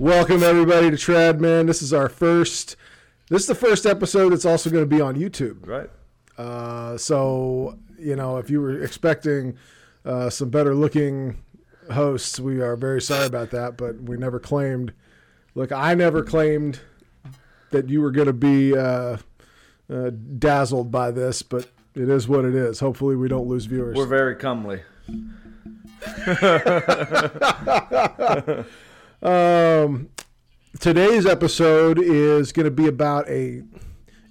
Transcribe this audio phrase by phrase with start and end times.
[0.00, 1.66] Welcome everybody to Trad Men.
[1.66, 2.74] This is our first.
[3.28, 5.68] This is the first episode It's also going to be on YouTube.
[5.68, 5.90] Right.
[6.38, 9.58] Uh, so you know, if you were expecting
[10.06, 11.42] uh, some better looking
[11.92, 13.76] hosts, we are very sorry about that.
[13.76, 14.94] But we never claimed.
[15.54, 16.80] Look, I never claimed
[17.68, 19.18] that you were going to be uh,
[19.92, 22.80] uh, dazzled by this, but it is what it is.
[22.80, 23.98] Hopefully, we don't lose viewers.
[23.98, 24.80] We're very comely.
[29.22, 30.08] Um,
[30.78, 33.62] today's episode is going to be about a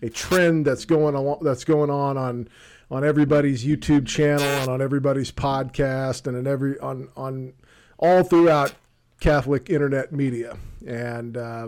[0.02, 2.48] a trend that's going on that's going on on
[2.90, 7.54] on everybody's YouTube channel and on everybody's podcast and in every on on
[8.00, 8.74] all throughout
[9.20, 11.68] Catholic internet media, and uh,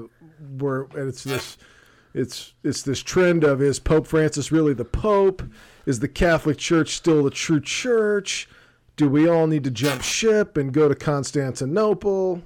[0.58, 1.58] we're and it's this
[2.16, 5.44] it's it's this trend of is Pope Francis really the Pope?
[5.86, 8.50] Is the Catholic Church still the true church?
[8.96, 12.42] Do we all need to jump ship and go to Constantinople?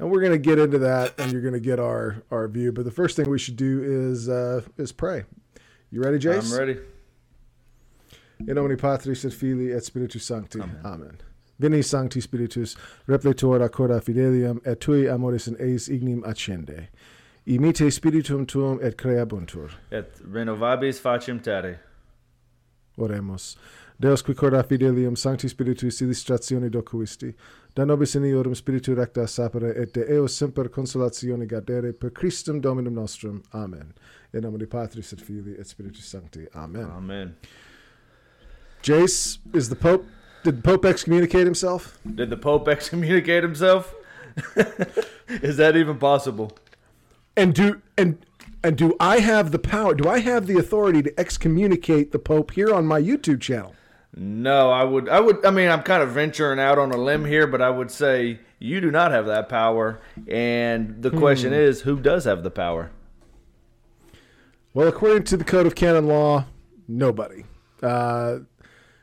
[0.00, 2.72] And we're going to get into that, and you're going to get our our view.
[2.72, 5.24] But the first thing we should do is uh, is pray.
[5.90, 6.50] You ready, Jace?
[6.52, 6.80] I'm ready.
[8.48, 10.60] In nomine Patris et Filii et Spiritus Sancti.
[10.60, 11.18] Amen.
[11.58, 12.74] Veni Sancti Spiritus,
[13.06, 16.88] repletor accorda fidelium, et tui amoris in eis ignim accende.
[17.46, 19.70] Imite spiritum tuum et creabuntur.
[19.90, 21.80] Et renovabis facem terre.
[22.96, 23.56] Oremus.
[24.00, 27.34] Deus qui corda fidelium Sancti Spiritus illustratione docuisti,
[27.74, 32.60] da nobis in iorum spiritu recta sapere et de eo semper consolatione gadere per Christum
[32.60, 33.42] Dominum nostrum.
[33.54, 33.94] Amen.
[34.32, 36.46] In nomine Patris et Filii et Spiritus Sancti.
[36.54, 36.84] Amen.
[36.84, 37.36] Amen.
[38.82, 40.04] Jace, is the Pope,
[40.42, 41.98] did the Pope excommunicate himself?
[42.14, 43.94] Did the Pope excommunicate himself?
[45.28, 46.52] Is that even possible?
[47.36, 48.24] And do, and,
[48.62, 52.52] and do I have the power, do I have the authority to excommunicate the Pope
[52.52, 53.74] here on my YouTube channel?
[54.14, 55.08] No, I would.
[55.08, 55.44] I would.
[55.44, 58.40] I mean, I'm kind of venturing out on a limb here, but I would say
[58.58, 60.00] you do not have that power.
[60.28, 62.90] And the question is, who does have the power?
[64.74, 66.46] Well, according to the Code of Canon Law,
[66.88, 67.44] nobody.
[67.82, 68.40] Uh,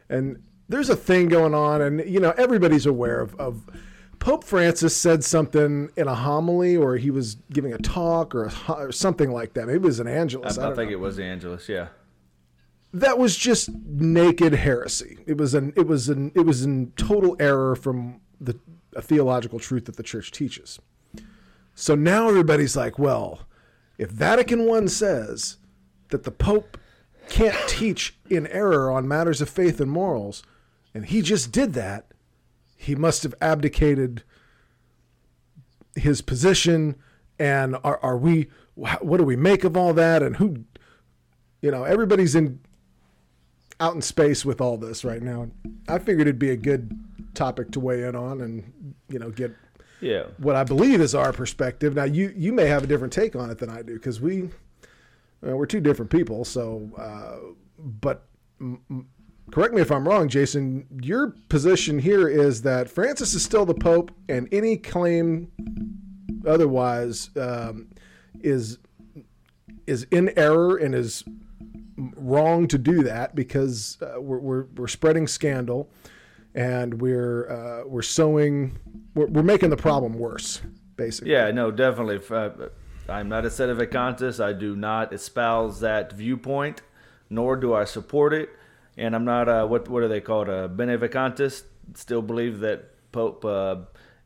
[0.09, 3.63] and there's a thing going on, and you know everybody's aware of, of
[4.19, 8.71] Pope Francis said something in a homily, or he was giving a talk, or, a,
[8.73, 9.67] or something like that.
[9.67, 10.57] Maybe it was an Angelus.
[10.57, 10.97] I, I don't think know.
[10.97, 11.69] it was Angelus.
[11.69, 11.87] Yeah.
[12.93, 15.19] That was just naked heresy.
[15.25, 18.57] It was an it was an it was in total error from the
[18.99, 20.79] theological truth that the church teaches.
[21.75, 23.41] So now everybody's like, well,
[23.97, 25.57] if Vatican One says
[26.09, 26.77] that the Pope
[27.29, 30.41] can't teach in error on matters of faith and morals,
[30.93, 32.07] and he just did that,
[32.75, 34.23] he must have abdicated
[35.95, 36.95] his position.
[37.37, 38.49] And are, are we?
[38.75, 40.23] What do we make of all that?
[40.23, 40.63] And who?
[41.61, 42.59] You know, everybody's in
[43.79, 45.47] out in space with all this right now.
[45.87, 46.91] I figured it'd be a good
[47.33, 49.53] topic to weigh in on and you know get
[50.01, 50.23] Yeah.
[50.37, 51.93] what I believe is our perspective.
[51.95, 54.49] Now you you may have a different take on it than I do because we
[55.45, 56.43] uh, we're two different people.
[56.43, 58.25] So, uh, but
[58.59, 59.07] m- m-
[59.51, 60.87] correct me if I'm wrong, Jason.
[61.03, 65.51] Your position here is that Francis is still the Pope, and any claim
[66.47, 67.89] otherwise um,
[68.41, 68.79] is
[69.85, 71.23] is in error and is
[71.97, 75.89] wrong to do that because uh, we're, we're we're spreading scandal
[76.53, 78.77] and we're uh, we're sowing
[79.15, 80.61] we're, we're making the problem worse
[80.95, 81.31] basically.
[81.31, 82.19] Yeah, no, definitely.
[82.29, 82.69] Uh,
[83.07, 84.43] I'm not a set of sedevacantis.
[84.43, 86.81] I do not espouse that viewpoint,
[87.29, 88.49] nor do I support it.
[88.97, 90.49] And I'm not a, what what are they called?
[90.49, 91.63] A benevacantis.
[91.93, 93.77] Still believe that Pope uh,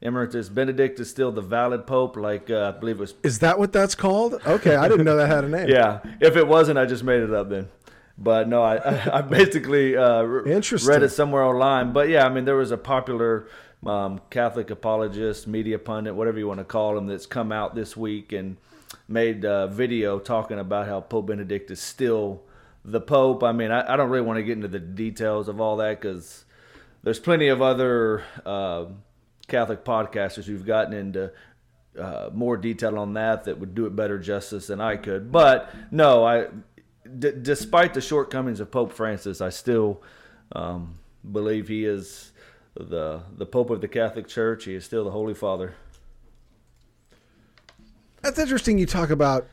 [0.01, 2.17] Emeritus Benedict is still the valid Pope.
[2.17, 3.13] Like uh, I believe it was.
[3.23, 4.41] Is that what that's called?
[4.45, 5.67] Okay, I didn't know that had a name.
[5.69, 7.69] Yeah, if it wasn't, I just made it up then.
[8.17, 11.93] But no, I I, basically uh, re- read it somewhere online.
[11.93, 13.47] But yeah, I mean there was a popular
[13.85, 17.95] um, Catholic apologist, media pundit, whatever you want to call him, that's come out this
[17.95, 18.57] week and
[19.07, 22.41] made a video talking about how Pope Benedict is still
[22.83, 23.43] the Pope.
[23.43, 26.01] I mean, I, I don't really want to get into the details of all that
[26.01, 26.45] because
[27.03, 28.85] there's plenty of other uh,
[29.51, 31.31] Catholic podcasters who've gotten into
[31.99, 35.31] uh, more detail on that that would do it better justice than I could.
[35.31, 36.47] But no, I,
[37.19, 40.01] d- despite the shortcomings of Pope Francis, I still
[40.53, 40.97] um,
[41.29, 42.31] believe he is
[42.73, 44.63] the the Pope of the Catholic Church.
[44.63, 45.75] He is still the Holy Father.
[48.21, 48.77] That's interesting.
[48.77, 49.47] You talk about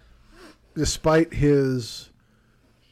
[0.74, 2.10] despite his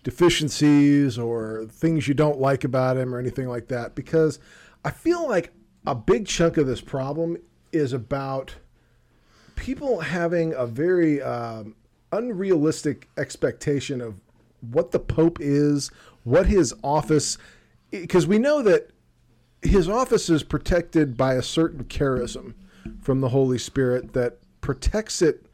[0.02, 4.40] deficiencies or things you don't like about him or anything like that, because
[4.84, 5.52] I feel like
[5.86, 7.36] a big chunk of this problem
[7.72, 8.56] is about
[9.54, 11.74] people having a very um,
[12.12, 14.20] unrealistic expectation of
[14.60, 15.90] what the Pope is,
[16.24, 17.38] what his office,
[17.90, 18.90] because we know that
[19.62, 22.54] his office is protected by a certain charism
[23.00, 25.46] from the Holy Spirit that protects it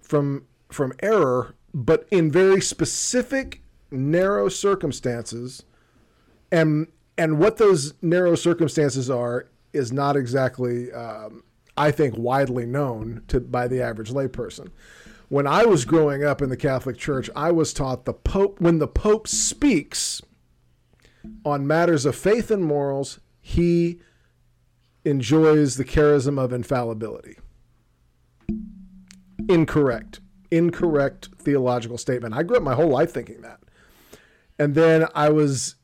[0.00, 5.62] from from error, but in very specific, narrow circumstances,
[6.52, 11.42] and and what those narrow circumstances are is not exactly, um,
[11.76, 14.70] I think, widely known to by the average layperson.
[15.28, 18.78] When I was growing up in the Catholic Church, I was taught the Pope when
[18.78, 20.22] the Pope speaks
[21.44, 24.00] on matters of faith and morals, he
[25.04, 27.36] enjoys the charism of infallibility.
[29.48, 30.20] Incorrect.
[30.50, 32.34] Incorrect theological statement.
[32.34, 33.60] I grew up my whole life thinking that.
[34.58, 35.76] And then I was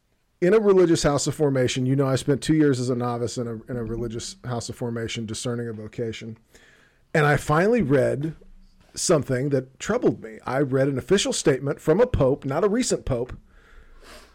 [0.45, 1.87] in a religious house of formation.
[1.87, 4.69] You know, I spent two years as a novice in a, in a religious house
[4.69, 6.37] of formation, discerning a vocation.
[7.15, 8.35] And I finally read
[8.95, 10.39] something that troubled me.
[10.45, 13.37] I read an official statement from a pope, not a recent pope,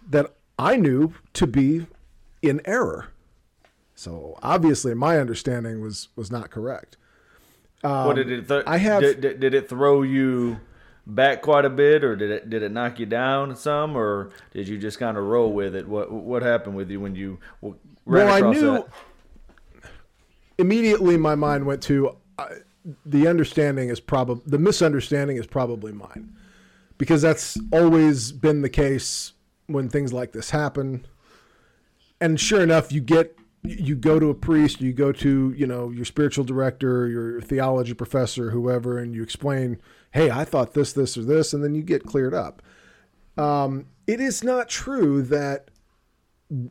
[0.10, 1.86] that I knew to be
[2.42, 3.10] in error.
[3.94, 6.98] So obviously, my understanding was was not correct.
[7.84, 8.48] Um, what did it?
[8.48, 9.02] Th- I have.
[9.02, 10.60] Did, did, did, it throw you
[11.16, 14.68] back quite a bit, or did it did it knock you down some, or did
[14.68, 15.88] you just kind of roll with it?
[15.88, 17.76] What what happened with you when you ran
[18.06, 18.72] well, across I knew.
[18.74, 18.88] That?
[20.58, 22.48] Immediately, my mind went to uh,
[23.06, 26.36] the understanding is probably the misunderstanding is probably mine,
[26.98, 29.34] because that's always been the case
[29.68, 31.06] when things like this happen.
[32.22, 35.90] And sure enough, you get you go to a priest, you go to, you know,
[35.90, 39.78] your spiritual director, your theology professor, whoever, and you explain,
[40.12, 42.62] hey, I thought this, this, or this, and then you get cleared up.
[43.38, 45.70] Um, it is not true that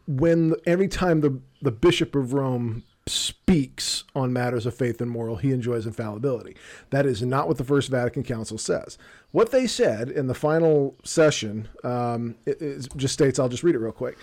[0.07, 5.37] when every time the, the Bishop of Rome speaks on matters of faith and moral,
[5.37, 6.57] he enjoys infallibility.
[6.91, 8.99] That is not what the First Vatican Council says.
[9.31, 13.75] What they said in the final session um, it, it just states, I'll just read
[13.75, 14.19] it real quick.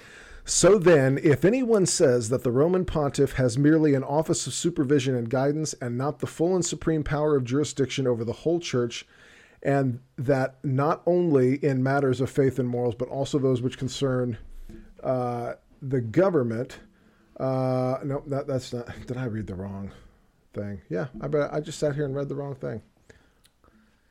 [0.47, 5.15] So then, if anyone says that the Roman pontiff has merely an office of supervision
[5.15, 9.07] and guidance and not the full and supreme power of jurisdiction over the whole church,
[9.63, 14.37] and that not only in matters of faith and morals, but also those which concern
[15.01, 16.77] uh, the government,
[17.39, 18.87] uh, no, that, that's not.
[19.07, 19.91] Did I read the wrong
[20.53, 20.79] thing?
[20.89, 22.83] Yeah, I bet I just sat here and read the wrong thing.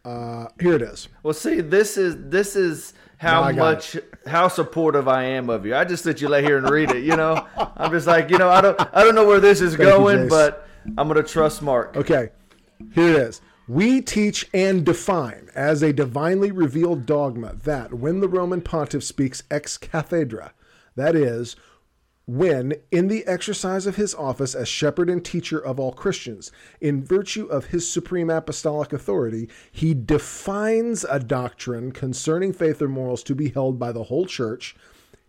[0.04, 1.08] Uh, here it is.
[1.22, 4.12] Well, see, this is this is how no, much it.
[4.26, 5.74] how supportive I am of you.
[5.74, 7.04] I just let you lay here and read it.
[7.04, 7.46] You know,
[7.76, 10.24] I'm just like you know I don't I don't know where this is Thank going,
[10.24, 10.68] you, but
[10.98, 11.96] I'm gonna trust Mark.
[11.96, 12.30] Okay,
[12.92, 13.40] here it is.
[13.66, 19.42] We teach and define as a divinely revealed dogma that when the Roman pontiff speaks
[19.50, 20.52] ex cathedra,
[20.96, 21.56] that is,
[22.26, 26.50] when, in the exercise of his office as shepherd and teacher of all Christians,
[26.80, 33.22] in virtue of his supreme apostolic authority, he defines a doctrine concerning faith or morals
[33.24, 34.74] to be held by the whole church,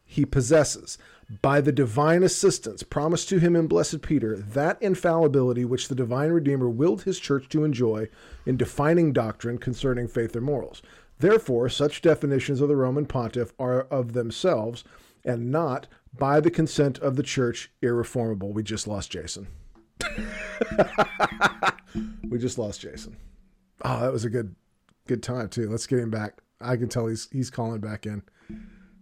[0.05, 0.97] he possesses,
[1.41, 6.29] by the divine assistance promised to him in Blessed Peter, that infallibility which the divine
[6.29, 8.07] Redeemer willed his church to enjoy
[8.45, 10.81] in defining doctrine concerning faith or morals.
[11.19, 14.83] Therefore, such definitions of the Roman pontiff are of themselves
[15.25, 15.87] and not
[16.17, 18.51] by the consent of the church, irreformable.
[18.51, 19.47] We just lost Jason.
[22.29, 23.15] we just lost Jason.
[23.83, 24.55] Oh, that was a good
[25.07, 25.69] good time too.
[25.69, 26.39] Let's get him back.
[26.61, 28.23] I can tell he's he's calling back in.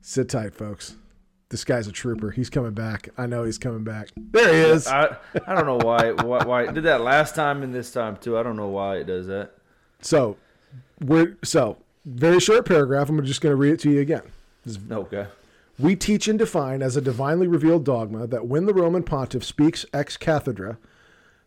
[0.02, 0.96] Sit tight, folks.
[1.50, 2.32] This guy's a trooper.
[2.32, 3.10] He's coming back.
[3.18, 4.10] I know he's coming back.
[4.18, 4.88] There he is.
[4.88, 5.16] I,
[5.46, 8.38] I don't know why, why why it did that last time and this time too.
[8.38, 9.54] I don't know why it does that.
[10.02, 10.38] So
[11.00, 13.10] we're so very short paragraph.
[13.10, 14.24] I'm just going to read it to you again.
[14.92, 15.28] Okay.
[15.80, 19.86] We teach and define as a divinely revealed dogma that when the Roman pontiff speaks
[19.92, 20.78] ex cathedra,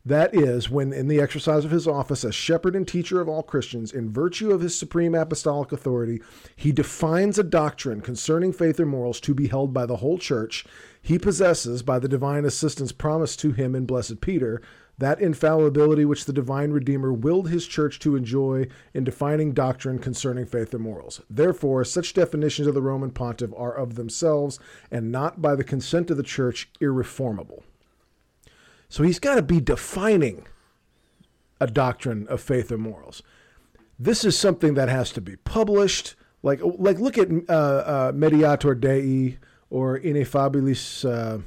[0.04, 3.42] that is, when in the exercise of his office as shepherd and teacher of all
[3.42, 6.20] Christians, in virtue of his supreme apostolic authority,
[6.54, 10.64] he defines a doctrine concerning faith or morals to be held by the whole church,
[11.02, 14.62] he possesses, by the divine assistance promised to him in Blessed Peter,
[14.98, 20.46] that infallibility which the divine Redeemer willed his church to enjoy in defining doctrine concerning
[20.46, 21.20] faith and morals.
[21.28, 24.58] Therefore, such definitions of the Roman pontiff are of themselves
[24.90, 27.62] and not by the consent of the church irreformable.
[28.88, 30.46] So he's got to be defining
[31.60, 33.22] a doctrine of faith and morals.
[33.98, 36.14] This is something that has to be published.
[36.42, 39.38] Like, like look at uh, uh, Mediator Dei
[39.68, 41.42] or Ineffabilis, uh,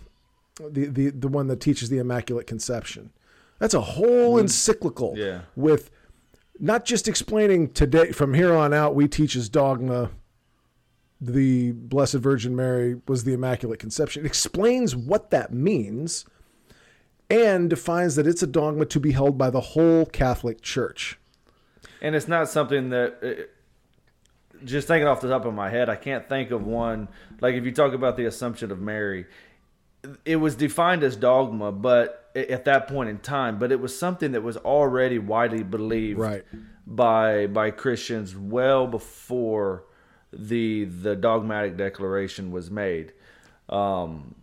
[0.70, 3.12] the, the, the one that teaches the Immaculate Conception.
[3.60, 4.42] That's a whole mm.
[4.42, 5.42] encyclical yeah.
[5.56, 5.92] with
[6.60, 10.12] not just explaining today from here on out we teach as dogma
[11.22, 14.24] the Blessed Virgin Mary was the Immaculate Conception.
[14.24, 16.25] It explains what that means
[17.30, 21.20] and defines that it's a dogma to be held by the whole Catholic Church.
[22.01, 25.96] And it's not something that uh, just thinking off the top of my head, I
[25.96, 27.10] can't think of one
[27.42, 29.25] like if you talk about the Assumption of Mary,
[30.25, 34.32] it was defined as dogma, but at that point in time, but it was something
[34.32, 36.44] that was already widely believed Right.
[36.86, 39.84] by by Christians well before
[40.32, 43.13] the the dogmatic declaration was made.
[43.68, 44.36] Um,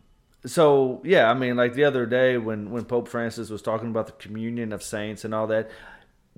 [0.44, 4.06] so yeah, I mean, like the other day when when Pope Francis was talking about
[4.06, 5.70] the communion of saints and all that.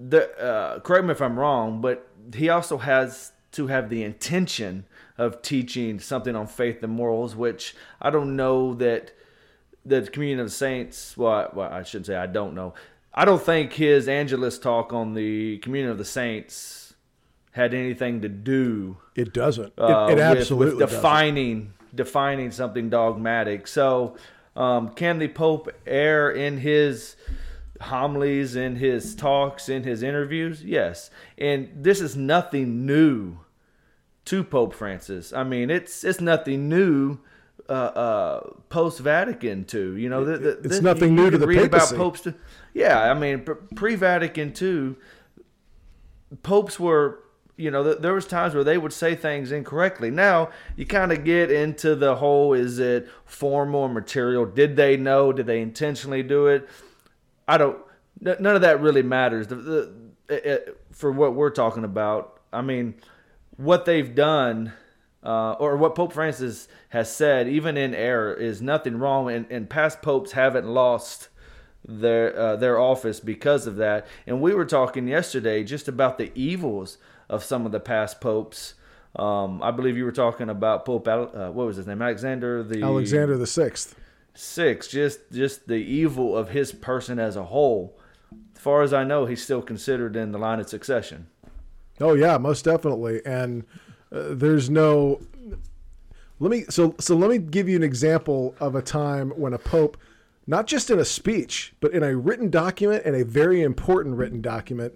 [0.00, 4.84] The uh, correct me if I'm wrong, but he also has to have the intention
[5.18, 9.12] of teaching something on faith and morals, which I don't know that
[9.84, 11.16] the communion of the saints.
[11.16, 12.74] Well, I, well, I shouldn't say I don't know.
[13.12, 16.94] I don't think his Angelus talk on the communion of the saints
[17.52, 19.72] had anything to do It doesn't.
[19.76, 20.96] It, uh, it with- absolutely with, doesn't.
[20.96, 23.66] defining defining something dogmatic.
[23.66, 24.16] So,
[24.54, 27.16] um, can the Pope err in his
[27.80, 30.62] homilies, in his talks, in his interviews?
[30.62, 33.38] Yes, and this is nothing new
[34.28, 35.32] to Pope Francis.
[35.32, 37.18] I mean, it's it's nothing new.
[37.68, 41.46] Uh, uh, post Vatican II, you know, the, the, It's the- nothing new to the
[41.46, 41.94] read papacy.
[41.96, 42.20] about popes.
[42.22, 42.34] To,
[42.72, 43.44] yeah, I mean,
[43.76, 44.96] pre Vatican II,
[46.42, 47.20] popes were
[47.56, 51.10] you know th- there was times where they would say things incorrectly now you kind
[51.10, 55.60] of get into the whole is it formal or material did they know did they
[55.60, 56.68] intentionally do it
[57.48, 57.78] i don't
[58.24, 59.92] n- none of that really matters the, the,
[60.28, 62.94] it- for what we're talking about i mean
[63.58, 64.72] what they've done
[65.22, 69.68] uh, or what Pope Francis has said, even in error, is nothing wrong, and, and
[69.68, 71.28] past popes haven't lost
[71.84, 74.06] their uh, their office because of that.
[74.26, 76.98] And we were talking yesterday just about the evils
[77.28, 78.74] of some of the past popes.
[79.16, 82.82] Um, I believe you were talking about Pope uh, what was his name Alexander the
[82.82, 83.96] Alexander the Sixth.
[84.34, 84.86] six.
[84.86, 87.98] Just just the evil of his person as a whole.
[88.54, 91.28] As far as I know, he's still considered in the line of succession.
[92.00, 93.20] Oh yeah, most definitely.
[93.24, 93.64] And
[94.12, 95.20] uh, there's no.
[96.40, 99.58] Let me so so let me give you an example of a time when a
[99.58, 99.96] pope,
[100.46, 104.40] not just in a speech, but in a written document and a very important written
[104.40, 104.94] document,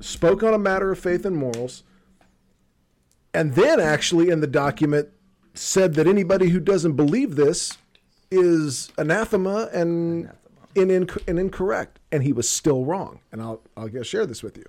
[0.00, 1.84] spoke on a matter of faith and morals,
[3.32, 5.08] and then actually in the document
[5.54, 7.78] said that anybody who doesn't believe this
[8.30, 10.30] is anathema and
[10.74, 13.20] in, in, and incorrect, and he was still wrong.
[13.30, 14.64] And I'll I'll share this with you.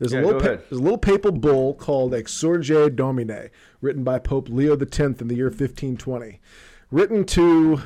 [0.00, 3.50] There's Yeah, a little pa- there's a little papal bull called Exsurge Domine,
[3.82, 6.40] written by Pope Leo X in the year 1520,
[6.90, 7.82] written to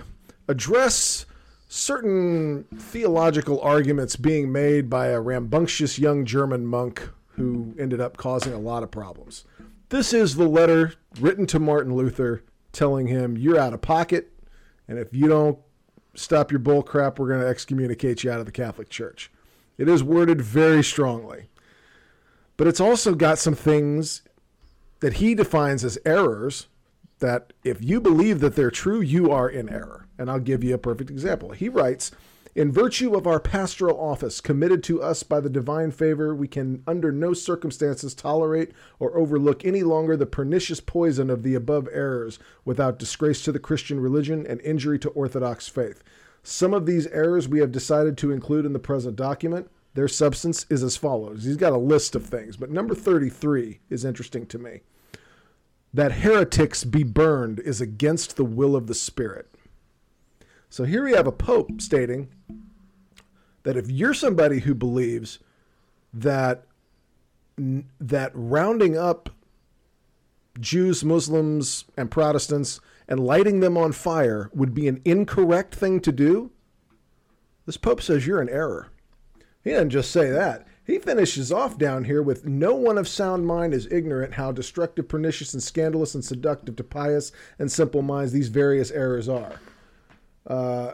[0.47, 1.27] address
[1.69, 8.53] certain theological arguments being made by a rambunctious young German monk who ended up causing
[8.53, 9.45] a lot of problems.
[9.89, 14.33] This is the letter written to Martin Luther telling him you're out of pocket,
[14.87, 15.59] and if you don't
[16.15, 19.33] stop your bull crap, we're going to excommunicate you out of the Catholic Church.
[19.77, 21.49] It is worded very strongly.
[22.57, 24.23] But it's also got some things
[25.01, 26.69] that he defines as errors
[27.19, 30.07] that if you believe that they're true, you are in error.
[30.19, 31.53] And I'll give you a perfect example.
[31.53, 32.11] He writes,
[32.55, 36.85] in virtue of our pastoral office committed to us by the divine favor, we can
[36.87, 38.71] under no circumstances tolerate
[39.01, 43.59] or overlook any longer the pernicious poison of the above errors without disgrace to the
[43.59, 46.05] Christian religion and injury to Orthodox faith.
[46.45, 49.69] Some of these errors we have decided to include in the present document.
[49.95, 51.45] Their substance is as follows.
[51.45, 54.81] He's got a list of things, but number 33 is interesting to me.
[55.93, 59.55] That heretics be burned is against the will of the Spirit.
[60.69, 62.29] So here we have a pope stating
[63.63, 65.39] that if you're somebody who believes
[66.13, 66.67] that
[67.57, 69.31] that rounding up
[70.59, 76.11] Jews, Muslims, and Protestants and lighting them on fire would be an incorrect thing to
[76.11, 76.51] do,
[77.67, 78.91] this pope says you're in error.
[79.65, 80.67] He doesn't just say that.
[80.87, 85.09] He finishes off down here with no one of sound mind is ignorant how destructive,
[85.09, 89.61] pernicious, and scandalous and seductive to pious and simple minds these various errors are.
[90.47, 90.93] Uh,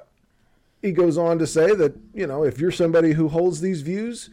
[0.81, 4.31] he goes on to say that, you know, if you're somebody who holds these views,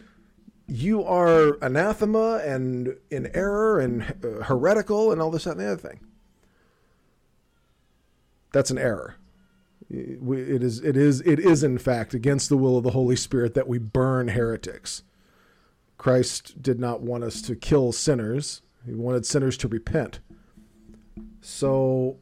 [0.67, 5.71] you are anathema and in error and uh, heretical and all this, that, and the
[5.71, 5.99] other thing.
[8.51, 9.15] That's an error.
[9.89, 13.53] It is, it is, it is in fact against the will of the Holy Spirit
[13.53, 15.03] that we burn heretics.
[15.97, 20.19] Christ did not want us to kill sinners; He wanted sinners to repent.
[21.41, 22.17] So,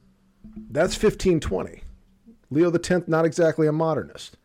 [0.69, 1.81] that's fifteen twenty.
[2.51, 4.37] Leo X, not exactly a modernist.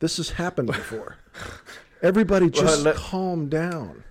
[0.00, 1.16] This has happened before.
[2.02, 4.02] Everybody just let- calm down.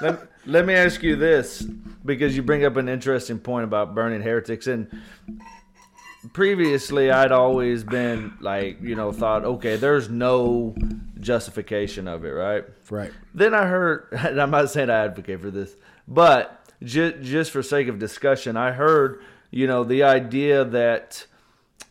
[0.00, 1.62] let, let me ask you this
[2.04, 4.88] because you bring up an interesting point about burning heretics and
[6.32, 10.74] previously i'd always been like you know thought okay there's no
[11.20, 13.12] justification of it right Right.
[13.34, 15.76] then i heard and i'm not saying i advocate for this
[16.08, 21.26] but just, just for sake of discussion i heard you know the idea that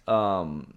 [0.08, 0.74] um,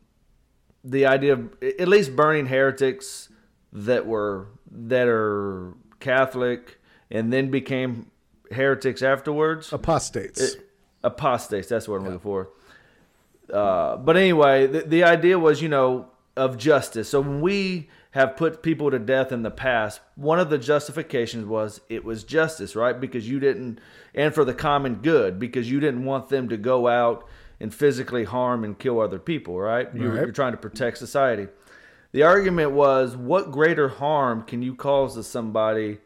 [0.84, 3.28] the idea of at least burning heretics
[3.72, 6.78] that were that are Catholic
[7.10, 8.10] and then became
[8.52, 9.72] heretics afterwards.
[9.72, 10.56] Apostates.
[11.02, 11.66] apostates.
[11.68, 12.50] That's what I'm looking for.
[13.52, 17.08] Uh, but anyway, the, the idea was, you know, of justice.
[17.08, 21.46] So when we have put people to death in the past, one of the justifications
[21.46, 22.98] was it was justice, right?
[23.00, 23.78] Because you didn't,
[24.14, 27.26] and for the common good, because you didn't want them to go out
[27.60, 29.88] and physically harm and kill other people, right?
[29.94, 30.22] You're, Right.
[30.22, 31.48] you're trying to protect society.
[32.12, 35.98] The argument was, what greater harm can you cause to somebody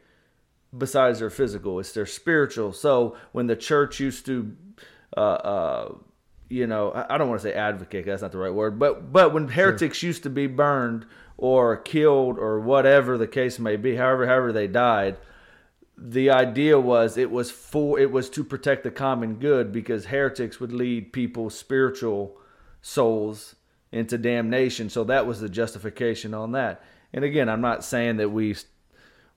[0.76, 1.78] besides their physical?
[1.80, 2.72] It's their spiritual.
[2.72, 4.56] So when the church used to,
[5.16, 5.94] uh, uh,
[6.50, 8.04] you know, I don't want to say advocate.
[8.04, 8.78] That's not the right word.
[8.78, 11.06] But but when heretics used to be burned
[11.38, 15.16] or killed or whatever the case may be, however however they died,
[15.96, 20.58] the idea was it was for it was to protect the common good because heretics
[20.58, 22.36] would lead people's spiritual
[22.82, 23.54] souls
[23.92, 24.90] into damnation.
[24.90, 26.82] So that was the justification on that.
[27.12, 28.56] And again, I'm not saying that we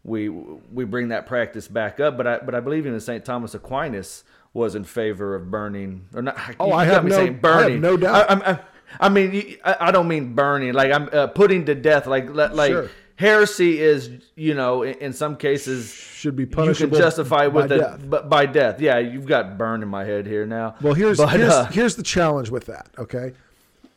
[0.03, 3.23] we we bring that practice back up, but I but I believe even St.
[3.23, 6.37] Thomas Aquinas was in favor of burning or not.
[6.59, 7.81] Oh, I have no- saying I have burning.
[7.81, 8.29] no doubt.
[8.29, 8.59] I, I,
[8.99, 10.73] I mean, I, don't mean burning.
[10.73, 12.05] Like I'm uh, putting to death.
[12.05, 12.89] Like like Sure.
[13.15, 16.89] heresy is you know in, in some cases Should be punishable.
[16.89, 18.01] you can justify with by a, death.
[18.07, 18.79] but by death.
[18.79, 20.75] Yeah, you've got burn in my head here now.
[20.81, 22.87] Well, here's But, here's, uh, here's the challenge with that.
[22.99, 23.33] Okay,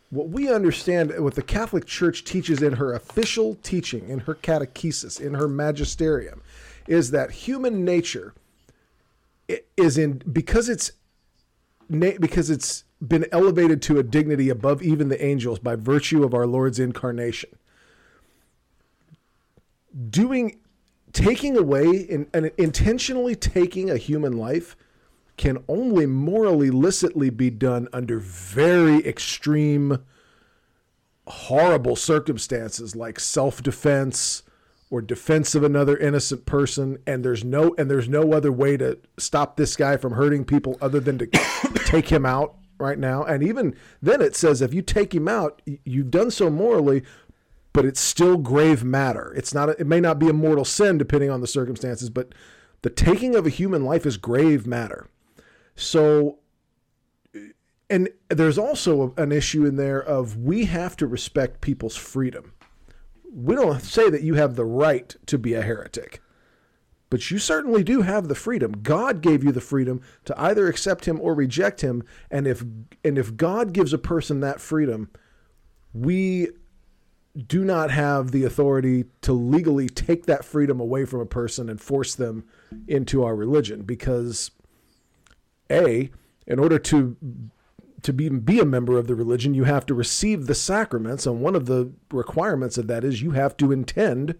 [0.08, 5.20] what we understand, what the Catholic Church teaches in her official teaching, in her catechesis,
[5.20, 6.40] in her magisterium,
[6.86, 8.32] is that human nature
[9.76, 10.92] is in because it's
[11.88, 16.46] because it's been elevated to a dignity above even the angels by virtue of our
[16.46, 17.50] Lord's incarnation.
[20.10, 20.58] Doing,
[21.12, 24.76] taking away and intentionally taking a human life
[25.36, 29.98] can only morally licitly be done under very extreme,
[31.26, 34.42] horrible circumstances like self-defense
[34.96, 38.98] or defense of another innocent person and there's no and there's no other way to
[39.18, 41.26] stop this guy from hurting people other than to
[41.84, 43.22] take him out right now.
[43.22, 47.02] And even then it says if you take him out you've done so morally
[47.74, 49.34] but it's still grave matter.
[49.36, 52.32] It's not it may not be a mortal sin depending on the circumstances but
[52.80, 55.08] the taking of a human life is grave matter.
[55.74, 56.38] So
[57.90, 62.54] and there's also an issue in there of we have to respect people's freedom.
[63.36, 66.22] We don't say that you have the right to be a heretic,
[67.10, 68.80] but you certainly do have the freedom.
[68.82, 72.64] God gave you the freedom to either accept him or reject him, and if
[73.04, 75.10] and if God gives a person that freedom,
[75.92, 76.48] we
[77.46, 81.78] do not have the authority to legally take that freedom away from a person and
[81.78, 82.44] force them
[82.88, 84.50] into our religion because
[85.70, 86.10] a
[86.46, 87.16] in order to
[88.02, 91.40] to be be a member of the religion you have to receive the sacraments and
[91.40, 94.34] one of the requirements of that is you have to intend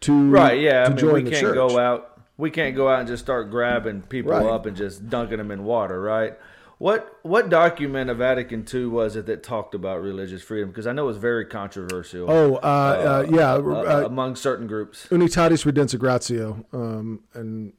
[0.00, 0.60] to right?
[0.60, 1.54] Yeah, I mean, join we the can't church.
[1.54, 2.20] go out.
[2.36, 4.44] We can't go out and just start grabbing people Right.
[4.44, 6.36] up and just dunking them in water, right?
[6.78, 10.68] What what document of Vatican II was it that talked about religious freedom?
[10.70, 12.28] Because I know it was very controversial.
[12.30, 15.06] oh uh, uh, yeah uh, uh, among certain groups.
[15.10, 17.72] Unitatis Redintegratio um, and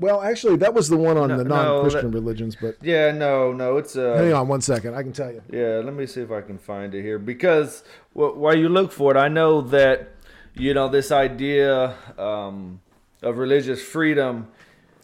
[0.00, 3.52] well actually that was the one on No, the non-christian that- religions but Yeah, no,
[3.52, 6.20] no, it's uh, hang on one second i can tell you Yeah, let me see
[6.22, 9.60] if I can find it here because wh- while you look for it, I know
[9.60, 10.10] that
[10.54, 12.80] you know this idea um,
[13.22, 14.48] of religious freedom.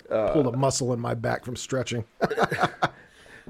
[0.09, 2.05] pulled a muscle in my back from stretching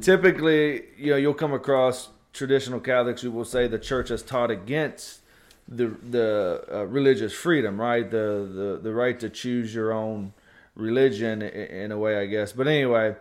[0.01, 4.51] Typically, you know, you'll come across traditional Catholics who will say the church has taught
[4.51, 5.21] against
[5.67, 8.09] the the uh, religious freedom, right?
[8.09, 10.33] The, the the right to choose your own
[10.79, 12.53] religion in a way, I guess.
[12.53, 13.17] But anyway,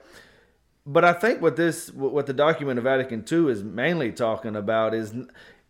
[0.85, 4.93] but I think what this what the document of Vatican II is mainly talking about
[4.93, 5.13] is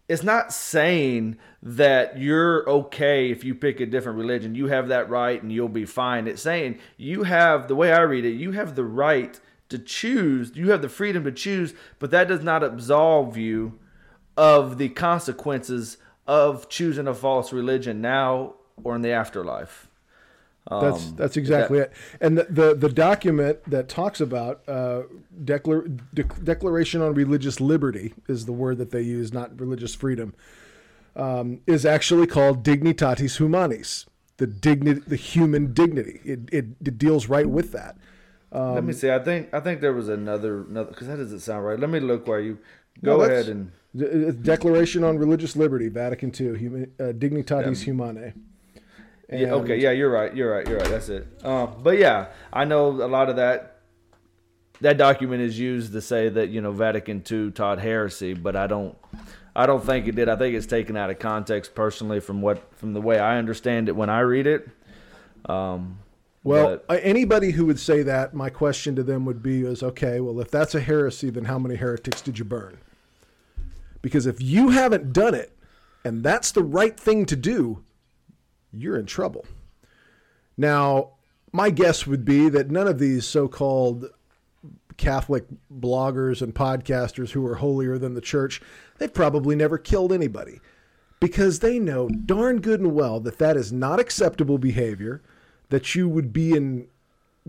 [0.08, 4.56] it's not saying that you're okay if you pick a different religion.
[4.56, 6.28] You have that right and you'll be fine.
[6.28, 10.52] It's saying you have the way I read it, you have the right to choose.
[10.56, 13.80] You have the freedom to choose, but that does not absolve you
[14.38, 19.87] of the consequences of choosing a false religion now or in the afterlife.
[20.70, 21.92] That's Um, that's exactly it.
[22.20, 25.04] And the, the the document that talks about uh,
[25.44, 30.34] declar- de- Declaration on Religious Liberty is the word that they use, not religious freedom.
[31.16, 33.82] Um, is actually called Dignitatis Humanae,
[34.38, 36.20] the dignity, the human dignity.
[36.24, 37.98] It, it it deals right with that.
[38.52, 39.10] Let Um, me see.
[39.10, 41.80] I think I think there was another another because that doesn't sound right.
[41.80, 42.60] Let me look while you
[43.04, 48.34] go No, ahead and uh, Declaration on Religious Liberty, Vatican II, human, uh, Dignitatis Humanae.
[49.30, 49.54] Yeah.
[49.54, 50.36] Okay, yeah, you're right.
[50.36, 50.68] You're right.
[50.68, 50.90] You're right.
[50.90, 51.28] That's it.
[51.44, 53.78] Um, but yeah, I know a lot of that
[54.82, 58.68] that document is used to say that you know Vatican II taught heresy, but I
[58.68, 58.98] don't.
[59.56, 60.30] I don't think it did.
[60.30, 63.90] I think it's taken out of context personally from what from the way I understand
[63.90, 64.70] it when I read it.
[65.46, 65.98] Um,
[66.44, 70.20] well, but, anybody who would say that, my question to them would be is okay,
[70.20, 72.78] well if that's a heresy, then how many heretics did you burn?
[74.02, 75.52] Because if you haven't done it
[76.06, 77.84] and that's the right thing to do,
[78.74, 79.46] you're in trouble.
[80.58, 81.12] Now,
[81.52, 84.06] my guess would be that none of these so-called
[84.98, 88.62] Catholic bloggers and podcasters who are holier than the church,
[88.98, 90.60] they've probably never killed anybody
[91.20, 95.22] because they know darn good and well that that is not acceptable behavior,
[95.70, 96.88] that you would be in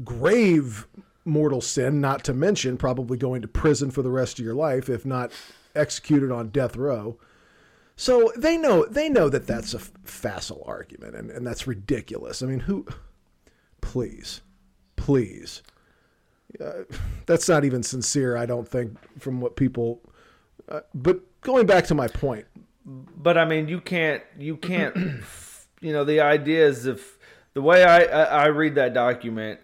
[0.04, 0.86] grave
[1.24, 4.88] mortal sin, not to mention probably going to prison for the rest of your life,
[4.88, 5.32] if not
[5.74, 7.18] executed on death row.
[8.00, 12.42] So they know they know that that's a facile argument, and, and that's ridiculous.
[12.42, 12.86] I mean, who?
[13.80, 14.40] Please,
[14.96, 15.62] please
[16.60, 16.84] uh,
[17.26, 18.36] that's not even sincere.
[18.36, 20.00] I don't think from what people.
[20.68, 22.46] Uh, but going back to my point.
[22.84, 24.22] But I mean, you can't.
[24.38, 24.96] You can't.
[25.80, 27.18] you know, the idea is if
[27.54, 29.60] the way I, I, I read that document,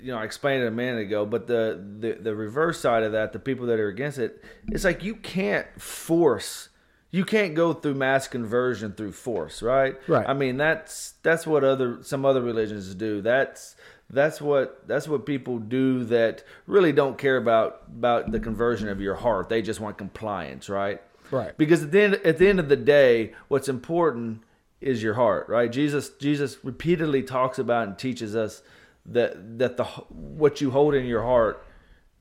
[0.00, 1.26] you know, I explained it a minute ago.
[1.26, 4.84] But the, the the reverse side of that, the people that are against it, it's
[4.84, 6.70] like you can't force
[7.14, 9.94] you can't go through mass conversion through force, right?
[10.08, 10.28] Right.
[10.28, 13.22] I mean, that's that's what other some other religions do.
[13.22, 13.76] That's
[14.10, 19.00] that's what that's what people do that really don't care about about the conversion of
[19.00, 19.48] your heart.
[19.48, 21.00] They just want compliance, right?
[21.30, 21.56] Right.
[21.56, 24.42] Because at the end at the end of the day, what's important
[24.80, 25.70] is your heart, right?
[25.70, 28.60] Jesus Jesus repeatedly talks about and teaches us
[29.06, 31.64] that that the what you hold in your heart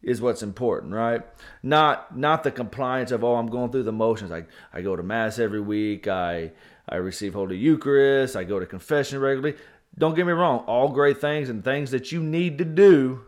[0.03, 1.21] is what's important, right?
[1.63, 4.31] Not not the compliance of oh I'm going through the motions.
[4.31, 6.07] I I go to mass every week.
[6.07, 6.51] I
[6.87, 8.35] I receive Holy Eucharist.
[8.35, 9.57] I go to confession regularly.
[9.97, 13.25] Don't get me wrong, all great things and things that you need to do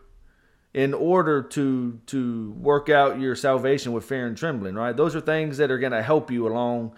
[0.74, 4.96] in order to to work out your salvation with fear and trembling, right?
[4.96, 6.94] Those are things that are going to help you along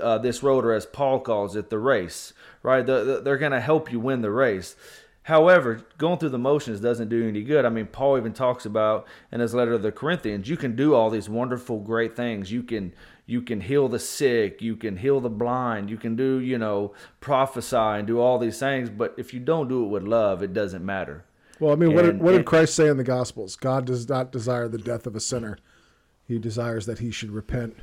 [0.00, 2.84] uh, this road, or as Paul calls it, the race, right?
[2.84, 4.76] The, the, they're going to help you win the race.
[5.28, 7.66] However, going through the motions doesn't do any good.
[7.66, 10.94] I mean, Paul even talks about in his letter to the Corinthians, you can do
[10.94, 12.50] all these wonderful, great things.
[12.50, 12.94] You can
[13.26, 16.94] you can heal the sick, you can heal the blind, you can do, you know,
[17.20, 20.54] prophesy and do all these things, but if you don't do it with love, it
[20.54, 21.26] doesn't matter.
[21.60, 23.54] Well, I mean, and, what, did, what did Christ say in the Gospels?
[23.54, 25.58] God does not desire the death of a sinner.
[26.26, 27.76] He desires that he should repent.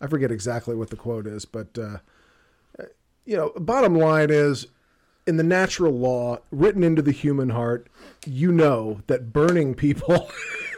[0.00, 1.98] I forget exactly what the quote is, but uh,
[3.26, 4.68] you know, bottom line is
[5.26, 7.88] in the natural law written into the human heart,
[8.26, 10.30] you know that burning people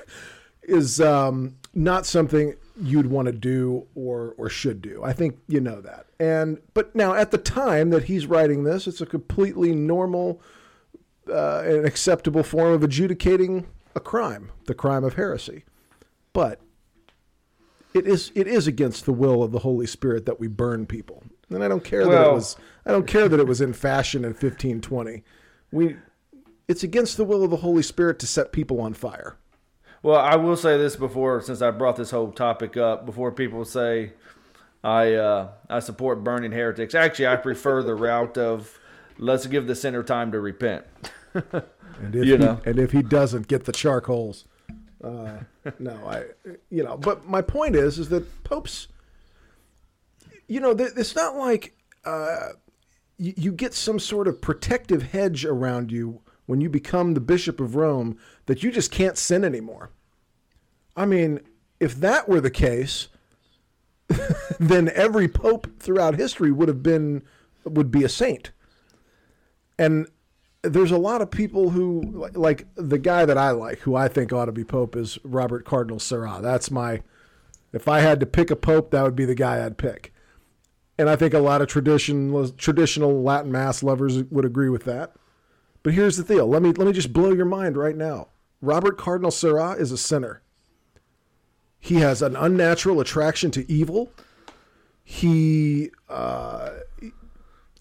[0.63, 5.03] is um, not something you'd want to do or or should do.
[5.05, 6.07] I think you know that.
[6.19, 10.41] And but now at the time that he's writing this, it's a completely normal
[11.31, 15.65] uh, and acceptable form of adjudicating a crime, the crime of heresy.
[16.33, 16.61] But
[17.95, 21.23] it is it is against the will of the Holy Spirit that we burn people.
[21.51, 23.73] And I don't care well, that it was I don't care that it was in
[23.73, 25.23] fashion in 1520.
[25.73, 25.97] We
[26.69, 29.37] it's against the will of the Holy Spirit to set people on fire.
[30.03, 33.65] Well, I will say this before, since I brought this whole topic up, before people
[33.65, 34.13] say
[34.85, 36.95] I uh, I support burning heretics.
[36.95, 38.79] Actually, I prefer the route of
[39.19, 40.85] let's give the sinner time to repent.
[41.33, 44.45] and if you know, he, and if he doesn't get the charcoals,
[45.03, 45.39] uh,
[45.79, 46.25] no, I
[46.69, 46.99] you know.
[46.99, 48.89] But my point is, is that popes,
[50.47, 52.51] you know, it's not like uh,
[53.19, 57.61] you, you get some sort of protective hedge around you when you become the bishop
[57.61, 59.91] of Rome that you just can't sin anymore.
[60.97, 61.41] I mean,
[61.81, 63.09] if that were the case,
[64.61, 67.23] then every pope throughout history would have been
[67.65, 68.53] would be a saint.
[69.79, 70.07] And
[70.63, 74.33] there's a lot of people who like the guy that I like, who I think
[74.33, 76.39] ought to be pope, is Robert Cardinal Sarah.
[76.41, 77.03] That's my.
[77.73, 80.14] If I had to pick a pope, that would be the guy I'd pick.
[80.97, 85.15] And I think a lot of tradition, traditional Latin Mass lovers would agree with that.
[85.83, 86.47] But here's the deal.
[86.47, 88.29] Let me let me just blow your mind right now.
[88.63, 90.41] Robert Cardinal Sarah is a sinner.
[91.79, 94.11] He has an unnatural attraction to evil.
[95.03, 96.71] He uh,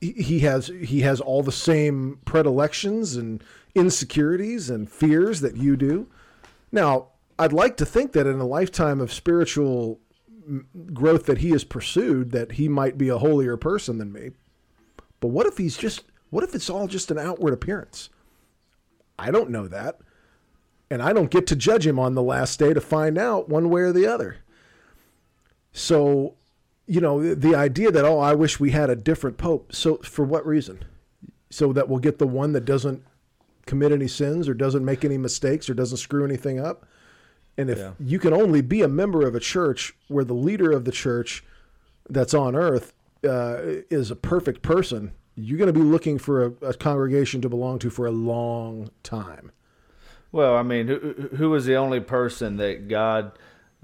[0.01, 3.41] he has he has all the same predilections and
[3.73, 6.07] insecurities and fears that you do.
[6.71, 7.07] Now,
[7.39, 9.99] I'd like to think that in a lifetime of spiritual
[10.93, 14.31] growth that he has pursued, that he might be a holier person than me.
[15.19, 18.09] But what if he's just what if it's all just an outward appearance?
[19.19, 19.99] I don't know that.
[20.89, 23.69] And I don't get to judge him on the last day to find out one
[23.69, 24.37] way or the other.
[25.71, 26.35] So,
[26.87, 29.73] you know, the idea that, oh, I wish we had a different pope.
[29.73, 30.83] So, for what reason?
[31.51, 33.03] So that we'll get the one that doesn't
[33.65, 36.85] commit any sins or doesn't make any mistakes or doesn't screw anything up.
[37.57, 37.91] And if Yeah.
[37.99, 41.43] you can only be a member of a church where the leader of the church
[42.09, 43.57] that's on earth uh,
[43.89, 47.79] is a perfect person, you're going to be looking for a, a congregation to belong
[47.79, 49.51] to for a long time.
[50.31, 53.33] Well, I mean, who who was the only person that God,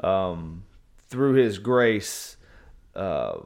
[0.03, 0.63] um,
[1.08, 2.38] through His grace,
[2.95, 3.38] uh,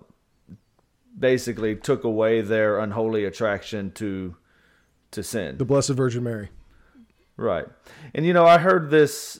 [1.19, 4.35] basically took away their unholy attraction to
[5.11, 5.57] to sin?
[5.57, 6.49] The Blessed Virgin Mary.
[7.35, 7.65] Right.
[8.15, 9.39] And you know, I heard this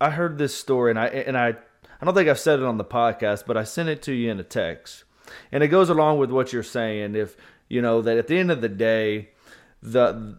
[0.00, 1.56] I heard this story and I and I
[2.00, 4.30] I don't think I've said it on the podcast, but I sent it to you
[4.30, 5.04] in a text.
[5.52, 7.36] And it goes along with what you're saying if
[7.68, 9.30] you know that at the end of the day
[9.82, 10.38] the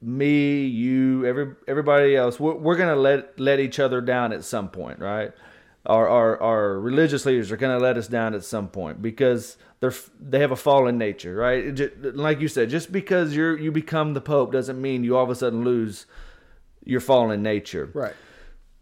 [0.00, 4.68] me, you, every everybody else, we're, we're gonna let let each other down at some
[4.68, 5.32] point, right?
[5.86, 9.94] Our our, our religious leaders are gonna let us down at some point because they're
[10.20, 11.64] they have a fallen nature, right?
[11.64, 15.16] It ju- like you said, just because you're you become the pope doesn't mean you
[15.16, 16.06] all of a sudden lose
[16.84, 17.90] your fallen nature.
[17.92, 18.14] Right.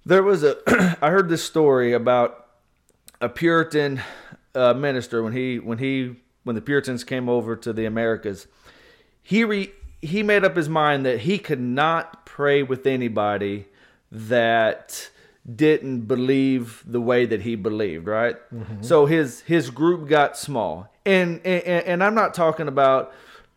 [0.07, 0.57] There was a
[1.03, 2.47] I heard this story about
[3.21, 4.01] a Puritan
[4.55, 6.14] uh, minister when he when he
[6.45, 8.47] when the Puritans came over to the Americas.
[9.21, 13.66] He re, he made up his mind that he could not pray with anybody
[14.12, 15.11] that
[15.53, 18.37] didn't believe the way that he believed, right?
[18.85, 20.88] So his his group got small.
[21.05, 23.12] And, and and I'm not talking about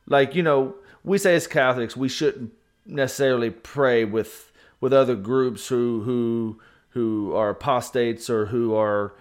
[0.07, 2.53] like, you know, we say as Catholics we shouldn't
[2.87, 4.48] necessarily pray with
[4.81, 9.13] with other groups who who who are apostates or who are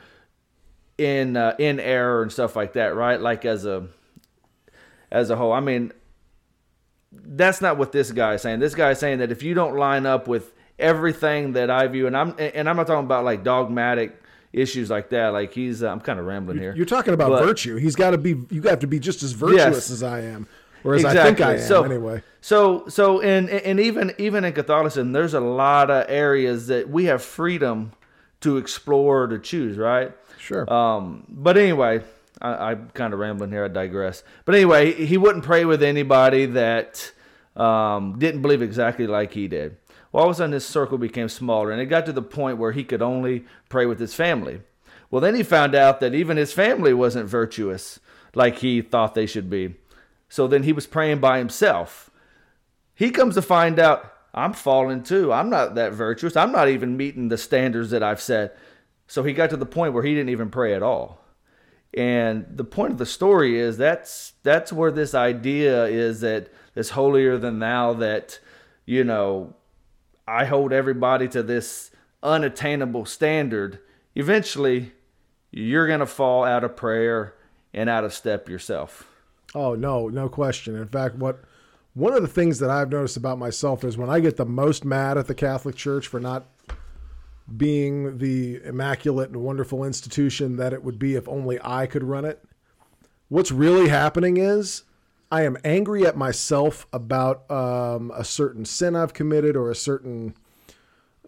[0.97, 3.21] in uh, in error and stuff like that, right?
[3.21, 3.89] Like as a
[5.11, 5.53] as a whole.
[5.53, 5.93] I mean,
[7.13, 8.61] that's not what this guy is saying.
[8.61, 12.07] This guy is saying that if you don't line up with everything that I view,
[12.07, 14.21] and I'm and I'm not talking about like dogmatic
[14.53, 15.29] issues like that.
[15.29, 16.75] Like he's, uh, I'm kind of rambling here.
[16.75, 17.77] You're talking about But- virtue.
[17.77, 18.35] He's got to be.
[18.51, 19.91] You have to be just as virtuous Yes.
[19.91, 20.47] as I am,
[20.85, 21.61] or as I think I am.
[21.61, 26.67] So anyway, so so and and even even in Catholicism, there's a lot of areas
[26.69, 27.93] that we have freedom
[28.41, 30.13] to explore to choose, right?
[30.39, 30.73] sure.
[30.73, 32.03] Um, but anyway,
[32.41, 33.65] I, I'm kind of rambling here.
[33.65, 34.23] I digress.
[34.45, 37.13] But anyway, he wouldn't pray with anybody that
[37.57, 39.77] um, didn't believe exactly like he did.
[40.11, 42.59] Well, all of a sudden, his circle became smaller, and it got to the point
[42.59, 44.63] where he could only pray with his family.
[45.11, 48.01] Well, then he found out that even his family wasn't virtuous
[48.35, 49.75] like he thought they should be.
[50.29, 52.11] So then he was praying by himself.
[52.95, 55.33] He comes to find out I'm falling too.
[55.33, 56.37] I'm not that virtuous.
[56.37, 58.57] I'm not even meeting the standards that I've set.
[59.07, 61.25] So he got to the point where he didn't even pray at all.
[61.95, 66.91] And the point of the story is that's that's where this idea is that this
[66.91, 68.39] holier than thou that
[68.85, 69.55] you know
[70.27, 71.91] I hold everybody to this
[72.23, 73.79] unattainable standard.
[74.15, 74.93] Eventually,
[75.51, 77.35] you're going to fall out of prayer
[77.73, 79.08] and out of step yourself.
[79.55, 80.77] Oh no, no question.
[80.77, 81.43] In fact, what
[81.95, 84.85] one of the things that I've noticed about myself is when I get the most
[84.85, 86.47] mad at the Catholic Church for not
[87.57, 92.25] being the immaculate and wonderful institution that it would be if only I could run
[92.25, 92.45] it.
[93.29, 94.85] What's really happening is
[95.31, 100.35] I am angry at myself about um, a certain sin I've committed or a certain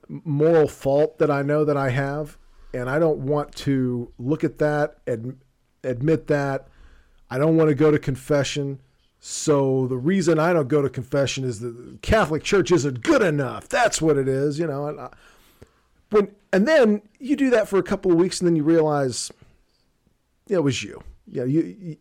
[0.08, 2.36] moral fault that I know that I have,
[2.74, 5.38] and I don't want to look at that and
[5.84, 6.68] admit that.
[7.30, 8.80] I don't want to go to confession.
[9.20, 13.68] So the reason I don't go to confession is the Catholic Church isn't good enough.
[13.68, 14.86] That's what it is, you know.
[14.86, 15.10] And I,
[16.10, 19.30] when and then you do that for a couple of weeks, and then you realize
[20.46, 21.02] yeah, it was you.
[21.26, 21.96] Yeah, you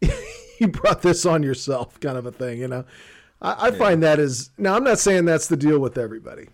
[0.00, 0.12] you,
[0.58, 2.84] you brought this on yourself, kind of a thing, you know.
[3.40, 4.74] I, I find that is now.
[4.74, 6.48] I'm not saying that's the deal with everybody,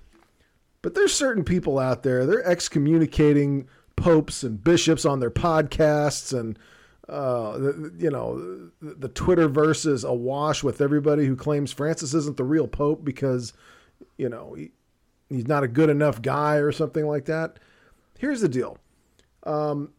[0.82, 2.26] but there's certain people out there.
[2.26, 6.58] They're excommunicating popes and bishops on their podcasts, and
[7.08, 12.36] uh, the, you know the, the Twitter versus awash with everybody who claims Francis isn't
[12.36, 13.52] the real pope because
[14.16, 14.70] you know he,
[15.28, 17.58] he's not a good enough guy or something like that.
[18.18, 18.78] Here's the deal.
[19.42, 19.92] Um,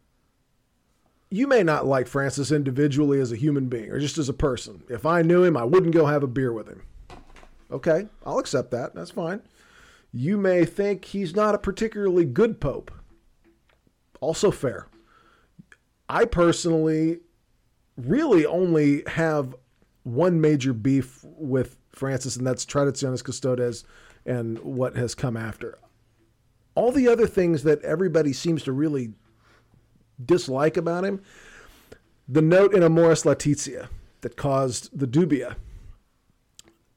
[1.30, 4.82] you may not like Francis individually as a human being or just as a person.
[4.88, 6.82] If I knew him, I wouldn't go have a beer with him.
[7.70, 8.94] Okay, I'll accept that.
[8.94, 9.42] That's fine.
[10.12, 12.92] You may think he's not a particularly good pope.
[14.20, 14.86] Also fair.
[16.08, 17.20] I personally
[17.96, 19.54] really only have
[20.02, 23.84] one major beef with Francis, and that's Traditionis Custodes
[24.26, 25.78] and what has come after.
[26.74, 29.12] All the other things that everybody seems to really
[30.24, 31.22] dislike about him,
[32.28, 33.88] the note in Amoris Laetitia
[34.22, 35.56] that caused the dubia.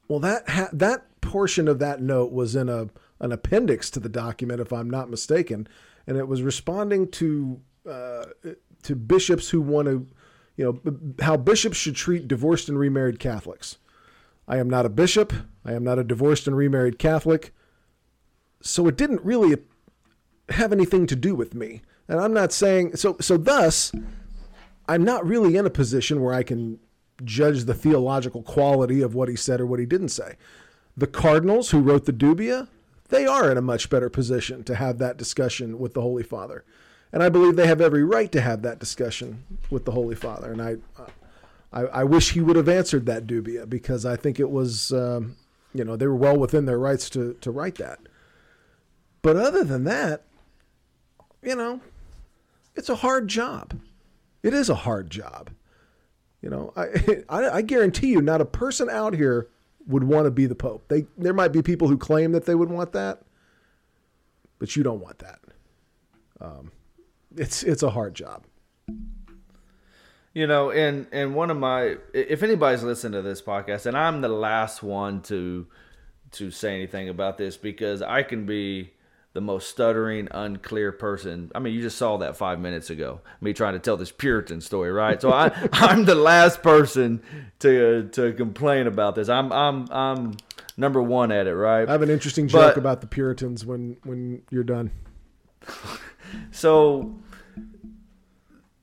[0.08, 2.88] Well, that ha- that portion of that note was in a
[3.20, 5.68] an appendix to the document, if I'm not mistaken,
[6.06, 8.26] and it was responding to uh,
[8.82, 10.06] to bishops who want to,
[10.56, 13.78] you know, how bishops should treat divorced and remarried Catholics.
[14.46, 15.32] I am not a bishop.
[15.64, 17.54] I am not a divorced and remarried Catholic.
[18.62, 19.56] So it didn't really
[20.48, 21.82] have anything to do with me.
[22.08, 23.92] And I'm not saying so so thus
[24.88, 26.80] I'm not really in a position where I can
[27.24, 30.36] judge the theological quality of what he said or what he didn't say.
[30.96, 32.68] The cardinals who wrote the dubia,
[33.08, 36.64] they are in a much better position to have that discussion with the Holy Father.
[37.12, 40.52] And I believe they have every right to have that discussion with the Holy Father.
[40.52, 40.76] And I,
[41.72, 45.36] I, I wish he would have answered that dubia because I think it was, um,
[45.72, 48.00] you know, they were well within their rights to, to write that.
[49.22, 50.24] But other than that,
[51.42, 51.80] you know,
[52.76, 53.78] it's a hard job.
[54.42, 55.50] It is a hard job.
[56.42, 59.48] You know, I, I, I guarantee you, not a person out here
[59.86, 60.86] would want to be the Pope.
[60.88, 63.22] They there might be people who claim that they would want that,
[64.58, 65.40] but you don't want that.
[66.40, 66.70] Um,
[67.36, 68.44] it's it's a hard job.
[70.34, 74.20] You know, and and one of my if anybody's listened to this podcast, and I'm
[74.20, 75.66] the last one to
[76.32, 78.92] to say anything about this because I can be
[79.32, 81.50] the most stuttering, unclear person.
[81.54, 84.60] I mean, you just saw that five minutes ago, me trying to tell this Puritan
[84.60, 85.20] story, right?
[85.20, 87.22] So I, I'm the last person
[87.60, 89.28] to to complain about this.
[89.28, 90.36] I'm I'm I'm
[90.76, 91.88] number one at it, right?
[91.88, 94.90] I have an interesting joke but, about the Puritans when when you're done.
[96.50, 97.18] so,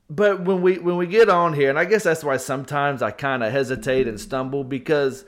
[0.09, 3.11] but when we when we get on here, and I guess that's why sometimes I
[3.11, 5.25] kind of hesitate and stumble because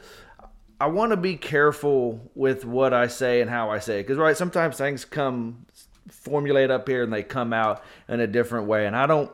[0.80, 4.04] I want to be careful with what I say and how I say it.
[4.04, 5.66] Because right sometimes things come
[6.10, 8.86] formulate up here and they come out in a different way.
[8.86, 9.32] And I don't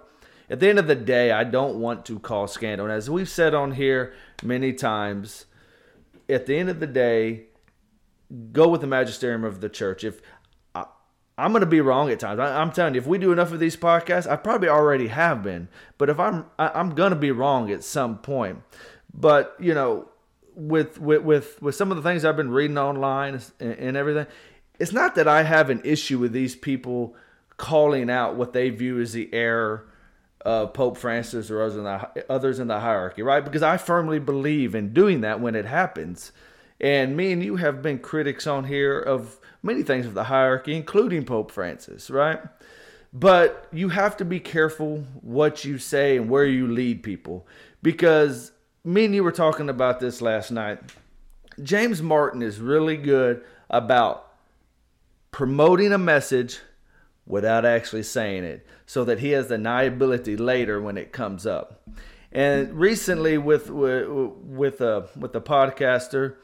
[0.49, 2.85] at the end of the day I don't want to cause scandal.
[2.85, 5.45] And as we've said on here many times
[6.29, 7.47] at the end of the day
[8.51, 10.03] go with the magisterium of the church.
[10.03, 10.21] If
[11.37, 12.39] I, am going to be wrong at times.
[12.39, 15.43] I, am telling you, if we do enough of these podcasts, I probably already have
[15.43, 15.67] been.
[15.97, 18.61] But if I'm, I, I'm going to be wrong at some point.
[19.13, 20.09] But you know,
[20.55, 24.27] with with with with some of the things I've been reading online and, and everything,
[24.79, 27.15] it's not that I have an issue with these people
[27.57, 29.87] calling out what they view as the error
[30.41, 33.43] of Pope Francis or others in the others in the hierarchy, right?
[33.43, 36.31] Because I firmly believe in doing that when it happens.
[36.81, 40.75] And me and you have been critics on here of many things of the hierarchy,
[40.75, 42.39] including Pope Francis, right?
[43.13, 47.47] But you have to be careful what you say and where you lead people
[47.81, 48.51] because
[48.83, 50.79] me and you were talking about this last night.
[51.61, 54.31] James Martin is really good about
[55.31, 56.59] promoting a message
[57.25, 61.87] without actually saying it so that he has the deniability later when it comes up.
[62.31, 66.35] And recently with with with a with a podcaster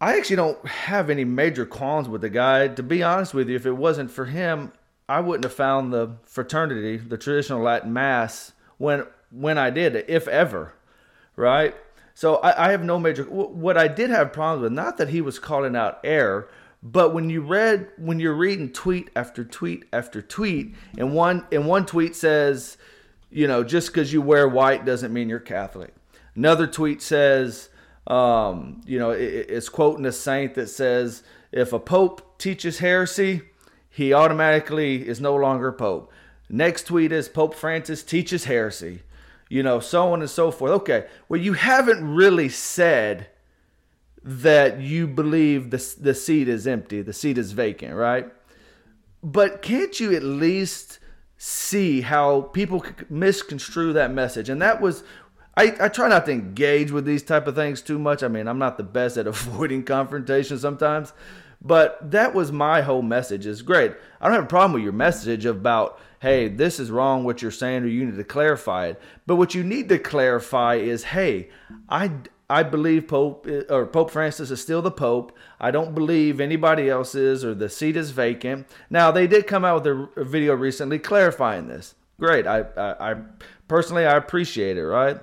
[0.00, 2.68] I actually don't have any major qualms with the guy.
[2.68, 4.72] To be honest with you, if it wasn't for him,
[5.08, 10.26] I wouldn't have found the fraternity, the traditional Latin Mass, when when I did, if
[10.28, 10.74] ever,
[11.36, 11.74] right?
[12.14, 13.24] So I, I have no major.
[13.24, 16.48] What I did have problems with, not that he was calling out error,
[16.82, 21.66] but when you read, when you're reading tweet after tweet after tweet, and one and
[21.66, 22.76] one tweet says,
[23.30, 25.94] you know, just because you wear white doesn't mean you're Catholic.
[26.34, 27.69] Another tweet says,
[28.06, 33.42] um, you know, it, it's quoting a saint that says, if a pope teaches heresy,
[33.88, 36.12] he automatically is no longer pope.
[36.48, 39.02] Next tweet is Pope Francis teaches heresy
[39.50, 40.70] you know, so on and so forth.
[40.70, 43.26] Okay, well, you haven't really said
[44.22, 48.30] that you believe the, the seat is empty, the seat is vacant, right?
[49.22, 51.00] But can't you at least
[51.36, 54.48] see how people misconstrue that message?
[54.48, 55.02] And that was,
[55.60, 58.22] I, I try not to engage with these type of things too much.
[58.22, 61.12] I mean, I'm not the best at avoiding confrontation sometimes,
[61.60, 63.44] but that was my whole message.
[63.44, 63.92] Is great.
[64.20, 67.50] I don't have a problem with your message about hey, this is wrong what you're
[67.50, 69.00] saying, or you need to clarify it.
[69.26, 71.50] But what you need to clarify is, hey,
[71.90, 72.12] I
[72.48, 75.36] I believe Pope uh, or Pope Francis is still the Pope.
[75.60, 78.66] I don't believe anybody else is, or the seat is vacant.
[78.88, 81.96] Now they did come out with a video recently clarifying this.
[82.18, 82.46] Great.
[82.46, 83.16] I I, I
[83.68, 84.86] personally I appreciate it.
[84.86, 85.20] Right.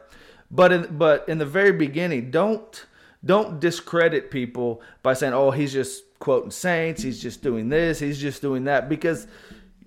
[0.49, 2.85] But in but in the very beginning, don't
[3.23, 7.03] don't discredit people by saying, "Oh, he's just quoting saints.
[7.03, 7.99] He's just doing this.
[7.99, 9.27] He's just doing that," because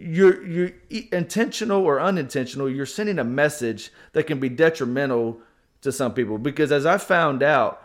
[0.01, 0.71] you're you're
[1.13, 5.39] intentional or unintentional you're sending a message that can be detrimental
[5.83, 7.83] to some people because as i found out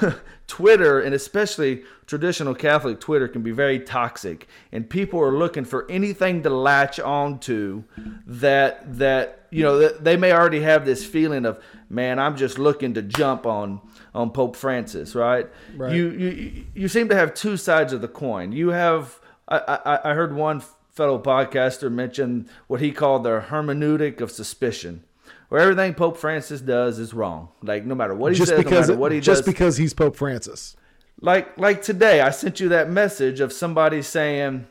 [0.46, 5.90] twitter and especially traditional catholic twitter can be very toxic and people are looking for
[5.90, 7.84] anything to latch on to
[8.26, 12.94] that that you know they may already have this feeling of man i'm just looking
[12.94, 13.80] to jump on
[14.14, 15.94] on pope francis right, right.
[15.94, 20.10] you you you seem to have two sides of the coin you have I, I,
[20.10, 20.62] I heard one
[20.96, 25.04] fellow podcaster mention what he called the hermeneutic of suspicion.
[25.48, 27.48] Where everything Pope Francis does is wrong.
[27.62, 29.26] Like no matter what he just says, because no matter what he does.
[29.26, 29.54] just does.
[29.54, 30.76] because he's Pope Francis.
[31.20, 34.66] like like today, I sent you that message of somebody saying,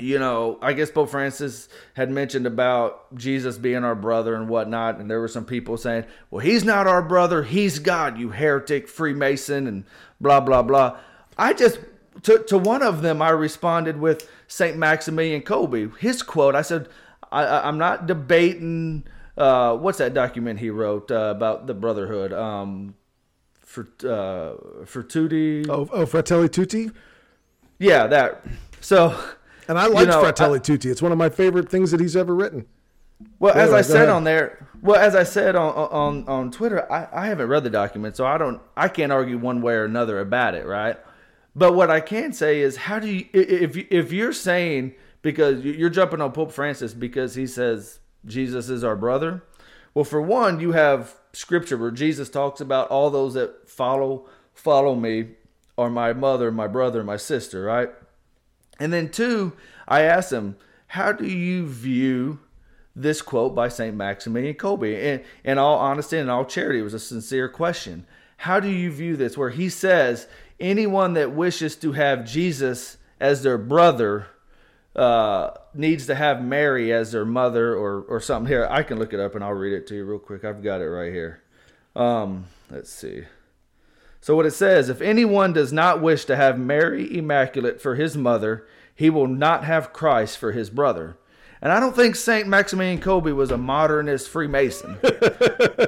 [0.00, 4.98] you know, I guess Pope Francis had mentioned about Jesus being our brother and whatnot,
[4.98, 8.88] and there were some people saying, "Well, he's not our brother; he's God, you heretic,
[8.88, 9.84] Freemason, and
[10.20, 10.98] blah blah blah."
[11.38, 11.78] I just
[12.22, 15.96] to to one of them, I responded with Saint Maximilian Kolbe.
[15.98, 16.88] His quote, I said,
[17.32, 19.04] I, "I'm not debating."
[19.36, 22.32] Uh, what's that document he wrote uh, about the brotherhood?
[22.32, 22.94] Um,
[23.60, 25.66] for uh, Fortuti.
[25.68, 26.90] Oh, oh, Fratelli Tutti.
[27.78, 28.44] Yeah, that.
[28.80, 29.18] So,
[29.66, 30.90] And I like know, Fratelli Tutti.
[30.90, 32.66] It's one of my favorite things that he's ever written.
[33.40, 34.08] well, as I said ahead.
[34.10, 37.70] on there, well, as I said on on on Twitter, I, I haven't read the
[37.70, 40.96] document, so I don't, I can't argue one way or another about it, right?
[41.56, 45.64] But what I can say is, how do you, if you- if you're saying because
[45.64, 49.42] you're jumping on Pope Francis because he says Jesus is our brother,
[49.94, 54.94] well, for one, you have scripture where Jesus talks about all those that follow follow
[54.94, 55.30] me
[55.76, 57.90] are my mother, my brother, my sister, right?
[58.78, 59.52] And then two,
[59.86, 60.56] I asked him,
[60.88, 62.40] how do you view
[62.94, 63.96] this quote by St.
[63.96, 64.96] Maximilian Kolbe?
[64.96, 68.06] And in all honesty and all charity, it was a sincere question.
[68.38, 69.36] How do you view this?
[69.36, 70.28] Where he says,
[70.60, 74.26] anyone that wishes to have Jesus as their brother
[74.94, 78.48] uh, needs to have Mary as their mother or, or something.
[78.48, 80.44] Here, I can look it up and I'll read it to you real quick.
[80.44, 81.42] I've got it right here.
[81.96, 83.24] Um, let's see.
[84.20, 88.16] So what it says, if anyone does not wish to have Mary Immaculate for his
[88.16, 91.16] mother, he will not have Christ for his brother.
[91.60, 94.98] And I don't think Saint Maximilian Kolbe was a modernist Freemason.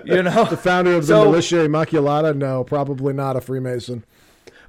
[0.05, 2.37] you know, The founder of the So- Militia Immaculata?
[2.37, 4.05] No, probably not a Freemason.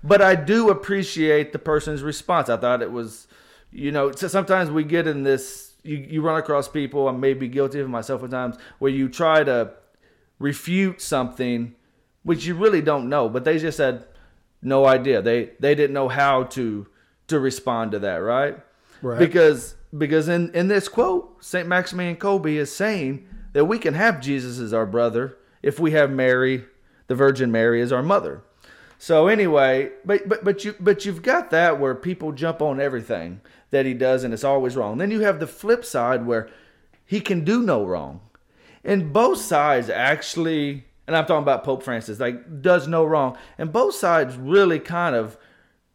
[0.04, 2.50] but I do appreciate the person's response.
[2.50, 3.28] I thought it was,
[3.72, 7.34] you know, so sometimes we get in this, you, you run across people, I may
[7.34, 9.74] be guilty of myself at times, where you try to
[10.40, 11.76] refute something
[12.24, 14.06] which you really don't know, but they just had
[14.62, 15.22] no idea.
[15.22, 16.88] They they didn't know how to
[17.28, 18.60] to respond to that, right?
[19.02, 19.20] Right.
[19.20, 24.20] Because because in in this quote, Saint Maximilian Kolbe is saying that we can have
[24.20, 26.66] Jesus as our brother if we have Mary,
[27.08, 28.42] the Virgin Mary, as our mother.
[28.98, 33.42] So anyway, but but but you but you've got that where people jump on everything
[33.72, 34.98] that he does and it's always wrong.
[34.98, 36.50] Then you have the flip side where
[37.06, 38.22] he can do no wrong.
[38.84, 43.38] And both sides actually and I'm talking about Pope Francis, like does no wrong.
[43.58, 45.38] And both sides really kind of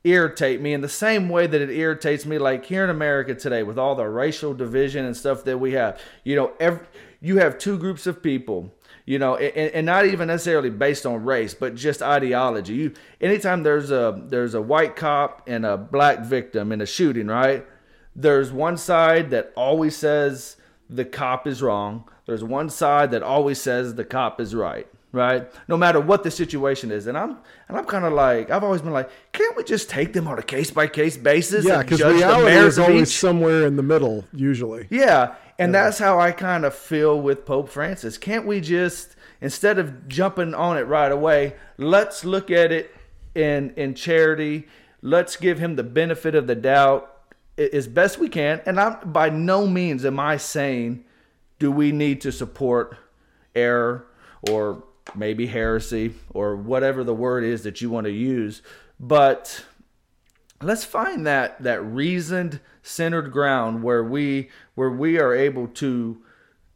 [0.05, 3.63] irritate me in the same way that it irritates me like here in America today
[3.63, 6.01] with all the racial division and stuff that we have.
[6.25, 6.85] You know, every,
[7.21, 8.75] you have two groups of people,
[9.05, 12.75] you know, and, and not even necessarily based on race, but just ideology.
[12.75, 17.27] You anytime there's a there's a white cop and a black victim in a shooting,
[17.27, 17.67] right?
[18.15, 20.57] There's one side that always says
[20.89, 22.05] the cop is wrong.
[22.27, 25.49] There's one side that always says the cop is right right?
[25.69, 27.07] No matter what the situation is.
[27.07, 27.39] And I'm
[27.69, 30.39] and I'm kind of like I've always been like, can't we just take them on
[30.39, 31.65] a case by case basis?
[31.65, 33.19] Yeah, because reality is always each?
[33.19, 34.87] somewhere in the middle, usually.
[34.91, 38.19] Yeah, and that's how I kind of feel with Pope Francis.
[38.19, 42.95] Can't we just instead of jumping on it right away, let's look at it
[43.35, 44.67] in in charity.
[45.03, 47.09] Let's give him the benefit of the doubt
[47.59, 48.61] as best we can.
[48.65, 51.05] And I'm by no means am I saying
[51.59, 52.97] do we need to support
[53.55, 54.07] error
[54.49, 54.83] or
[55.17, 58.63] maybe heresy or whatever the word is that you want to use,
[58.99, 59.65] but
[60.63, 66.23] let's find that that reasoned centered ground where we where we are able to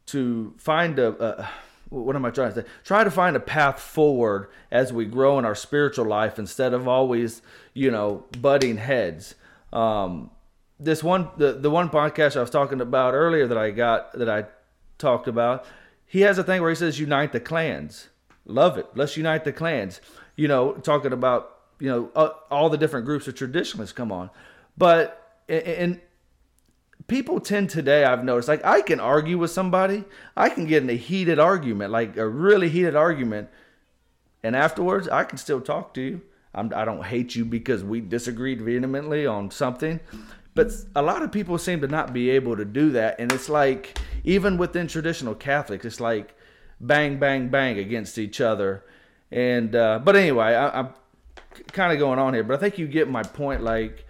[0.05, 1.49] to find a, a
[1.89, 2.67] what am I trying to say?
[2.83, 6.87] Try to find a path forward as we grow in our spiritual life instead of
[6.87, 7.41] always,
[7.73, 9.35] you know, butting heads.
[9.71, 10.31] Um,
[10.79, 14.29] this one, the, the one podcast I was talking about earlier that I got that
[14.29, 14.45] I
[14.97, 15.65] talked about,
[16.05, 18.09] he has a thing where he says unite the clans.
[18.47, 18.87] Love it.
[18.95, 19.99] Let's unite the clans.
[20.35, 24.29] You know, talking about you know uh, all the different groups of traditionalists come on,
[24.77, 25.99] but and
[27.07, 30.89] people tend today I've noticed like I can argue with somebody, I can get in
[30.89, 33.49] a heated argument, like a really heated argument,
[34.43, 36.21] and afterwards I can still talk to you.
[36.55, 39.99] I'm, I don't hate you because we disagreed vehemently on something,
[40.55, 43.49] but a lot of people seem to not be able to do that, and it's
[43.49, 46.36] like even within traditional Catholics, it's like
[46.79, 48.83] bang, bang, bang against each other,
[49.31, 50.89] and uh, but anyway, I, I'm
[51.71, 53.63] kind of going on here, but I think you get my point.
[53.63, 54.05] Like,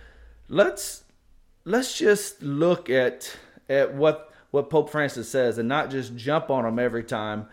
[0.47, 1.03] let's
[1.65, 3.37] let's just look at
[3.69, 7.47] at what what Pope Francis says and not just jump on him every time.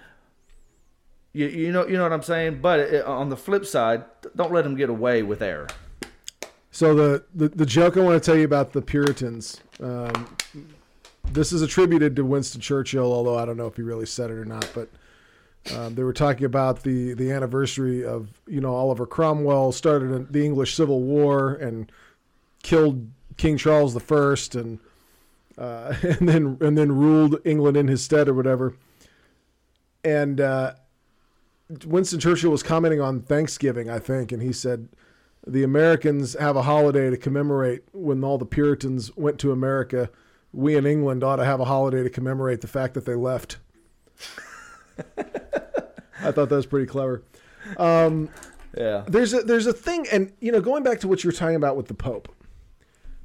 [1.33, 2.61] You, you know you know what I'm saying.
[2.61, 4.05] But it, on the flip side,
[4.37, 5.69] don't let him get away with error.
[6.71, 10.37] So the, the, the joke I want to tell you about the Puritans, um,
[11.31, 14.35] this is attributed to Winston Churchill, although I don't know if he really said it
[14.35, 14.69] or not.
[14.75, 14.89] But
[15.73, 20.45] um, they were talking about the the anniversary of you know Oliver Cromwell started the
[20.45, 21.91] English Civil War and
[22.63, 24.79] killed King Charles the First and
[25.57, 28.75] uh, and then and then ruled England in his stead or whatever.
[30.05, 30.75] And uh,
[31.87, 34.89] Winston Churchill was commenting on Thanksgiving, I think, and he said
[35.47, 40.11] the Americans have a holiday to commemorate when all the Puritans went to America.
[40.53, 43.57] We in England ought to have a holiday to commemorate the fact that they left.
[46.25, 47.23] I thought that was pretty clever.
[47.77, 48.29] Um,
[48.77, 49.05] Yeah.
[49.07, 51.57] there's a there's a thing, and you know, going back to what you were talking
[51.57, 52.29] about with the Pope,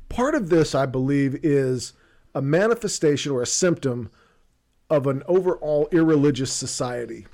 [0.09, 1.93] part of this, I believe, is
[2.35, 4.09] a manifestation or a symptom
[4.89, 7.25] of an overall irreligious society.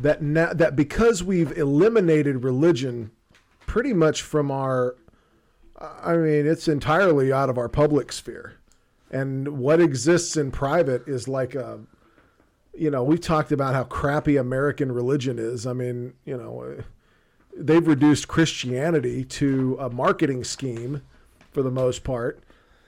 [0.00, 3.10] That na- that because we've eliminated religion
[3.66, 4.96] pretty much from our,
[5.78, 8.54] I mean, it's entirely out of our public sphere,
[9.10, 11.80] and what exists in private is like a
[12.76, 15.66] you know, we've talked about how crappy American religion is.
[15.66, 16.82] I mean, you know,
[17.56, 21.02] they've reduced Christianity to a marketing scheme
[21.52, 22.42] for the most part.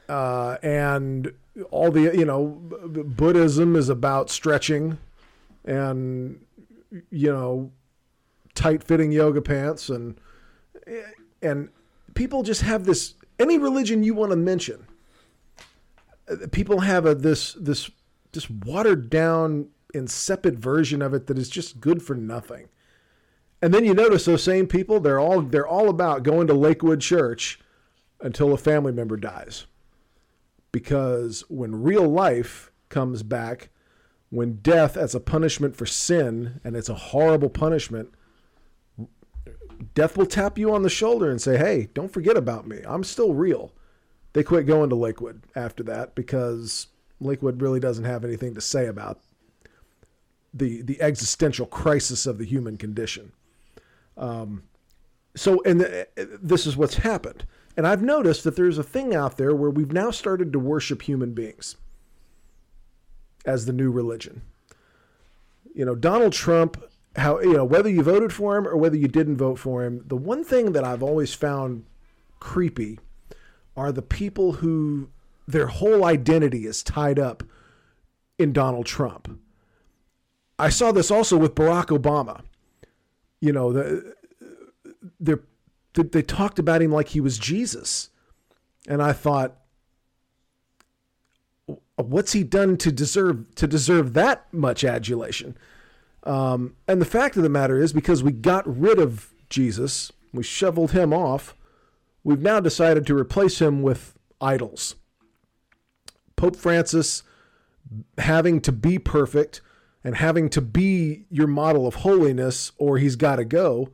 [0.08, 1.32] Uh, and
[1.70, 4.98] all the, you know, Buddhism is about stretching
[5.64, 6.44] and,
[7.10, 7.72] you know,
[8.54, 9.88] tight fitting yoga pants.
[9.88, 10.18] And,
[11.42, 11.68] and
[12.14, 14.86] people just have this, any religion you want to mention,
[16.28, 17.90] uh, people have a, this, this,
[18.32, 22.68] this watered down, insipid version of it that is just good for nothing.
[23.62, 27.00] And then you notice those same people, they're all they're all about going to Lakewood
[27.00, 27.58] Church
[28.20, 29.66] until a family member dies.
[30.72, 33.70] Because when real life comes back,
[34.30, 38.10] when death as a punishment for sin, and it's a horrible punishment,
[39.94, 42.80] death will tap you on the shoulder and say, Hey, don't forget about me.
[42.86, 43.72] I'm still real.
[44.32, 46.88] They quit going to Lakewood after that because
[47.20, 49.20] Lakewood really doesn't have anything to say about
[50.58, 53.32] the the existential crisis of the human condition.
[54.16, 54.64] Um,
[55.34, 56.08] so, and the,
[56.42, 57.44] this is what's happened.
[57.76, 61.02] And I've noticed that there's a thing out there where we've now started to worship
[61.02, 61.76] human beings
[63.44, 64.40] as the new religion.
[65.74, 66.82] You know, Donald Trump,
[67.16, 70.02] how you know whether you voted for him or whether you didn't vote for him,
[70.06, 71.84] the one thing that I've always found
[72.40, 72.98] creepy
[73.76, 75.10] are the people who
[75.46, 77.42] their whole identity is tied up
[78.38, 79.38] in Donald Trump.
[80.58, 82.42] I saw this also with Barack Obama.
[83.40, 84.14] You know, the
[85.20, 85.34] they
[86.02, 88.10] they talked about him like he was Jesus,
[88.88, 89.56] and I thought,
[91.96, 95.56] what's he done to deserve to deserve that much adulation?
[96.24, 100.42] Um, and the fact of the matter is, because we got rid of Jesus, we
[100.42, 101.54] shoveled him off.
[102.24, 104.96] We've now decided to replace him with idols.
[106.34, 107.22] Pope Francis
[108.18, 109.60] having to be perfect
[110.06, 113.90] and having to be your model of holiness or he's got to go.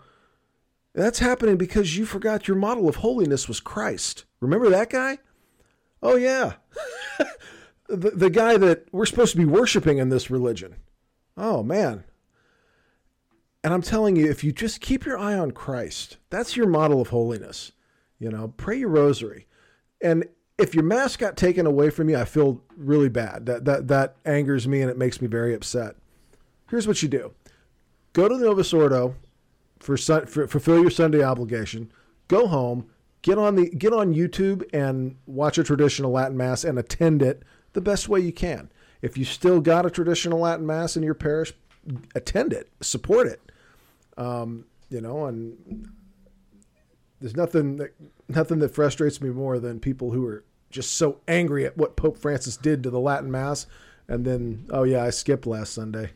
[0.94, 4.26] That's happening because you forgot your model of holiness was Christ.
[4.38, 5.20] Remember that guy?
[6.02, 6.56] Oh, yeah.
[7.88, 10.76] the, the guy that we're supposed to be worshiping in this religion.
[11.38, 12.04] Oh, man.
[13.64, 17.00] And I'm telling you, if you just keep your eye on Christ, that's your model
[17.00, 17.72] of holiness.
[18.18, 19.46] You know, pray your rosary.
[20.02, 20.26] And
[20.62, 23.46] if your mask got taken away from you, I feel really bad.
[23.46, 25.96] That that that angers me and it makes me very upset.
[26.70, 27.32] Here's what you do:
[28.12, 29.16] go to the Novus Ordo
[29.80, 31.92] for, for fulfill your Sunday obligation.
[32.28, 32.86] Go home,
[33.22, 37.42] get on the get on YouTube and watch a traditional Latin mass and attend it
[37.72, 38.70] the best way you can.
[39.02, 41.52] If you still got a traditional Latin mass in your parish,
[42.14, 43.40] attend it, support it.
[44.16, 45.88] Um, you know, and
[47.20, 47.94] there's nothing that
[48.28, 52.18] nothing that frustrates me more than people who are just so angry at what Pope
[52.18, 53.66] Francis did to the Latin Mass,
[54.08, 56.10] and then oh yeah, I skipped last Sunday.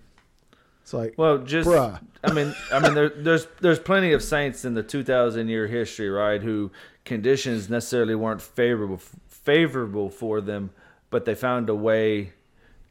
[0.83, 2.01] It's like Well, just Bruh.
[2.25, 6.09] I mean, I mean, there, there's there's plenty of saints in the 2,000 year history,
[6.09, 6.43] right?
[6.43, 6.73] Who
[7.05, 10.71] conditions necessarily weren't favorable favorable for them,
[11.11, 12.33] but they found a way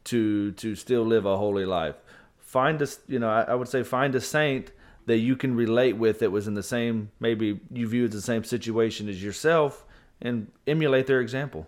[0.04, 1.96] to to still live a holy life.
[2.38, 4.72] Find a you know I, I would say find a saint
[5.06, 8.20] that you can relate with that was in the same maybe you view as the
[8.20, 9.85] same situation as yourself
[10.22, 11.66] and emulate their example.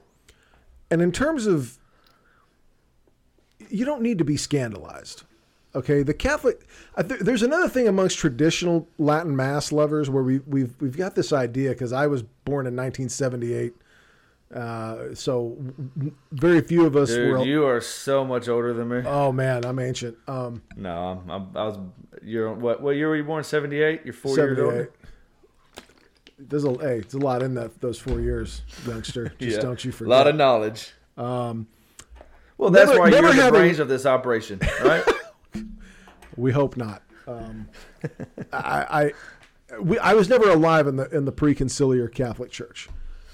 [0.91, 1.79] and in terms of
[3.69, 5.25] you don't need to be scandalized
[5.75, 6.67] okay the catholic
[7.07, 11.33] th- there's another thing amongst traditional latin mass lovers where we, we've we've got this
[11.33, 13.75] idea because i was born in 1978
[14.55, 15.59] uh, so
[16.33, 19.03] very few of us Dude, were you are so much older than me.
[19.05, 21.79] oh man i'm ancient um, No, I'm, I'm, I was.
[22.23, 22.81] You're what?
[22.83, 23.45] What year were you born?
[23.45, 24.01] Seventy eight.
[24.05, 24.91] You're four years 78 older.
[26.39, 29.93] There's a hey, it's a lot in that those four years youngster just don't you
[29.93, 30.09] forget.
[30.13, 30.93] A lot of knowledge.
[31.17, 31.67] Um,
[32.57, 35.05] Well, that's Never- why never you're the brains of this operation, right?
[36.37, 37.03] We hope not.
[37.27, 37.69] Um,
[38.53, 39.13] I,
[39.73, 42.89] I, we, I was never alive in the in the pre-conciliar Catholic Church,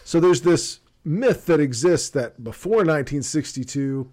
[0.04, 4.10] so there's this myth that exists that before 1962,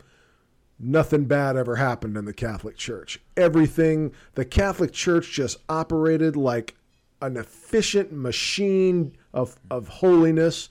[0.78, 3.20] nothing bad ever happened in the Catholic Church.
[3.38, 6.76] Everything the Catholic Church just operated like
[7.22, 10.70] an efficient machine of of holiness.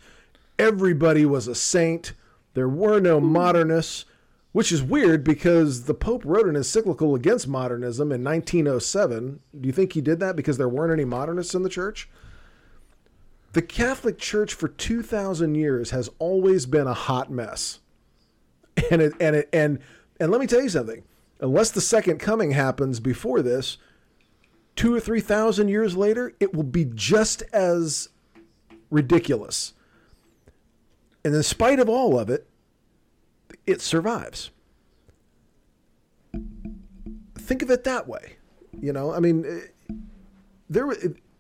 [0.59, 2.13] Everybody was a saint.
[2.55, 4.05] There were no modernists,
[4.53, 9.41] which is weird because the Pope wrote an encyclical against modernism in 1907.
[9.59, 12.09] Do you think he did that because there weren't any modernists in the church?
[13.53, 17.81] The Catholic Church for 2000 years has always been a hot mess.
[18.91, 19.79] And it and it and
[20.19, 21.03] and let me tell you something.
[21.41, 23.79] Unless the second coming happens before this,
[24.81, 28.09] 2 or 3000 years later, it will be just as
[28.91, 29.75] ridiculous.
[31.23, 32.49] And in spite of all of it,
[33.67, 34.51] it survives.
[37.37, 38.39] Think of it that way.
[38.81, 39.95] You know, I mean, eh,
[40.71, 40.91] there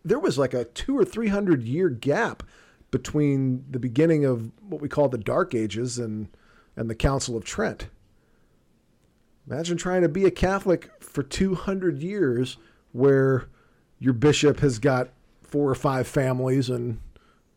[0.04, 2.42] there was like a two or three hundred year gap
[2.90, 6.28] between the beginning of what we call the Dark Ages and
[6.76, 7.88] and the Council of Trent.
[9.48, 12.58] Imagine trying to be a Catholic for two hundred years,
[12.92, 13.48] where
[13.98, 15.10] your bishop has got
[15.42, 16.98] four or five families and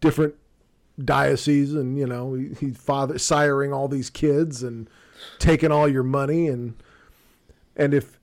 [0.01, 0.35] different
[1.03, 4.87] dioceses and you know he, he father siring all these kids and
[5.39, 6.75] taking all your money and
[7.75, 8.19] and if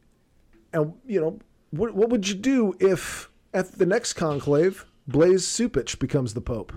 [0.73, 1.39] and you know
[1.71, 6.73] what what would you do if at the next conclave Blase Cupich becomes the pope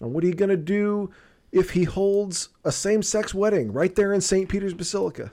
[0.00, 1.10] and what are you going to do
[1.50, 4.48] if he holds a same-sex wedding right there in St.
[4.48, 5.32] Peter's Basilica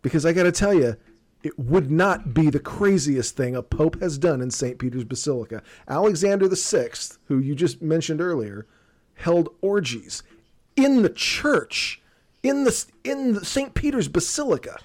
[0.00, 0.96] because I got to tell you
[1.42, 4.78] it would not be the craziest thing a pope has done in St.
[4.78, 5.62] Peter's Basilica.
[5.88, 6.90] Alexander VI,
[7.24, 8.66] who you just mentioned earlier,
[9.14, 10.22] held orgies
[10.76, 12.00] in the church,
[12.42, 13.74] in the in St.
[13.74, 14.78] Peter's Basilica.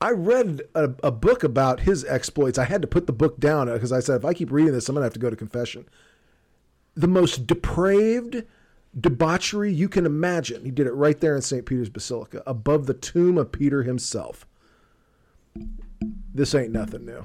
[0.00, 2.58] I read a, a book about his exploits.
[2.58, 4.88] I had to put the book down because I said if I keep reading this,
[4.88, 5.86] I'm gonna have to go to confession.
[6.94, 8.44] The most depraved
[8.98, 10.64] debauchery you can imagine.
[10.64, 11.66] He did it right there in St.
[11.66, 14.46] Peter's Basilica, above the tomb of Peter himself
[16.34, 17.24] this ain't nothing new.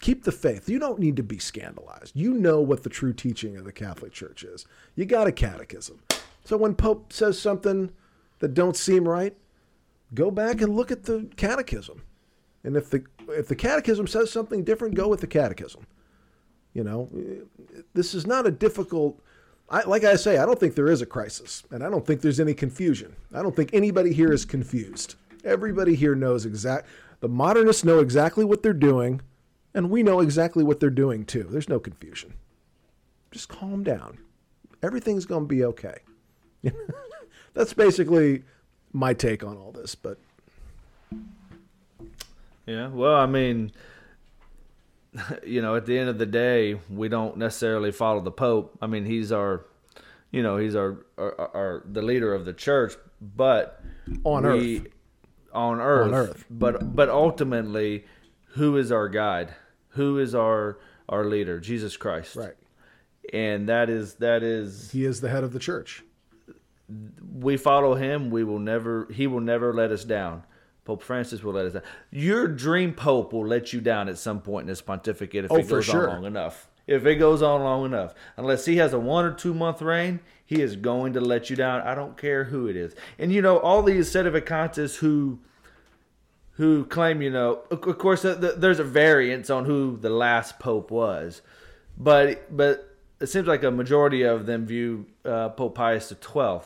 [0.00, 0.68] Keep the faith.
[0.68, 2.16] You don't need to be scandalized.
[2.16, 4.66] You know what the true teaching of the Catholic Church is.
[4.94, 6.00] You got a catechism.
[6.44, 7.90] So when Pope says something
[8.38, 9.36] that don't seem right,
[10.14, 12.02] go back and look at the catechism.
[12.64, 15.86] And if the if the catechism says something different, go with the catechism.
[16.72, 17.08] You know,
[17.94, 19.20] this is not a difficult
[19.70, 22.20] I, like I say, I don't think there is a crisis, and I don't think
[22.20, 23.14] there's any confusion.
[23.32, 25.14] I don't think anybody here is confused.
[25.44, 26.86] Everybody here knows exact.
[27.20, 29.20] The modernists know exactly what they're doing,
[29.74, 31.44] and we know exactly what they're doing too.
[31.44, 32.34] There's no confusion.
[33.30, 34.18] Just calm down.
[34.82, 35.98] Everything's going to be okay.
[37.54, 38.42] That's basically
[38.92, 39.94] my take on all this.
[39.94, 40.18] But
[42.66, 43.72] Yeah, well, I mean,
[45.44, 48.78] you know, at the end of the day, we don't necessarily follow the Pope.
[48.80, 49.66] I mean, he's our,
[50.30, 53.82] you know, he's our, our, our the leader of the church, but
[54.24, 54.84] On we,
[55.52, 56.44] on earth, On earth.
[56.50, 58.04] But but ultimately,
[58.54, 59.54] who is our guide?
[59.90, 60.78] Who is our
[61.08, 61.58] our leader?
[61.60, 62.36] Jesus Christ.
[62.36, 62.54] right,
[63.32, 66.02] And that is that is he is the head of the church.
[67.32, 68.30] we follow him.
[68.30, 69.06] We will never.
[69.12, 70.44] He will never let us down.
[70.84, 71.82] Pope Francis will let us down.
[72.10, 75.56] Your dream pope will let you down at some point in his pontificate if Oh,
[75.56, 76.08] it goes sure.
[76.08, 76.68] on long enough.
[76.90, 80.18] If it goes on long enough, unless he has a one or two month reign,
[80.44, 81.82] he is going to let you down.
[81.82, 82.96] I don't care who it is.
[83.16, 85.38] And you know all these set of sedevacantists who
[86.54, 90.58] who claim, you know, of course, th- th- there's a variance on who the last
[90.58, 91.42] pope was,
[91.96, 96.60] but but it seems like a majority of them view uh, Pope Pius XII.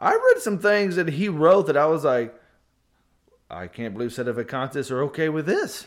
[0.00, 2.34] I read some things that he wrote that I was like,
[3.48, 5.86] I can't believe set of sedevacantists are okay with this.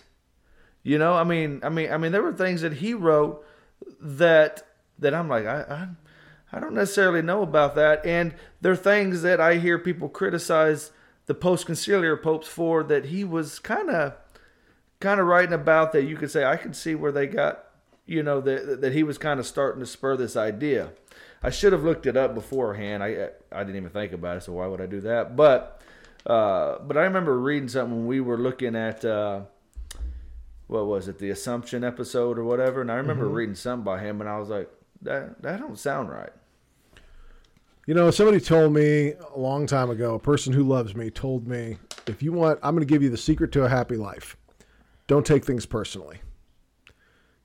[0.83, 3.45] You know, I mean, I mean, I mean, there were things that he wrote
[3.99, 4.63] that
[4.99, 5.87] that I'm like, I, I,
[6.57, 10.91] I don't necessarily know about that, and there are things that I hear people criticize
[11.27, 14.13] the post-conciliar popes for that he was kind of,
[14.99, 16.03] kind of writing about that.
[16.03, 17.63] You could say I could see where they got,
[18.05, 20.89] you know, that that he was kind of starting to spur this idea.
[21.43, 23.03] I should have looked it up beforehand.
[23.03, 25.35] I I didn't even think about it, so why would I do that?
[25.35, 25.79] But
[26.25, 29.41] uh, but I remember reading something when we were looking at uh,
[30.71, 33.33] what was it, the Assumption episode or whatever, and I remember mm-hmm.
[33.33, 34.69] reading something by him, and I was like,
[35.01, 36.31] that that don't sound right.
[37.87, 41.45] You know, somebody told me a long time ago, a person who loves me told
[41.45, 44.37] me, if you want, I'm going to give you the secret to a happy life.
[45.07, 46.21] Don't take things personally.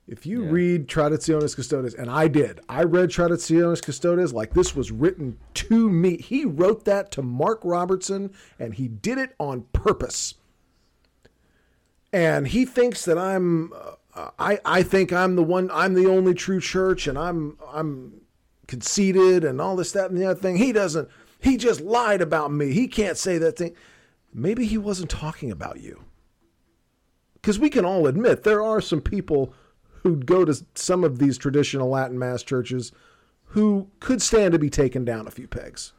[0.07, 0.51] If you yeah.
[0.51, 5.89] read Traditionis Custodes, and I did, I read Traditionis Custodes like this was written to
[5.89, 6.15] me.
[6.15, 10.35] He wrote that to Mark Robertson, and he did it on purpose.
[12.13, 13.73] And he thinks that I'm,
[14.15, 18.21] uh, I, I think I'm the one, I'm the only true church, and I'm, I'm
[18.67, 20.57] conceited, and all this, that, and the other thing.
[20.57, 21.09] He doesn't.
[21.39, 22.71] He just lied about me.
[22.71, 23.75] He can't say that thing.
[24.33, 26.03] Maybe he wasn't talking about you.
[27.35, 29.53] Because we can all admit there are some people
[30.03, 32.91] who go to some of these traditional Latin Mass churches
[33.45, 35.93] who could stand to be taken down a few pegs.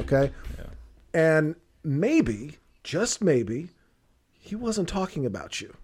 [0.00, 0.30] Okay?
[0.58, 0.66] Yeah.
[1.14, 3.70] And maybe, just maybe,
[4.40, 5.76] he wasn't talking about you.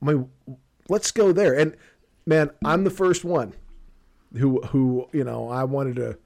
[0.00, 0.30] Mean,
[0.88, 1.52] let's go there.
[1.54, 1.76] And
[2.24, 3.52] man, I'm the first one
[4.36, 6.18] who who you know I wanted to.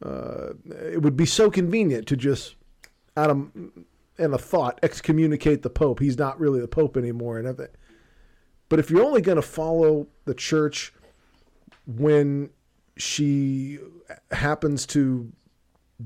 [0.00, 0.52] Uh,
[0.92, 2.54] it would be so convenient to just
[3.16, 3.50] of
[4.18, 5.98] in a thought excommunicate the Pope.
[5.98, 7.74] He's not really the Pope anymore, and everything.
[8.68, 10.92] But if you're only going to follow the church
[11.86, 12.50] when
[12.96, 13.78] she
[14.30, 15.32] happens to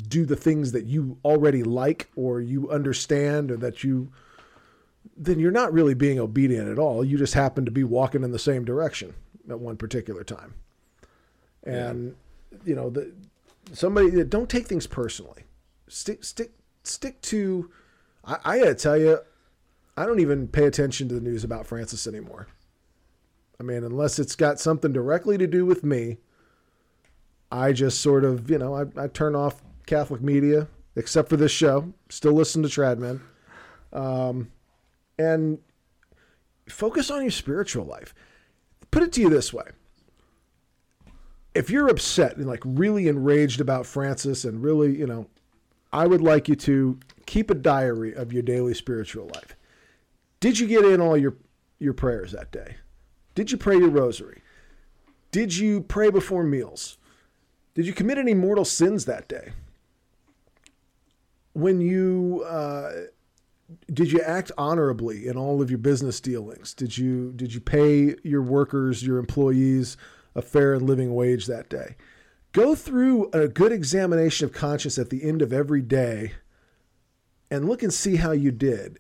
[0.09, 4.11] do the things that you already like or you understand or that you
[5.17, 7.05] then you're not really being obedient at all.
[7.05, 9.15] You just happen to be walking in the same direction
[9.51, 10.55] at one particular time.
[11.65, 12.15] And
[12.51, 12.59] yeah.
[12.65, 13.13] you know, the
[13.73, 15.45] somebody don't take things personally.
[15.89, 16.53] Stick stick
[16.85, 17.71] stick to
[18.25, 19.19] I, I gotta tell you,
[19.97, 22.47] I don't even pay attention to the news about Francis anymore.
[23.61, 26.19] I mean, unless it's got something directly to do with me,
[27.51, 31.53] I just sort of, you know, I, I turn off Catholic media, except for this
[31.53, 31.93] show.
[32.09, 33.21] Still listen to Trad Men.
[33.93, 34.51] Um,
[35.19, 35.59] and
[36.69, 38.15] focus on your spiritual life.
[38.91, 39.65] Put it to you this way
[41.55, 45.27] if you're upset and like really enraged about Francis and really, you know,
[45.93, 49.57] I would like you to keep a diary of your daily spiritual life.
[50.41, 51.35] Did you get in all your
[51.79, 52.77] your prayers that day?
[53.35, 54.41] Did you pray your rosary?
[55.31, 56.99] Did you pray before meals?
[57.75, 59.53] Did you commit any mortal sins that day?
[61.55, 62.93] When you uh,
[63.93, 66.75] did you act honorably in all of your business dealings?
[66.75, 69.97] Did you did you pay your workers, your employees
[70.35, 71.97] a fair and living wage that day?
[72.53, 76.33] Go through a good examination of conscience at the end of every day
[77.51, 78.99] and look and see how you did.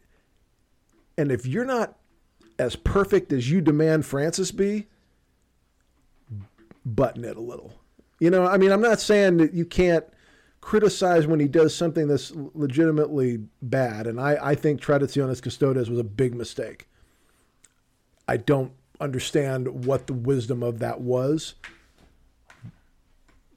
[1.18, 1.98] And if you're not
[2.58, 4.88] as perfect as you demand Francis be,
[6.84, 7.74] button it a little.
[8.20, 10.04] You know, I mean, I'm not saying that you can't
[10.62, 14.06] criticize when he does something that's legitimately bad.
[14.06, 16.88] And I, I think Traditionis Custodes was a big mistake.
[18.26, 21.56] I don't understand what the wisdom of that was.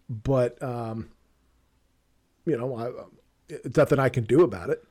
[0.10, 1.10] But, um,
[2.46, 2.92] you know, I,
[3.48, 4.84] it's nothing I can do about it.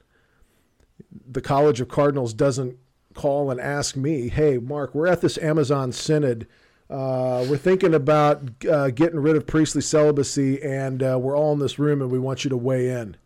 [1.29, 2.79] The College of Cardinals doesn't
[3.15, 6.47] call and ask me, hey, Mark, we're at this Amazon Synod.
[6.95, 8.41] Uh, we're thinking about
[8.71, 12.21] uh, getting rid of priestly celibacy, and uh, we're all in this room, and we
[12.21, 13.17] want you to weigh in.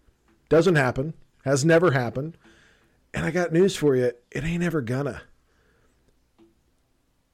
[0.48, 1.12] Doesn't happen.
[1.44, 2.38] Has never happened.
[3.12, 4.12] And I got news for you.
[4.30, 5.20] It ain't ever gonna.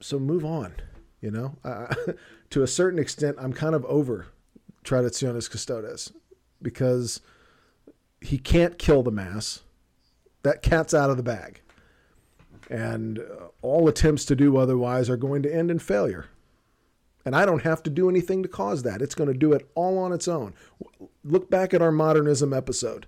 [0.01, 0.74] So move on.
[1.20, 1.55] You know,
[2.51, 4.26] to a certain extent, I'm kind of over
[4.82, 6.12] Traditionis Custodes
[6.61, 7.20] because
[8.20, 9.61] he can't kill the mass.
[10.43, 11.61] That cat's out of the bag.
[12.71, 16.27] And uh, all attempts to do otherwise are going to end in failure.
[17.25, 19.01] And I don't have to do anything to cause that.
[19.01, 20.55] It's going to do it all on its own.
[21.25, 23.07] Look back at our modernism episode.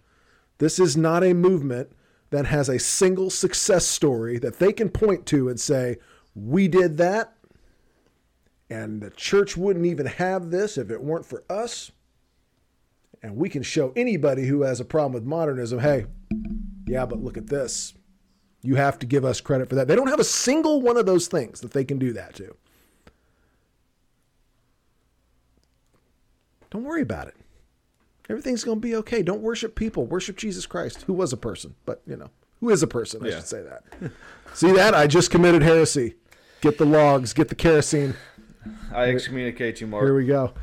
[0.59, 1.93] This is not a movement
[2.31, 5.99] that has a single success story that they can point to and say,
[6.35, 7.35] we did that,
[8.69, 11.93] and the church wouldn't even have this if it weren't for us.
[13.23, 16.07] And we can show anybody who has a problem with modernism hey,
[16.87, 17.95] yeah, but look at this.
[18.67, 19.87] You have to give us credit for that.
[19.87, 22.57] They don't have a single one of those things that they can do that to.
[26.71, 27.37] Don't worry about it.
[28.29, 29.23] Everything's going to be okay.
[29.23, 30.05] Don't worship people.
[30.05, 33.29] Worship Jesus Christ, who was a person, but, you know, who is a person, I
[33.29, 33.37] yeah.
[33.37, 34.11] should say that.
[34.55, 34.95] See that?
[34.95, 36.17] I just committed heresy.
[36.61, 38.15] Get the logs, get the kerosene.
[38.93, 40.03] I excommunicate you, Mark.
[40.03, 40.55] Here we go.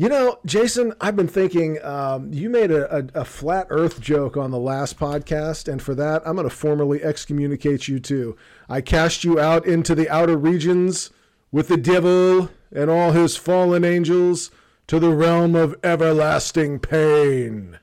[0.00, 4.36] You know, Jason, I've been thinking um, you made a, a, a, flat Earth joke
[4.36, 8.36] on the last podcast, and for that, I'm going to formally excommunicate you too.
[8.68, 11.10] I cast you out into the outer regions
[11.50, 14.52] with the devil and all his fallen angels
[14.86, 17.80] to the realm of everlasting pain.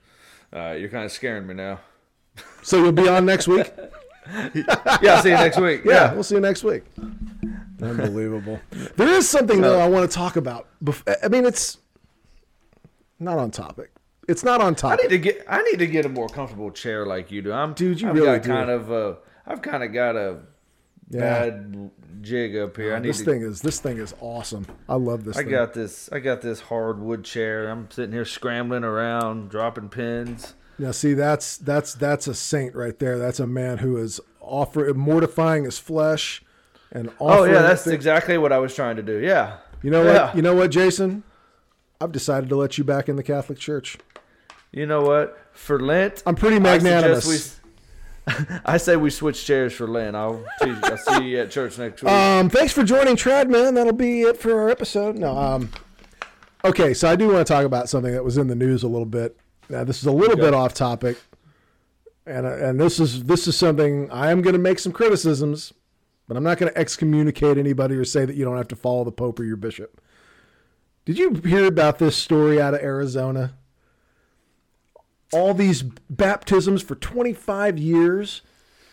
[0.53, 1.81] Uh, you're kind of scaring me now.
[2.63, 3.73] So you'll be on next week?
[4.53, 5.81] yeah, I'll see you next week.
[5.83, 6.83] Yeah, yeah, we'll see you next week.
[7.81, 8.61] Unbelievable.
[8.95, 10.69] There is something though I want to talk about.
[11.21, 11.79] I mean, it's
[13.19, 13.91] not on topic.
[14.27, 14.99] It's not on topic.
[14.99, 15.45] I need to get.
[15.47, 17.51] I need to get a more comfortable chair like you do.
[17.51, 18.01] I'm, dude.
[18.01, 18.49] You I've really got do.
[18.49, 18.91] kind of.
[18.91, 20.39] Uh, I've kind of got a
[21.09, 21.19] Yeah.
[21.19, 21.91] bad
[22.21, 22.95] jig up here.
[22.95, 24.65] I need this to thing is this thing is awesome.
[24.89, 25.37] I love this.
[25.37, 25.51] I thing.
[25.51, 26.09] got this.
[26.11, 27.69] I got this hardwood chair.
[27.69, 30.55] I'm sitting here scrambling around, dropping pins.
[30.79, 33.19] Now, see, that's that's that's a saint right there.
[33.19, 36.43] That's a man who is offering mortifying his flesh
[36.91, 39.19] and Oh yeah, that's exactly what I was trying to do.
[39.19, 39.57] Yeah.
[39.83, 40.25] you know yeah.
[40.27, 41.23] what you know what, Jason.
[42.01, 43.97] I've decided to let you back in the Catholic Church.
[44.71, 45.37] You know what?
[45.53, 47.27] For Lent, I'm pretty I magnanimous.
[47.27, 47.61] we-
[48.65, 50.15] I say we switch chairs for Lent.
[50.15, 52.11] I'll see, I'll see you at church next week.
[52.11, 53.75] Um, thanks for joining Trad Men.
[53.75, 55.15] That'll be it for our episode.
[55.15, 55.69] No, um,
[56.63, 58.87] okay, so I do want to talk about something that was in the news a
[58.87, 59.37] little bit.
[59.69, 60.41] Now, this is a little Okay.
[60.41, 61.17] bit off topic,
[62.25, 65.71] and uh, and this is this is something I am going to make some criticisms,
[66.27, 69.03] but I'm not going to excommunicate anybody or say that you don't have to follow
[69.03, 70.01] the Pope or your bishop.
[71.05, 73.53] Did you hear about this story out of Arizona?
[75.31, 78.41] All these baptisms for 25 years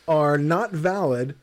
[0.07, 1.37] are not valid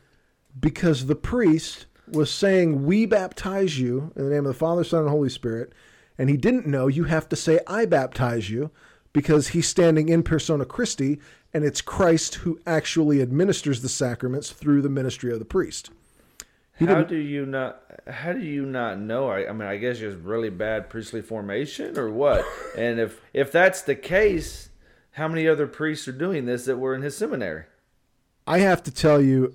[0.58, 5.00] because the priest was saying, We baptize you in the name of the Father, Son,
[5.00, 5.72] and Holy Spirit.
[6.16, 8.70] And he didn't know you have to say, I baptize you
[9.12, 11.18] because he's standing in persona Christi,
[11.52, 15.90] and it's Christ who actually administers the sacraments through the ministry of the priest.
[16.88, 17.82] How do you not?
[18.06, 19.28] How do you not know?
[19.28, 22.44] I, I mean, I guess just really bad priestly formation, or what?
[22.76, 24.70] and if if that's the case,
[25.12, 27.64] how many other priests are doing this that were in his seminary?
[28.46, 29.54] I have to tell you,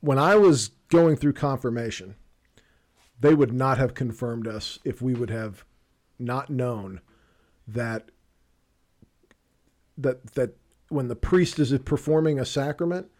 [0.00, 2.14] when I was going through confirmation,
[3.20, 5.64] they would not have confirmed us if we would have
[6.18, 7.00] not known
[7.66, 8.10] that
[9.96, 10.56] that that
[10.88, 13.10] when the priest is performing a sacrament,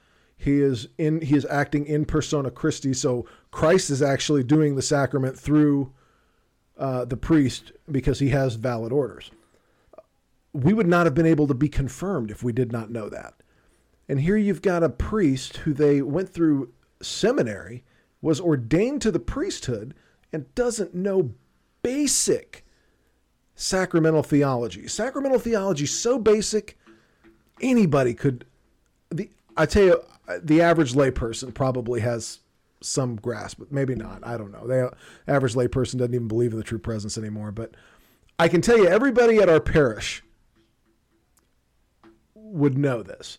[0.40, 2.94] he is in he is acting in persona Christi.
[2.94, 5.92] So Christ is actually doing the sacrament through
[6.78, 9.30] uh, the priest because he has valid orders.
[10.54, 13.34] We would not have been able to be confirmed if we did not know that.
[14.08, 16.72] And here you've got a priest who they went through
[17.02, 17.84] seminary,
[18.22, 19.94] was ordained to the priesthood,
[20.32, 21.34] and doesn't know
[21.82, 22.64] basic
[23.54, 24.88] sacramental theology.
[24.88, 26.78] Sacramental theology so basic,
[27.60, 28.46] anybody could.
[29.10, 30.02] The I tell you,
[30.42, 32.40] the average layperson probably has
[32.82, 34.26] some grasp, but maybe not.
[34.26, 34.66] I don't know.
[34.66, 34.92] The
[35.28, 37.52] average layperson doesn't even believe in the true presence anymore.
[37.52, 37.72] But
[38.38, 40.22] I can tell you, everybody at our parish
[42.34, 43.38] would know this.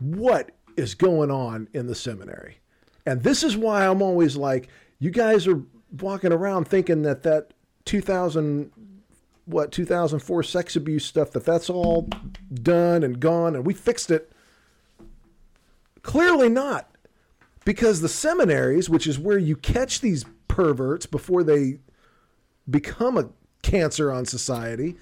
[0.00, 2.58] What is going on in the seminary?
[3.06, 5.62] And this is why I'm always like, you guys are
[6.00, 7.52] walking around thinking that that
[7.86, 8.70] 2000
[9.46, 12.06] what 2004 sex abuse stuff that that's all
[12.52, 14.30] done and gone and we fixed it
[16.08, 16.90] clearly not
[17.66, 21.78] because the seminaries which is where you catch these perverts before they
[22.70, 23.28] become a
[23.62, 24.96] cancer on society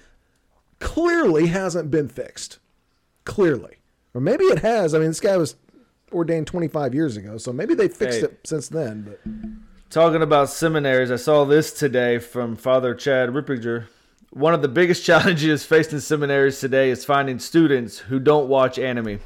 [0.79, 2.59] clearly hasn't been fixed
[3.23, 3.77] clearly
[4.13, 5.55] or maybe it has i mean this guy was
[6.11, 8.25] ordained 25 years ago so maybe they fixed Hey.
[8.25, 9.21] it since then but
[9.89, 13.85] Talking about seminaries, I saw this today from Father Chad Ripperger.
[14.31, 18.77] One of the biggest challenges faced in seminaries today is finding students who don't watch
[18.77, 19.21] anime.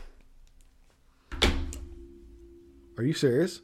[3.02, 3.62] Are you serious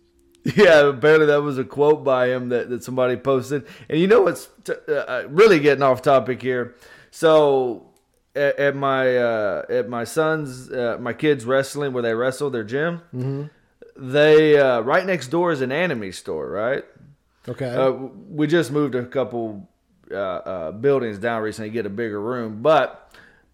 [0.55, 3.67] Yeah, apparently that was a quote by him that, that somebody posted.
[3.89, 6.75] And you know what's t- uh, really getting off topic here?
[7.11, 7.89] So
[8.33, 12.63] at, at my uh, at my son's uh, my kids wrestling where they wrestle their
[12.63, 13.49] gym,
[13.97, 16.85] they uh, right next door is an anime store, right?
[17.49, 17.91] okay Uh,
[18.29, 19.67] we just moved a couple
[20.11, 23.11] uh, uh, buildings down recently to get a bigger room, but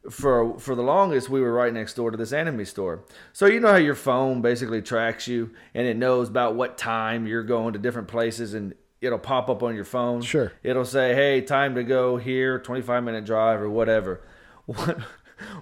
[0.10, 3.04] for for the longest we were right next door to this anime store.
[3.32, 7.26] So you know how your phone basically tracks you and it knows about what time
[7.26, 10.22] you're going to different places and it'll pop up on your phone.
[10.22, 10.52] Sure.
[10.64, 14.22] It'll say, "Hey, time to go here, 25 minute drive or whatever."
[14.66, 15.04] One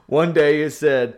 [0.06, 1.18] one day it said,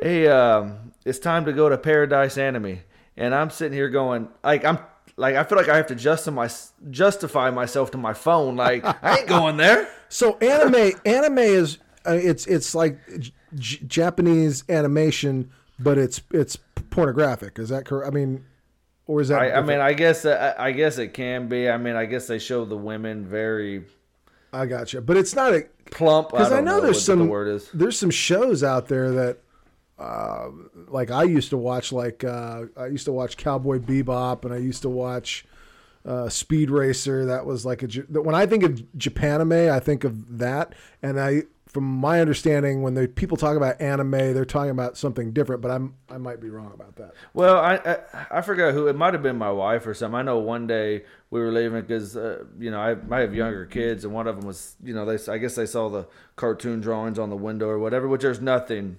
[0.00, 2.80] "Hey, um, it's time to go to Paradise Anime,"
[3.18, 4.78] and I'm sitting here going, like I'm.
[5.16, 6.48] Like I feel like I have to justify my,
[6.92, 8.54] justify myself to my phone.
[8.54, 9.88] Like I ain't going there.
[10.08, 11.78] So anime, anime is
[12.08, 12.98] uh, it's it's like
[13.54, 16.58] J- Japanese animation, but it's it's
[16.90, 17.58] pornographic.
[17.58, 18.08] Is that correct?
[18.08, 18.44] I mean,
[19.06, 19.40] or is that?
[19.40, 21.68] I, I mean, I guess I, I guess it can be.
[21.68, 23.84] I mean, I guess they show the women very
[24.52, 26.30] I got you, but it's not a plump.
[26.30, 27.68] because I, don't know, there's some the word is.
[27.72, 29.38] there's some shows out there that.
[29.98, 30.50] Uh,
[30.86, 34.58] like I used to watch, like uh, I used to watch Cowboy Bebop, and I
[34.58, 35.44] used to watch
[36.06, 37.24] uh, Speed Racer.
[37.24, 37.88] That was like a
[38.20, 40.74] when I think of Japanime, I think of that.
[41.02, 45.32] And I, from my understanding, when the people talk about anime, they're talking about something
[45.32, 45.60] different.
[45.60, 47.12] But I'm I might be wrong about that.
[47.34, 50.18] Well, I, I I forgot who it might have been my wife or something.
[50.18, 53.66] I know one day we were leaving because uh, you know I, I have younger
[53.66, 56.06] kids and one of them was you know they I guess they saw the
[56.36, 58.98] cartoon drawings on the window or whatever, which there's nothing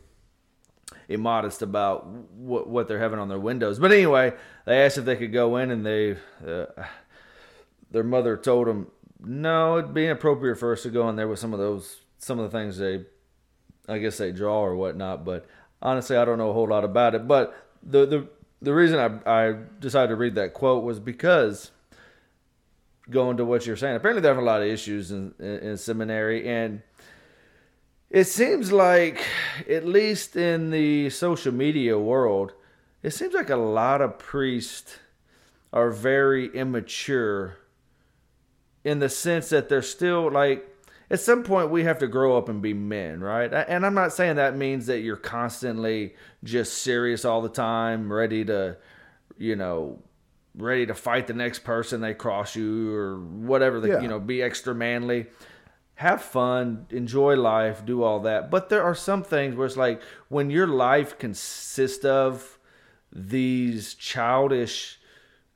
[1.07, 3.79] immodest about what what they're having on their windows.
[3.79, 4.33] But anyway,
[4.65, 6.17] they asked if they could go in, and they
[6.47, 6.65] uh,
[7.89, 8.91] their mother told them
[9.21, 12.39] no, it'd be inappropriate for us to go in there with some of those some
[12.39, 13.05] of the things they
[13.87, 15.25] I guess they draw or whatnot.
[15.25, 15.47] But
[15.81, 17.27] honestly, I don't know a whole lot about it.
[17.27, 18.27] But the the
[18.61, 21.71] the reason I I decided to read that quote was because
[23.09, 23.95] going to what you're saying.
[23.95, 26.81] Apparently, they're a lot of issues in, in, in seminary, and
[28.09, 29.25] it seems like,
[29.69, 32.53] at least in the social media world,
[33.03, 34.97] it seems like a lot of priests
[35.71, 37.57] are very immature
[38.83, 40.68] in the sense that they're still like
[41.11, 43.51] at some point we have to grow up and be men, right?
[43.51, 48.45] And I'm not saying that means that you're constantly just serious all the time, ready
[48.45, 48.77] to,
[49.37, 49.99] you know,
[50.55, 54.01] ready to fight the next person they cross you or whatever, the, Yeah.
[54.01, 55.27] you know, be extra manly.
[55.95, 58.49] Have fun, enjoy life, do all that.
[58.49, 62.57] But there are some things where it's like when your life consists of
[63.11, 64.98] these childish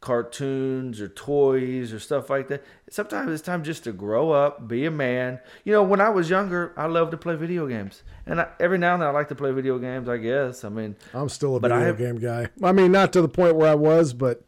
[0.03, 2.61] cartoons or toys or stuff like that.
[2.89, 5.39] Sometimes it's time just to grow up, be a man.
[5.63, 8.77] You know, when I was younger, I loved to play video games, and I, every
[8.77, 10.09] now and then I like to play video games.
[10.09, 10.65] I guess.
[10.65, 12.49] I mean, I'm still a video have- game guy.
[12.61, 14.43] I mean, not to the point where I was, but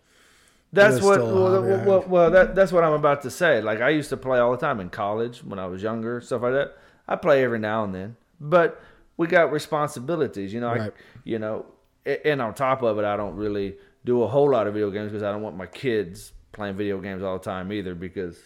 [0.74, 1.22] that's what.
[1.22, 2.10] Well, well, have.
[2.10, 3.62] well, that, that's what I'm about to say.
[3.62, 6.41] Like I used to play all the time in college when I was younger, stuff
[6.41, 6.78] like that.
[7.08, 8.82] I play every now and then, but
[9.16, 10.53] we got responsibilities.
[10.53, 10.89] You know, I,
[11.24, 11.66] you know,
[12.06, 15.12] and on top of it, I don't really do a whole lot of video games
[15.12, 18.38] because I don't want my kids playing video games all the time either because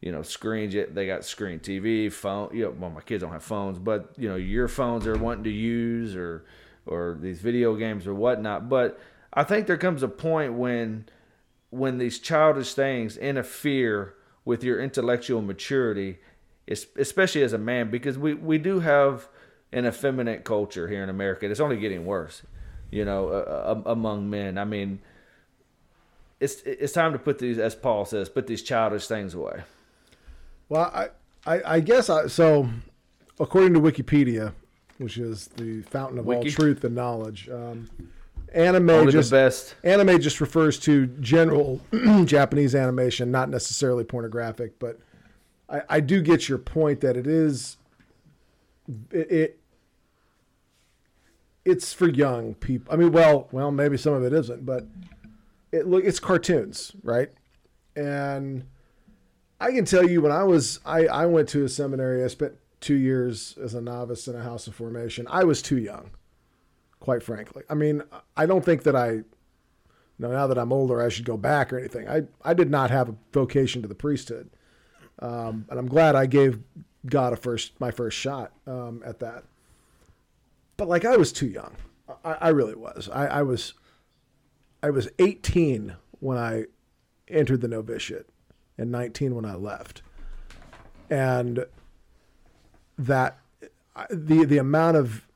[0.00, 3.42] you know screens they got screen tv phone you know well my kids don't have
[3.42, 6.44] phones but you know your phones are wanting to use or
[6.86, 8.68] or these video games or whatnot.
[8.68, 9.00] But
[9.32, 11.06] i think there comes a point when
[11.70, 14.14] when these childish things interfere
[14.44, 16.18] with your intellectual maturity
[16.68, 19.28] especially as a man because we we do have
[19.72, 22.42] an effeminate culture here in america it's only getting worse
[22.90, 24.98] you know uh, among men i mean
[26.40, 29.62] it's it's time to put these as paul says put these childish things away
[30.68, 31.08] Well, I,
[31.46, 32.68] I, I guess I, so.
[33.40, 34.52] According to Wikipedia,
[34.98, 37.90] which is the fountain of all truth and knowledge, um,
[38.52, 39.32] anime only just
[39.82, 41.80] anime just refers to general
[42.24, 44.78] Japanese animation, not necessarily pornographic.
[44.78, 45.00] But
[45.68, 47.76] I, I do get your point that it is
[49.10, 49.60] it, it
[51.64, 52.92] it's for young people.
[52.92, 54.86] I mean, well, well, maybe some of it isn't, but
[55.72, 57.30] it look it's cartoons, right?
[57.96, 58.64] And
[59.60, 62.22] I can tell you when I was I I went to a seminary.
[62.22, 65.26] I spent two years as a novice in a house of formation.
[65.30, 66.10] I was too young,
[67.00, 67.62] quite frankly.
[67.70, 68.02] I mean,
[68.36, 69.22] I don't think that I
[70.18, 72.08] now that I'm older, I should go back or anything.
[72.08, 74.50] I, I did not have a vocation to the priesthood.
[75.20, 76.60] Um, and I'm glad I gave
[77.06, 79.44] God a first, my first shot um, at that.
[80.76, 81.72] But like, I was too young.
[82.24, 83.08] I, I really was.
[83.12, 83.74] I, I was,
[84.82, 86.64] I was 18 when I
[87.28, 88.28] entered the novitiate
[88.76, 90.02] and 19 when I left.
[91.10, 91.66] And
[92.98, 93.38] that,
[94.10, 95.26] the, the amount of,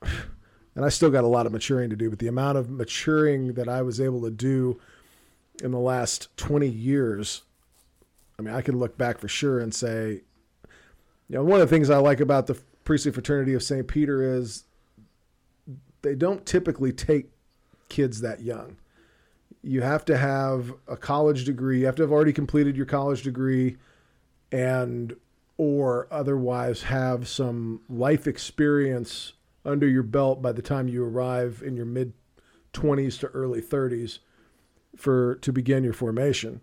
[0.74, 3.55] and I still got a lot of maturing to do, but the amount of maturing
[3.55, 4.80] that I was able to do
[5.62, 7.43] in the last 20 years,
[8.39, 10.22] I mean, I can look back for sure and say,
[11.28, 13.86] you know, one of the things I like about the priestly fraternity of St.
[13.86, 14.64] Peter is
[16.03, 17.31] they don't typically take
[17.89, 18.77] kids that young.
[19.63, 23.23] You have to have a college degree, you have to have already completed your college
[23.23, 23.77] degree
[24.53, 25.17] and
[25.57, 29.33] or otherwise have some life experience
[29.65, 32.13] under your belt by the time you arrive in your mid
[32.73, 34.21] 20s to early 30s
[34.97, 36.61] for to begin your formation.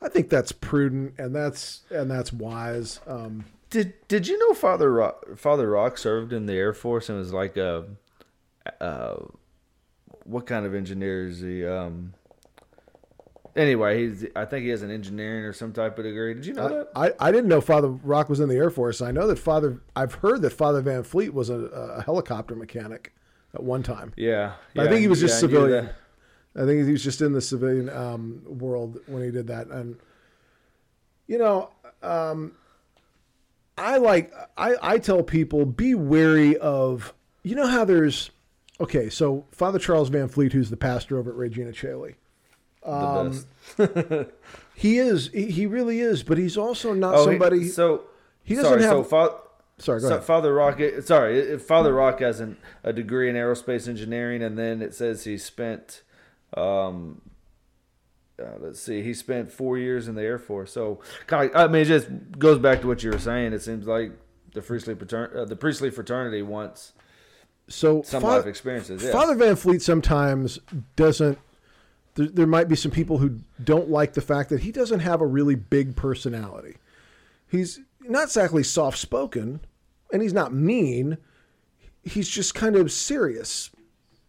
[0.00, 3.00] I think that's prudent and that's and that's wise.
[3.06, 7.18] Um, Did Did you know Father Rock, Father Rock served in the Air Force and
[7.18, 7.84] was like a,
[8.80, 9.16] uh,
[10.24, 11.66] what kind of engineer is he?
[11.66, 12.14] Um,
[13.56, 16.34] anyway, he's I think he has an engineering or some type of degree.
[16.34, 16.88] Did you know that?
[16.94, 19.00] I, I didn't know Father Rock was in the Air Force.
[19.02, 23.12] I know that Father I've heard that Father Van Fleet was a, a helicopter mechanic
[23.54, 24.12] at one time.
[24.16, 25.84] Yeah, But I think he was just yeah, civilian.
[25.86, 25.94] that.
[26.62, 29.68] I think he was just in the civilian um, world when he did that.
[29.68, 29.98] And
[31.26, 31.70] you know,
[32.02, 32.52] um,
[33.76, 38.30] I like I, I tell people be wary of you know how there's
[38.80, 41.72] okay, so Father Charles Van Fleet, who's the pastor over at Regina.
[41.72, 42.14] The
[43.76, 44.30] best.
[44.74, 48.04] He is he, he really is, but he's also not Oh, he- somebody so
[48.44, 49.34] he doesn't sorry, have- So fa-
[49.78, 50.20] sorry, go so.
[50.20, 54.94] Father Rock, sorry, Father Rock has an, a degree in aerospace engineering, and then it
[54.94, 56.02] says he spent,
[56.56, 57.20] um,
[58.40, 60.70] uh, let's see, he spent four years in the Air Force.
[60.72, 62.06] So, I mean, it just
[62.38, 63.52] goes back to what you were saying.
[63.52, 64.12] It seems like
[64.54, 66.92] the priestly patern- uh, the priestly fraternity wants
[67.68, 69.02] So some Fa- life experiences.
[69.02, 69.12] Yeah.
[69.12, 70.58] Father Van Fleet sometimes
[70.96, 71.38] doesn't.
[72.14, 75.20] There, there might be some people who don't like the fact that he doesn't have
[75.20, 76.76] a really big personality.
[77.46, 79.60] He's not exactly soft spoken,
[80.12, 81.18] and he's not mean.
[82.02, 83.70] He's just kind of serious,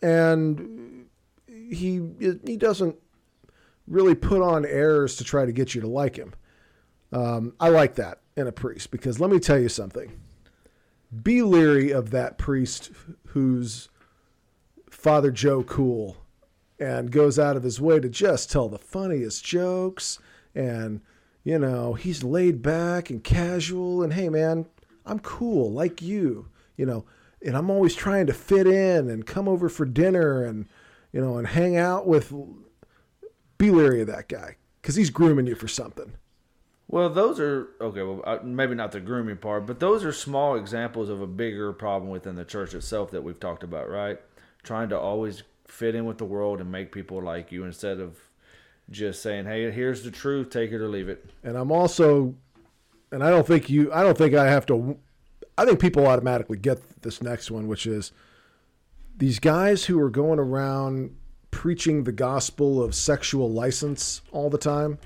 [0.01, 1.07] and
[1.47, 2.09] he
[2.45, 2.95] he doesn't
[3.87, 6.33] really put on airs to try to get you to like him.
[7.11, 10.11] Um, I like that in a priest because let me tell you something.
[11.23, 12.91] Be leery of that priest
[13.29, 13.89] who's
[14.89, 16.17] Father Joe Cool
[16.79, 20.19] and goes out of his way to just tell the funniest jokes
[20.55, 21.01] and
[21.43, 24.65] you know he's laid back and casual and hey man
[25.05, 27.05] i'm cool like you you know
[27.45, 30.67] and i'm always trying to fit in and come over for dinner and
[31.11, 32.33] you know and hang out with
[33.57, 36.13] be leery of that guy because he's grooming you for something
[36.91, 38.01] Well, those are okay.
[38.01, 41.71] Well, uh, maybe not the grooming part, but those are small examples of a bigger
[41.71, 44.19] problem within the church itself that we've talked about, right?
[44.63, 48.17] Trying to always fit in with the world and make people like you instead of
[48.89, 52.33] just saying, "Hey, here's the truth, take it or leave it." and I'm also,
[53.11, 54.97] and I don't think you, I don't think I have to,
[55.59, 58.11] I think people automatically get this next one, which is
[59.15, 61.15] these guys who are going around
[61.51, 64.97] preaching the gospel of sexual license all the time.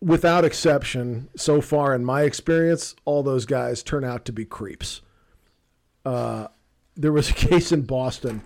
[0.00, 5.00] Without exception, so far in my experience, all those guys turn out to be creeps.
[6.04, 6.48] Uh,
[6.96, 8.42] there was a case in Boston,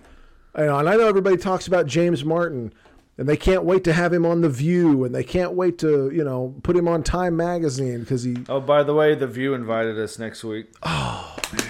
[0.55, 2.73] and I know everybody talks about James Martin,
[3.17, 6.09] and they can't wait to have him on the View, and they can't wait to
[6.11, 8.37] you know put him on Time Magazine because he.
[8.47, 10.67] Oh, by the way, the View invited us next week.
[10.83, 11.63] Oh man,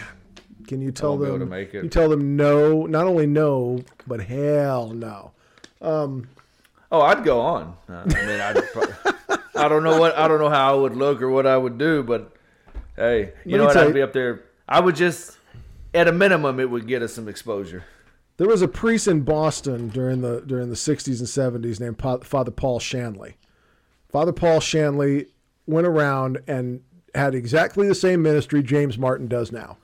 [0.67, 1.39] can you tell them?
[1.39, 1.83] to make it.
[1.83, 5.31] You tell them no, not only no, but hell no.
[6.91, 7.75] Oh, I'd go on.
[7.89, 10.95] Uh, I mean, I'd pro- I don't know what I don't know how I would
[10.95, 12.33] look or what I would do, but
[12.95, 13.77] hey, you Let know what?
[13.77, 14.43] I'd you- be up there.
[14.67, 15.37] I would just,
[15.93, 17.83] at a minimum, it would get us some exposure.
[18.37, 22.19] There was a priest in Boston during the during the 60s and 70s named Pa-
[22.19, 23.37] Father Paul Shanley.
[24.09, 25.27] Father Paul Shanley
[25.67, 26.81] went around and
[27.13, 29.77] had exactly the same ministry James Martin does now.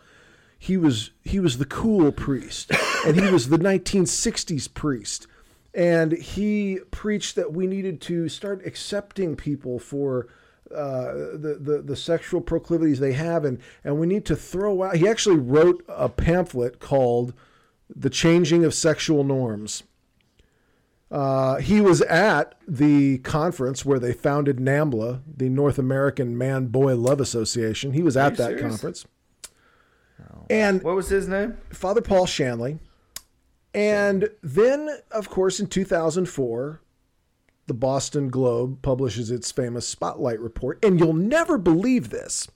[0.57, 2.72] He was he was the cool priest,
[3.05, 5.28] and he was the 1960s priest,
[5.78, 10.28] and he preached that we needed to start accepting people for
[10.73, 14.97] uh, the, the the sexual proclivities they have, and and we need to throw out.
[14.97, 17.34] He actually wrote a pamphlet called
[17.95, 19.84] "The Changing of Sexual Norms."
[21.09, 26.95] Uh, he was at the conference where they founded NAMBLA, the North American Man Boy
[26.97, 27.93] Love Association.
[27.93, 28.61] He was at that serious?
[28.61, 29.05] conference.
[30.49, 31.57] And What was his name?
[31.69, 32.80] Father Paul Shanley.
[33.78, 36.82] And then, of course, in 2004,
[37.67, 40.84] the Boston Globe publishes its famous Spotlight report.
[40.84, 42.47] And you'll never believe this.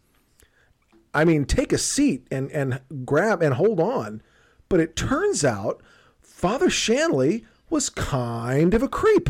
[1.13, 4.23] I mean, take a seat and, and grab and hold on.
[4.67, 5.83] But it turns out
[6.23, 9.29] Father Shanley was kind of a creep.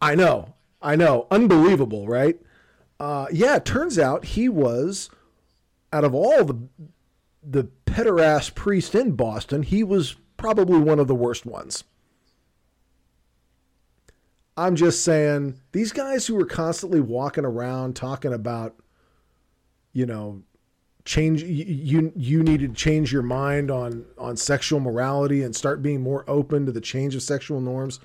[0.00, 0.54] I know.
[0.80, 1.26] I know.
[1.32, 2.40] Unbelievable, right?
[3.00, 5.10] Uh, yeah, it turns out he was,
[5.92, 6.60] out of all the
[7.42, 11.84] the pederast priest in Boston, he was probably one of the worst ones.
[14.56, 18.74] I'm just saying, these guys who are constantly walking around talking about,
[19.92, 20.42] you know,
[21.04, 26.02] change you you, need to change your mind on on sexual morality and start being
[26.02, 28.00] more open to the change of sexual norms.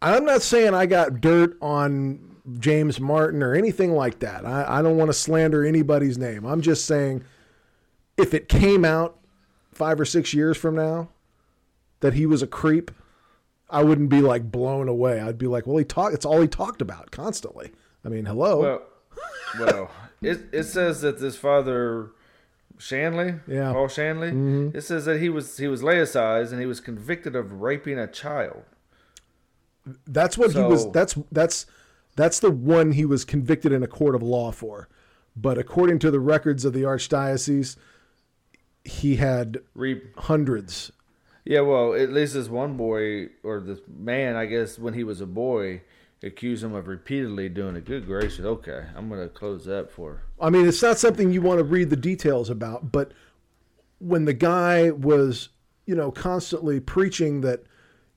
[0.00, 4.46] I'm not saying I got dirt on James Martin or anything like that.
[4.46, 6.46] I, I don't want to slander anybody's name.
[6.46, 7.24] I'm just saying
[8.16, 9.18] if it came out
[9.72, 11.08] five or six years from now
[12.02, 12.90] that he was a creep,
[13.70, 15.20] I wouldn't be like blown away.
[15.20, 16.14] I'd be like, well, he talked.
[16.14, 17.72] It's all he talked about constantly.
[18.04, 18.60] I mean, hello.
[18.60, 18.82] Well,
[19.58, 22.10] well, it it says that this father
[22.78, 23.72] Shanley, Yeah.
[23.72, 24.76] Paul Shanley, mm-hmm.
[24.76, 28.06] it says that he was he was laicized and he was convicted of raping a
[28.06, 28.64] child.
[30.06, 30.90] that's what he was.
[30.90, 31.66] That's that's
[32.16, 34.88] that's the one he was convicted in a court of law for.
[35.34, 37.76] But according to the records of the archdiocese,
[38.84, 40.92] he had Re- hundreds.
[41.44, 45.20] Yeah, well, at least this one boy or this man, I guess, when he was
[45.20, 45.82] a boy,
[46.22, 47.84] accused him of repeatedly doing it.
[47.84, 48.44] Good gracious!
[48.44, 50.22] Okay, I'm gonna close that for.
[50.40, 53.12] I mean, it's not something you want to read the details about, but
[53.98, 55.48] when the guy was,
[55.86, 57.64] you know, constantly preaching that,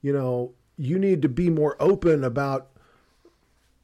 [0.02, 2.69] you know, you need to be more open about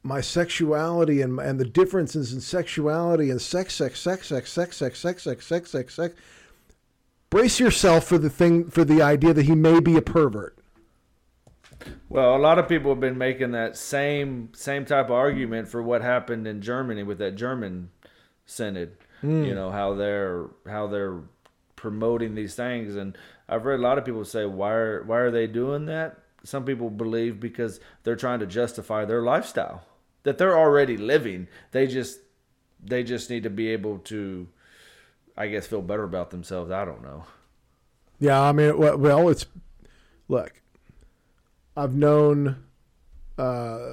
[0.04, 4.98] my sexuality and and the differences in sexuality and sex, sex, sex, sex, sex, sex,
[5.00, 6.14] sex, sex, sex, sex, sex.
[7.32, 10.54] Brace yourself for the thing for the idea that he may be a pervert.
[12.10, 15.82] Well, a lot of people have been making that same same type of argument for
[15.82, 17.88] what happened in Germany with that German
[18.44, 19.54] synod, You hmm.
[19.54, 21.20] know how they're how they're
[21.74, 23.16] promoting these things, and
[23.48, 26.18] I've read a lot of people say why are why are they doing that?
[26.44, 29.86] Some people believe because they're trying to justify their lifestyle
[30.24, 31.48] that they're already living.
[31.70, 32.20] They just
[32.84, 34.48] they just need to be able to,
[35.36, 36.70] I guess, feel better about themselves.
[36.70, 37.24] I don't know.
[38.18, 39.46] Yeah, I mean, well, it's
[40.28, 40.60] look.
[41.76, 42.64] I've known
[43.38, 43.92] uh,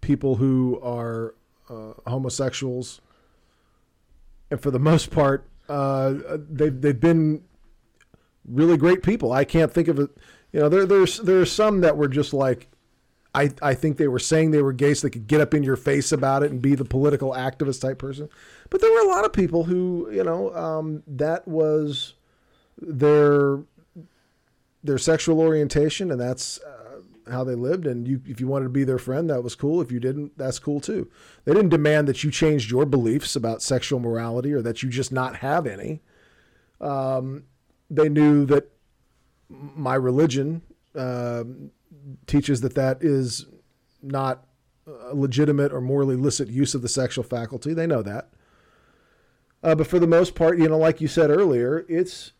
[0.00, 1.34] people who are
[1.68, 3.00] uh, homosexuals,
[4.50, 6.14] and for the most part, uh,
[6.48, 7.44] they've they've been
[8.44, 9.32] really great people.
[9.32, 10.10] I can't think of it.
[10.52, 12.68] You know, there there's there are some that were just like,
[13.34, 15.62] I I think they were saying they were gay so they could get up in
[15.62, 18.28] your face about it and be the political activist type person.
[18.70, 22.14] But there were a lot of people who, you know, um, that was
[22.80, 23.60] their
[24.82, 27.86] their sexual orientation, and that's uh, how they lived.
[27.86, 29.80] And you, if you wanted to be their friend, that was cool.
[29.80, 31.08] If you didn't, that's cool too.
[31.44, 35.12] They didn't demand that you changed your beliefs about sexual morality or that you just
[35.12, 36.00] not have any.
[36.80, 37.44] Um,
[37.90, 38.70] they knew that
[39.48, 40.62] my religion
[40.94, 41.70] um
[42.26, 43.46] teaches that that is
[44.02, 44.46] not
[44.86, 47.74] a legitimate or morally licit use of the sexual faculty.
[47.74, 48.30] They know that.
[49.62, 52.32] Uh, but for the most part, you know, like you said earlier, it's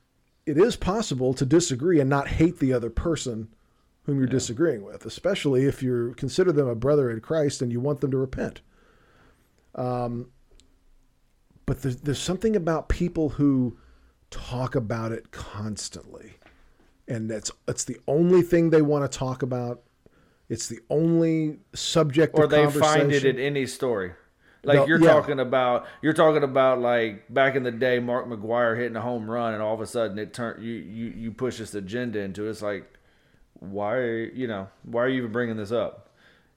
[0.46, 3.48] it is possible to disagree and not hate the other person
[4.04, 7.78] whom you're disagreeing with, especially if you consider them a brother in Christ and you
[7.78, 8.62] want them to repent.
[9.74, 10.30] Um,
[11.66, 13.78] but there's, there's something about people who
[14.30, 16.38] talk about it constantly,
[17.10, 19.82] and that's it's the only thing they want to talk about.
[20.48, 24.12] It's the only subject or they find it in any story.
[24.62, 25.12] Like No, you're yeah.
[25.12, 29.30] talking about, you're talking about like back in the day, Mark McGwire hitting a home
[29.30, 32.46] run, and all of a sudden it turn you you you push this agenda into
[32.46, 32.50] it.
[32.50, 32.84] It's like,
[33.54, 36.10] why are you, know why are you even bringing this up?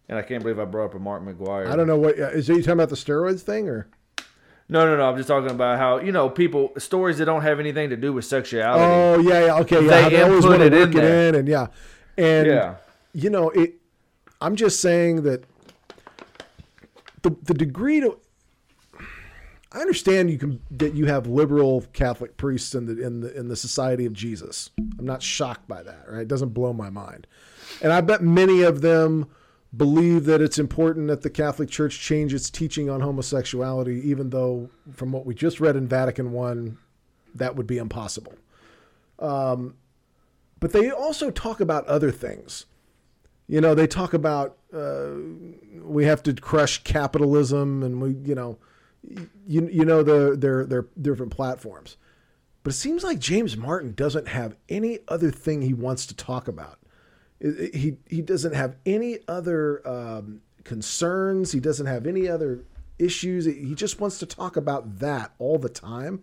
[0.09, 1.67] And I can't believe I brought up a Mark McGwire.
[1.67, 2.49] I don't know what uh, is.
[2.49, 3.87] Are you talking about the steroids thing or?
[4.69, 5.09] No, no, no.
[5.09, 8.13] I'm just talking about how you know people stories that don't have anything to do
[8.13, 8.83] with sexuality.
[8.83, 10.09] Oh yeah, yeah, okay, yeah.
[10.09, 11.29] They They, always want to it in work it there.
[11.29, 11.67] in, and yeah,
[12.17, 12.75] and Yeah.
[13.13, 13.75] you know, it.
[14.41, 15.43] I'm just saying that
[17.21, 18.17] the the degree to.
[19.75, 23.47] I understand you can that you have liberal Catholic priests in the in the in
[23.47, 24.69] the Society of Jesus.
[24.99, 26.05] I'm not shocked by that.
[26.07, 26.21] Right?
[26.21, 27.25] It doesn't blow my mind,
[27.81, 29.27] and I bet many of them
[29.75, 34.69] believe that it's important that the Catholic Church change its teaching on homosexuality, even though,
[34.93, 36.77] from what we just read in Vatican One,
[37.35, 38.35] that would be impossible.
[39.19, 39.75] Um,
[40.59, 42.65] but they also talk about other things.
[43.47, 45.11] You know, they talk about uh,
[45.81, 48.57] we have to crush capitalism, and we, you know,
[49.45, 51.97] you you know the their their different platforms.
[52.63, 56.47] But it seems like James Martin doesn't have any other thing he wants to talk
[56.47, 56.79] about.
[57.43, 61.51] He he doesn't have any other um, concerns.
[61.51, 62.63] He doesn't have any other
[62.97, 63.45] issues.
[63.45, 66.21] He just wants to talk about that all the time,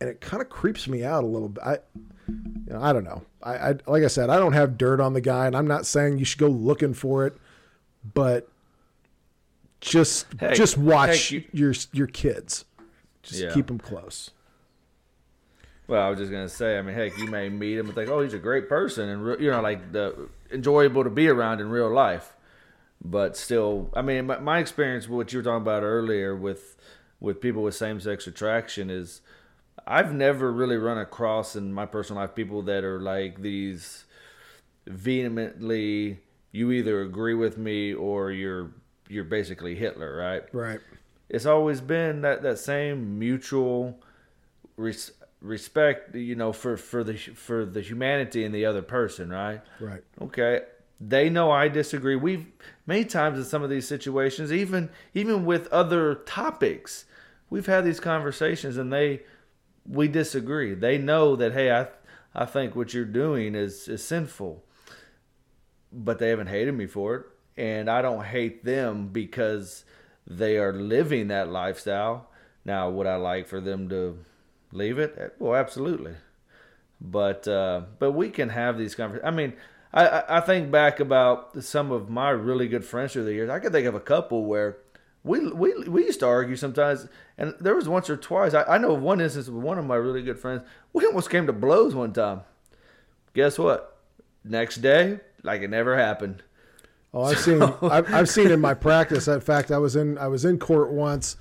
[0.00, 1.62] and it kind of creeps me out a little bit.
[1.62, 1.78] I,
[2.26, 3.22] you know, I don't know.
[3.42, 5.84] I, I like I said, I don't have dirt on the guy, and I'm not
[5.84, 7.36] saying you should go looking for it,
[8.14, 8.48] but
[9.80, 12.64] just Heck- just watch heck, you- your your kids.
[13.22, 13.52] Just Yeah.
[13.52, 14.30] keep them close.
[15.86, 16.78] Well, I was just gonna say.
[16.78, 19.24] I mean, heck, you may meet him and think, "Oh, he's a great person," and
[19.24, 22.36] re- you know, like the enjoyable to be around in real life.
[23.04, 26.76] But still, I mean, my, my experience with what you were talking about earlier with
[27.20, 29.20] with people with same sex attraction is,
[29.86, 34.04] I've never really run across in my personal life people that are like these
[34.86, 36.20] vehemently.
[36.52, 38.70] You either agree with me or you're
[39.08, 40.42] you're basically Hitler, right?
[40.54, 40.80] Right.
[41.28, 43.98] it's always been that that same mutual
[44.76, 45.12] res-
[45.44, 49.60] respect you know for for the for the humanity in the other person right?
[49.78, 50.02] Right.
[50.20, 50.62] okay.
[51.00, 52.16] They know i disagree.
[52.16, 52.46] We've
[52.86, 57.04] many times in some of these situations even even with other topics
[57.50, 59.20] we've had these conversations and they
[59.86, 60.72] we disagree.
[60.74, 61.88] They know that hey i
[62.34, 64.64] i think what you're doing is is sinful
[65.92, 67.26] but they haven't hated me for it.
[67.56, 69.84] And i don't hate them because
[70.26, 72.30] they are living that lifestyle.
[72.64, 74.24] Now would i like for them to
[74.74, 76.14] leave it Eh, well absolutely
[77.00, 79.26] but uh, but we can have these conversations.
[79.26, 79.52] I mean,
[79.92, 83.50] I, I think back about some of my really good friends through the years.
[83.50, 84.78] I can think of a couple where
[85.22, 88.54] we we we used to argue sometimes, and there was once or twice.
[88.54, 90.62] I, I know of one instance with one of my really good friends.
[90.92, 92.40] We almost came to blows one time.
[93.34, 93.98] Guess what?
[94.42, 96.42] Next day, like it never happened.
[97.12, 99.28] Oh, I've seen I've, I've seen in my practice.
[99.28, 101.36] In fact, I was in I was in court once,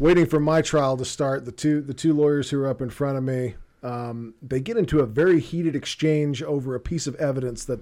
[0.00, 1.44] waiting for my trial to start.
[1.44, 3.54] The two the two lawyers who are up in front of me,
[3.84, 7.80] um, they get into a very heated exchange over a piece of evidence that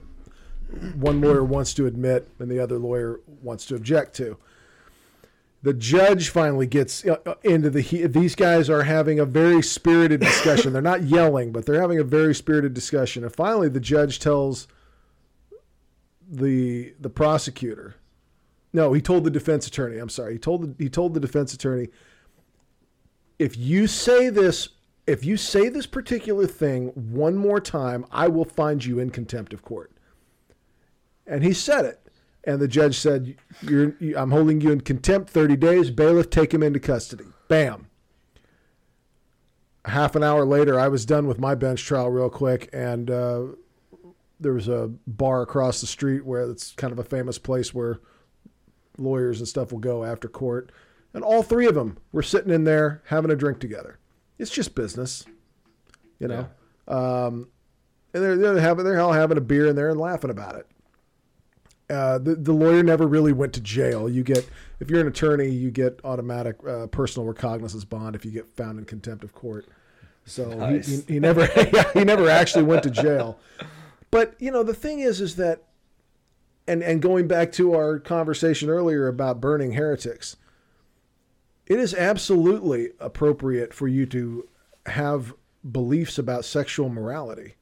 [0.96, 4.36] one lawyer wants to admit and the other lawyer wants to object to.
[5.62, 7.80] The judge finally gets uh, uh, into the.
[7.80, 10.72] he- These guys are having a very spirited discussion.
[10.72, 13.24] they're not yelling, but they're having a very spirited discussion.
[13.24, 14.68] And finally, the judge tells
[16.30, 17.96] the the prosecutor.
[18.72, 19.98] No, he told the defense attorney.
[19.98, 20.34] I'm sorry.
[20.34, 21.88] He told the, he told the defense attorney,
[23.38, 24.70] if you say this,
[25.06, 29.52] if you say this particular thing one more time, I will find you in contempt
[29.52, 29.92] of court.
[31.26, 32.00] And he said it.
[32.44, 35.90] And the judge said, You're, I'm holding you in contempt 30 days.
[35.90, 37.26] Bailiff, take him into custody.
[37.48, 37.88] Bam.
[39.84, 42.68] Half an hour later, I was done with my bench trial real quick.
[42.72, 43.42] And uh,
[44.40, 48.00] there was a bar across the street where it's kind of a famous place where
[48.98, 50.70] lawyers and stuff will go after court.
[51.14, 53.98] And all three of them were sitting in there having a drink together.
[54.38, 55.24] It's just business,
[56.18, 56.48] you know.
[56.86, 57.48] Um,
[58.14, 60.66] and they're, they're having they're all having a beer in there and laughing about it.
[61.90, 64.08] Uh, the the lawyer never really went to jail.
[64.08, 64.48] You get
[64.80, 68.78] if you're an attorney, you get automatic uh, personal recognizance bond if you get found
[68.78, 69.66] in contempt of court.
[70.24, 70.86] So Nice.
[70.86, 71.46] he, he, he never
[71.94, 73.38] he never actually went to jail.
[74.10, 75.62] But you know the thing is is that
[76.68, 80.36] and and going back to our conversation earlier about burning heretics,
[81.66, 84.46] it is absolutely appropriate for you to
[84.86, 85.34] have
[85.70, 87.54] beliefs about sexual morality,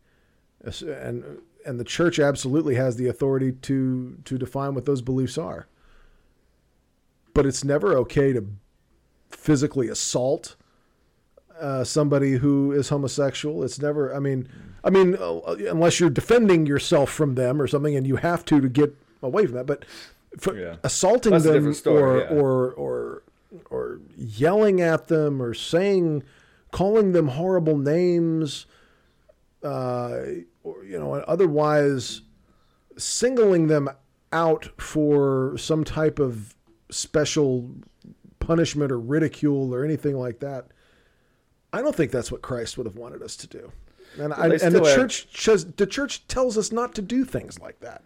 [0.83, 5.69] and and the church absolutely has the authority to to define what those beliefs are.
[7.33, 8.47] But it's never okay to
[9.31, 10.56] physically assault
[11.61, 13.63] uh, somebody who is homosexual.
[13.63, 14.15] It's never.
[14.15, 14.49] I mean,
[14.85, 18.61] I mean, uh, unless you're defending yourself from them or something, and you have to
[18.61, 19.67] to get away from that.
[19.67, 19.85] But
[20.39, 20.77] for Yeah.
[20.85, 22.29] assaulting That's them story, or, yeah.
[22.39, 23.23] or or
[23.71, 26.23] or yelling at them or saying,
[26.73, 28.67] calling them horrible names,
[29.63, 30.19] uh,
[30.63, 32.23] or you know, otherwise
[32.99, 33.89] singling them
[34.33, 36.55] out for some type of
[36.91, 37.71] special
[38.41, 40.67] punishment or ridicule or anything like that.
[41.77, 43.73] I don't think that's what Christ would have wanted us to do.
[44.19, 47.59] And, I, and the have- church says, the church tells us not to do things
[47.59, 48.03] like that.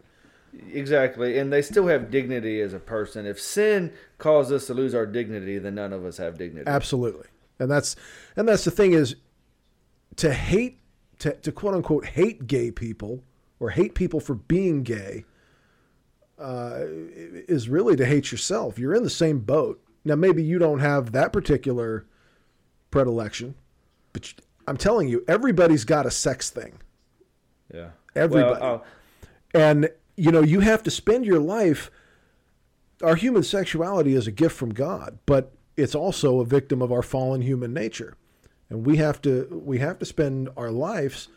[0.72, 3.24] Exactly, and they still have dignity as a person.
[3.24, 6.68] If sin caused us to lose our dignity, then none of us have dignity.
[6.68, 7.28] Absolutely.
[7.60, 7.94] And that's
[8.34, 9.14] and that's the thing is
[10.16, 10.80] to hate
[11.20, 13.22] to, to quote unquote hate gay people
[13.60, 15.24] or hate people for being gay
[16.38, 18.78] uh, is really to hate yourself.
[18.78, 19.80] You're in the same boat.
[20.04, 22.06] Now maybe you don't have that particular
[22.90, 23.54] predilection,
[24.12, 24.32] but
[24.66, 26.78] I'm telling you, everybody's got a sex thing.
[27.72, 28.60] Yeah, Everybody.
[28.60, 28.84] Well,
[29.54, 31.90] And you know, you have to spend your life
[33.02, 37.02] our human sexuality is a gift from God, but it's also a victim of our
[37.02, 38.16] fallen human nature.
[38.68, 41.28] And we have to we have to spend our lives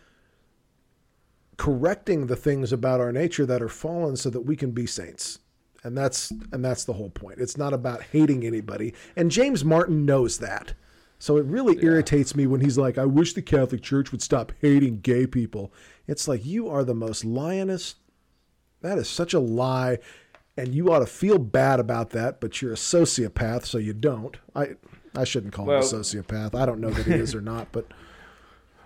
[1.58, 5.40] correcting the things about our nature that are fallen so that we can be saints.
[5.84, 7.40] And that's and that's the whole point.
[7.40, 8.94] It's not about hating anybody.
[9.16, 10.74] And James Martin knows that.
[11.24, 14.52] So it really irritates me when he's like, I wish the Catholic Church would stop
[14.60, 15.72] hating gay people.
[16.06, 17.96] It's like you are the most lioness
[18.82, 20.00] that is such a lie,
[20.58, 22.42] and you ought to feel bad about that.
[22.42, 24.36] But you're a sociopath, so you don't.
[24.54, 24.72] I
[25.16, 26.56] I shouldn't call Well- him a sociopath.
[26.56, 27.88] I don't know that he is or not, but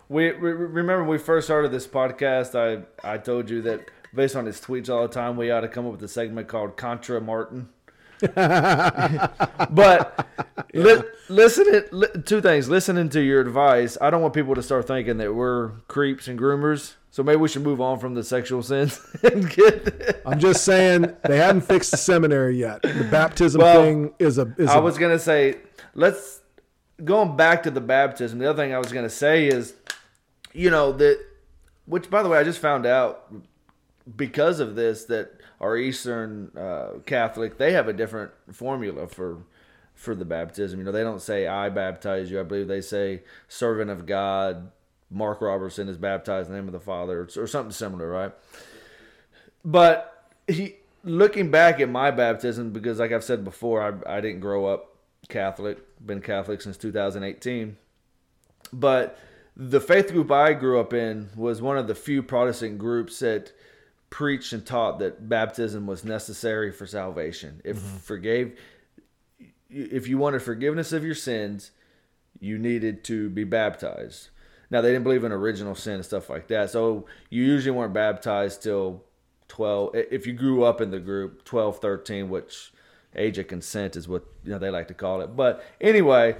[0.07, 2.53] we, we remember when we first started this podcast.
[2.53, 2.84] I
[3.15, 5.88] I told you that based on his tweets all the time, we ought to come
[5.88, 7.69] up with a segment called Contra Martin.
[9.69, 10.27] but
[10.73, 12.69] li- listen, it, li- two things.
[12.69, 16.39] Listening to your advice, I don't want people to start thinking that we're creeps and
[16.39, 16.95] groomers.
[17.11, 20.22] So maybe we should move on from the sexual sins and get.
[20.26, 22.81] I'm just saying they haven't fixed the seminary yet.
[22.81, 25.57] The baptism Well, thing is a is I a was gonna say,
[25.95, 26.41] let's
[27.03, 28.39] going back to the baptism.
[28.39, 29.73] The other thing I was gonna say is,
[30.53, 31.19] you know that,
[31.85, 33.34] which by the way I just found out
[34.15, 39.43] because of this that our Eastern uh, Catholic they have a different formula for
[39.93, 40.79] for the baptism.
[40.79, 42.39] You know they don't say I baptize you.
[42.39, 44.71] I believe they say servant of God.
[45.09, 48.34] Mark Robertson is baptized in the name of the Father, or, or something similar, right?
[49.63, 54.41] But he looking back at my baptism because like I've said before, I, I didn't
[54.41, 54.97] grow up
[55.29, 57.77] Catholic, been Catholic since 2018.
[58.73, 59.17] But
[59.55, 63.53] the faith group I grew up in was one of the few Protestant groups that
[64.09, 67.61] preached and taught that baptism was necessary for salvation.
[67.63, 67.97] If mm-hmm.
[67.97, 68.57] forgave
[69.69, 71.71] if you wanted forgiveness of your sins,
[72.39, 74.29] you needed to be baptized.
[74.69, 76.69] Now they didn't believe in original sin and stuff like that.
[76.69, 79.03] So you usually weren't baptized till
[79.47, 82.73] 12 if you grew up in the group 12 13 which
[83.15, 86.35] age of consent is what you know they like to call it but anyway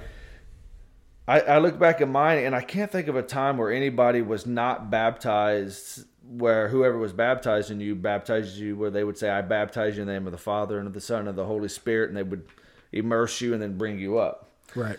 [1.26, 4.20] I, I look back at mine and i can't think of a time where anybody
[4.20, 9.40] was not baptized where whoever was baptizing you baptized you where they would say i
[9.40, 11.46] baptize you in the name of the father and of the son and of the
[11.46, 12.44] holy spirit and they would
[12.92, 14.50] immerse you and then bring you up.
[14.74, 14.98] Right.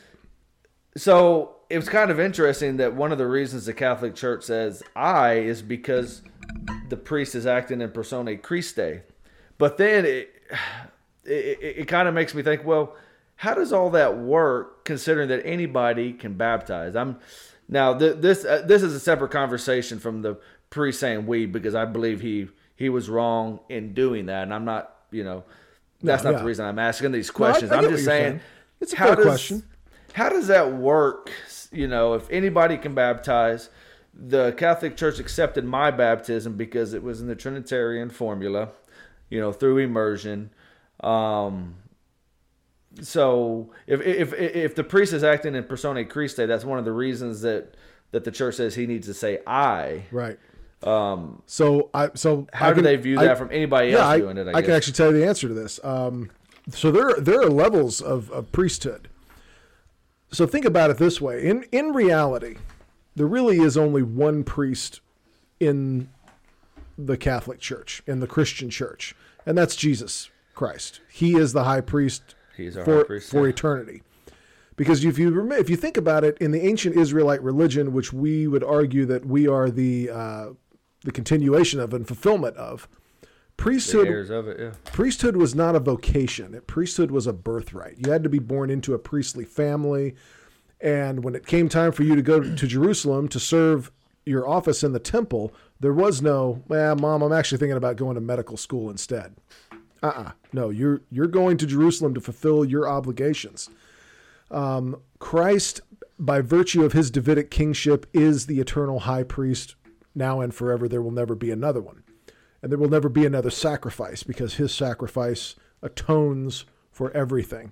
[0.98, 4.84] So it was kind of interesting that one of the reasons the Catholic Church says
[4.96, 6.22] I is because
[6.90, 9.02] the priest is acting in persona Christi.
[9.58, 10.34] But then it,
[11.26, 12.96] it, it, it kind of makes me think, well,
[13.36, 16.96] how does all that work considering that anybody can baptize?
[16.96, 17.20] I'm
[17.70, 20.40] now th- this uh, this is a separate conversation from the
[20.70, 24.66] priest saying we because I believe he he was wrong in doing that, and I'm
[24.66, 25.44] not you know
[26.02, 26.42] that's No, not yeah.
[26.44, 27.72] the reason I'm asking these I- questions.
[27.72, 28.42] I I'm just saying, saying.
[28.82, 29.64] It's a how does question.
[30.14, 31.32] how does that work?
[31.72, 33.70] You know, if anybody can baptize,
[34.14, 38.70] the Catholic Church accepted my baptism because it was in the Trinitarian formula,
[39.30, 40.50] you know, through immersion.
[41.02, 41.76] Um,
[43.02, 46.92] so if if if the priest is acting in persona Christi, that's one of the
[46.92, 47.76] reasons that
[48.12, 50.04] that the church says he needs to say I.
[50.12, 50.40] Right.
[50.84, 54.06] Um, So I so how I do they view I- that from anybody yeah, else
[54.06, 54.48] I, doing it?
[54.48, 55.80] I, I can actually tell you the answer to this.
[55.84, 56.32] Um,
[56.70, 59.10] so there there are levels of, of priesthood.
[60.32, 62.58] So think about it this way: in in reality,
[63.16, 65.02] there really is only one priest
[65.60, 66.10] in
[66.98, 69.16] the Catholic Church, in the Christian Church,
[69.46, 71.02] and that's Jesus Christ.
[71.10, 73.50] He is the high priest for high priest, for yeah.
[73.50, 74.04] eternity.
[74.76, 78.48] Because if you if you think about it, in the ancient Israelite religion, which we
[78.48, 80.50] would argue that we are the uh,
[81.04, 82.88] the continuation of and fulfillment of,
[83.58, 84.72] priesthood of it, yeah.
[84.92, 86.54] priesthood was not a vocation.
[86.54, 87.96] It, priesthood was a birthright.
[87.98, 90.16] You had to be born into a priestly family.
[90.82, 93.92] And when it came time for you to go to Jerusalem to serve
[94.26, 98.16] your office in the temple, there was no, well, mom, I'm actually thinking about going
[98.16, 99.36] to medical school instead.
[100.02, 100.32] Uh-uh.
[100.54, 103.70] No, you're you're going to Jerusalem to fulfill your obligations.
[104.50, 105.82] Um, Christ,
[106.18, 109.76] by virtue of his Davidic kingship, is the eternal high priest
[110.20, 110.88] now and forever.
[110.88, 112.04] There will never be another one.
[112.62, 117.72] And there will never be another sacrifice because his sacrifice atones for everything.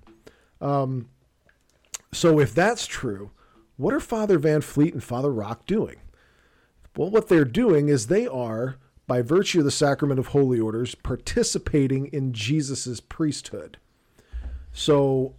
[0.60, 1.10] Um,
[2.12, 3.32] so if that's true,
[3.76, 5.98] what are Father Van Fleet and Father Rock doing?
[6.96, 10.96] Well, what they're doing is they are, by virtue of the sacrament of holy orders,
[10.96, 13.78] participating in Jesus' priesthood.
[14.72, 15.36] So,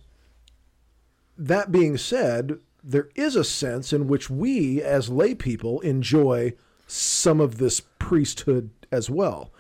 [1.37, 6.55] that being said, there is a sense in which we, as lay people, enjoy
[6.89, 9.53] some of this priesthood as well.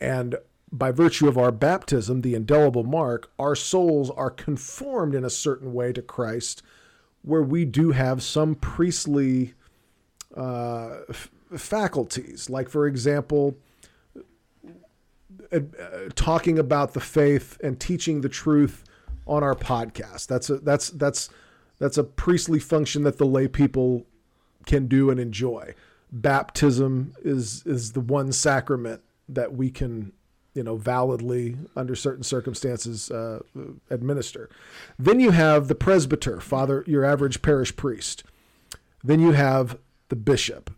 [0.00, 0.36] And
[0.70, 5.72] by virtue of our baptism, the indelible mark, our souls are conformed in a certain
[5.72, 6.62] way to Christ,
[7.22, 9.54] where we do have some priestly
[10.36, 12.50] uh, f- faculties.
[12.50, 13.56] Like, for example,
[15.50, 15.60] uh,
[16.14, 18.84] talking about the faith and teaching the truth
[19.26, 20.26] on our podcast.
[20.26, 21.30] That's a that's that's
[21.78, 24.06] that's a priestly function that the lay people
[24.66, 25.74] can do and enjoy.
[26.10, 30.12] Baptism is is the one sacrament that we can
[30.54, 33.40] you know validly under certain circumstances uh,
[33.90, 34.48] administer.
[34.98, 38.24] Then you have the presbyter, father, your average parish priest.
[39.04, 39.78] Then you have
[40.08, 40.74] the bishop.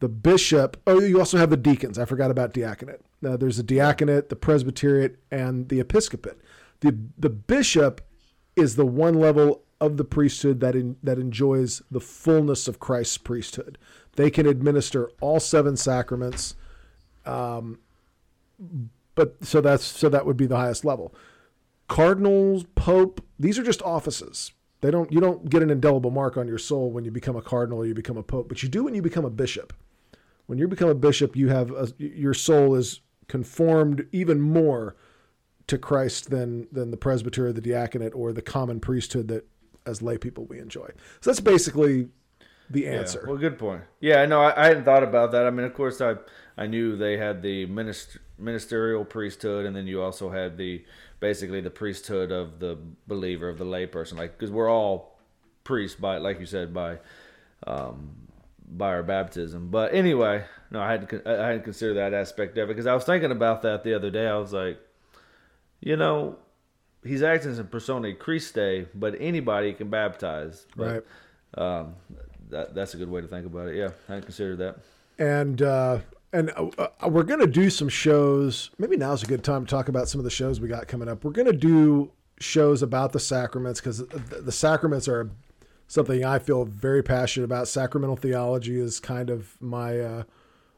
[0.00, 0.76] The bishop.
[0.86, 1.98] Oh, you also have the deacons.
[1.98, 3.00] I forgot about diaconate.
[3.24, 6.36] Uh, there's the diaconate, the presbyteriate, and the episcopate.
[6.80, 8.02] The the bishop
[8.56, 13.18] is the one level of the priesthood that in, that enjoys the fullness of Christ's
[13.18, 13.78] priesthood.
[14.16, 16.56] They can administer all seven sacraments.
[17.26, 17.78] Um,
[19.14, 21.14] but so that's so that would be the highest level.
[21.88, 24.52] Cardinals, pope, these are just offices.
[24.80, 27.42] They don't you don't get an indelible mark on your soul when you become a
[27.42, 29.72] cardinal or you become a pope, but you do when you become a bishop.
[30.46, 34.94] When you become a bishop, you have a, your soul is conformed even more
[35.66, 39.46] to Christ than than the presbyter, the diaconate, or the common priesthood that
[39.86, 40.88] as lay people we enjoy.
[41.20, 42.08] So that's basically
[42.70, 43.20] the answer.
[43.22, 43.82] Yeah, well, good point.
[44.00, 45.46] Yeah, no, I, I hadn't thought about that.
[45.46, 46.16] I mean, of course, I
[46.56, 50.84] I knew they had the minister, ministerial priesthood, and then you also had the
[51.20, 55.18] basically the priesthood of the believer of the layperson, like because we're all
[55.64, 56.98] priests by, like you said, by
[57.66, 58.10] um,
[58.68, 59.68] by our baptism.
[59.70, 62.94] But anyway, no, I had to I hadn't considered that aspect of it because I
[62.94, 64.26] was thinking about that the other day.
[64.26, 64.78] I was like,
[65.80, 66.38] you know,
[67.04, 70.66] he's acting as a persona Christi, but anybody can baptize.
[70.76, 71.04] But,
[71.56, 71.78] right.
[71.78, 71.94] um,
[72.54, 73.76] that that's a good way to think about it.
[73.76, 74.76] Yeah, I hadn't considered that.
[75.18, 75.98] and uh,
[76.32, 78.70] and uh, uh, we're gonna do some shows.
[78.78, 81.08] Maybe now's a good time to talk about some of the shows we got coming
[81.08, 81.24] up.
[81.24, 82.10] We're gonna do
[82.40, 85.30] shows about the sacraments because the, the sacraments are
[85.86, 87.68] something I feel very passionate about.
[87.68, 90.22] Sacramental theology is kind of my uh,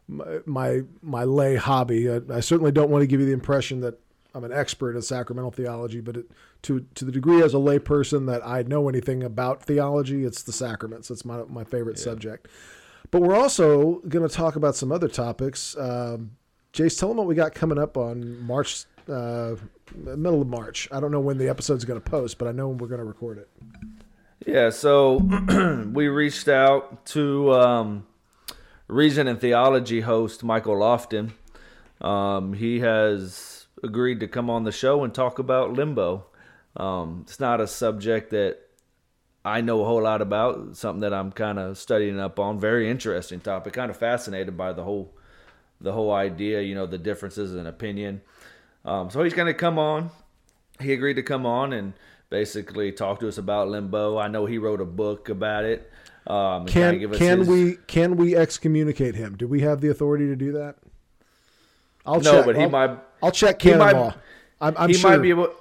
[0.09, 2.11] my, my my lay hobby.
[2.11, 4.01] I, I certainly don't want to give you the impression that
[4.35, 6.31] I'm an expert in sacramental theology, but it,
[6.67, 10.53] to to the degree as a layperson that I know anything about theology, it's the
[10.53, 11.11] sacraments.
[11.11, 12.49] It's my my favorite subject.
[13.11, 15.77] But we're also going to talk about some other topics.
[15.79, 16.33] Um,
[16.73, 19.55] Jace, tell them what we got coming up on March uh,
[19.95, 20.89] middle of March.
[20.91, 22.99] I don't know when the episode's going to post, but I know when we're going
[22.99, 23.49] to record it.
[24.47, 25.19] Yeah, so
[25.93, 28.07] we reached out to um,
[28.89, 31.33] Reason and Theology host Michael Lofton.
[32.01, 36.27] Um, he has agreed to come on the show and talk about limbo.
[36.77, 38.59] Um, it's not a subject that
[39.45, 42.59] I know a whole lot about, something that I'm kind of studying up on.
[42.59, 43.73] Very interesting topic.
[43.73, 45.15] Kind of fascinated by the whole
[45.81, 48.23] the whole idea, you know, the differences in opinion.
[48.85, 50.11] Um, so he's going to come on.
[50.81, 51.93] He agreed to come on and
[52.31, 54.19] basically talk to us about limbo.
[54.19, 55.91] I know he wrote a book about it.
[56.27, 57.49] Um, can can his...
[57.49, 59.37] we can we excommunicate him?
[59.37, 60.77] Do we have the authority to do that?
[62.05, 62.47] I'll no, check.
[62.47, 62.99] but he I'll, might.
[63.23, 64.15] I'll check canon might, law.
[64.61, 65.11] I'm, I'm he sure.
[65.11, 65.55] might be able.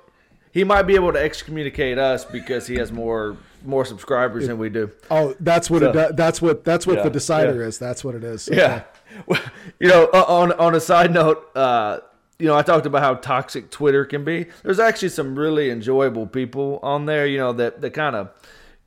[0.55, 4.69] He might be able to excommunicate us because he has more more subscribers than we
[4.69, 4.89] do.
[5.11, 6.15] Oh, that's what so, it.
[6.15, 7.67] That's what that's what yeah, the decider yeah.
[7.67, 7.77] is.
[7.77, 8.49] That's what it is.
[8.49, 8.81] Okay.
[9.27, 9.39] Yeah.
[9.79, 11.99] you know, on on a side note, uh,
[12.39, 14.47] you know, I talked about how toxic Twitter can be.
[14.63, 18.29] There's actually some really enjoyable people on there, you know, that, that kind of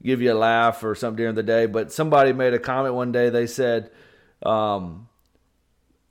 [0.03, 1.67] give you a laugh or something during the day.
[1.67, 3.31] But somebody made a comment one day.
[3.31, 3.91] They said,
[4.43, 5.09] um,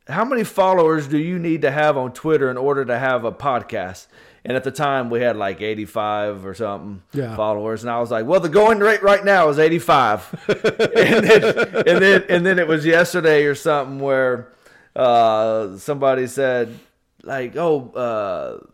[0.08, 3.32] How many followers do you need to have on Twitter in order to have a
[3.32, 4.08] podcast?
[4.48, 7.36] And at the time, we had like 85 or something yeah.
[7.36, 11.44] followers, and I was like, "Well, the going rate right now is 85." and, then,
[11.86, 14.54] and then, and then it was yesterday or something where
[14.96, 16.80] uh, somebody said,
[17.24, 18.66] like, oh, uh,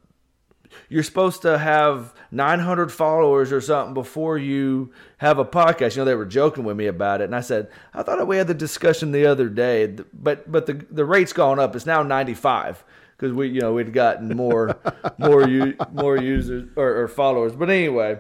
[0.90, 5.95] you're supposed to have 900 followers or something before you have a podcast.
[5.95, 8.38] You know, they were joking with me about it, and I said, I thought we
[8.38, 11.76] had the discussion the other day, but but the the rate's gone up.
[11.76, 12.84] It's now 95
[13.24, 14.78] because we you know we'd gotten more
[15.18, 15.48] more
[15.94, 17.54] more users or, or, followers.
[17.54, 18.20] But anyway,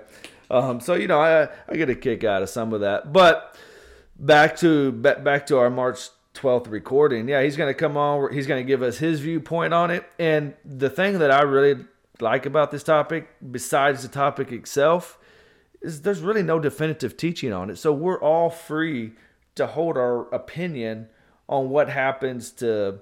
[0.49, 3.57] um, so you know I I get a kick out of some of that, but
[4.17, 7.27] back to back to our March 12th recording.
[7.27, 8.31] Yeah, he's going to come on.
[8.31, 10.09] He's going to give us his viewpoint on it.
[10.17, 11.85] And the thing that I really
[12.21, 15.19] like about this topic, besides the topic itself,
[15.81, 17.77] is there's really no definitive teaching on it.
[17.77, 19.11] So we're all free
[19.55, 21.09] to hold our opinion
[21.49, 22.99] on what happens to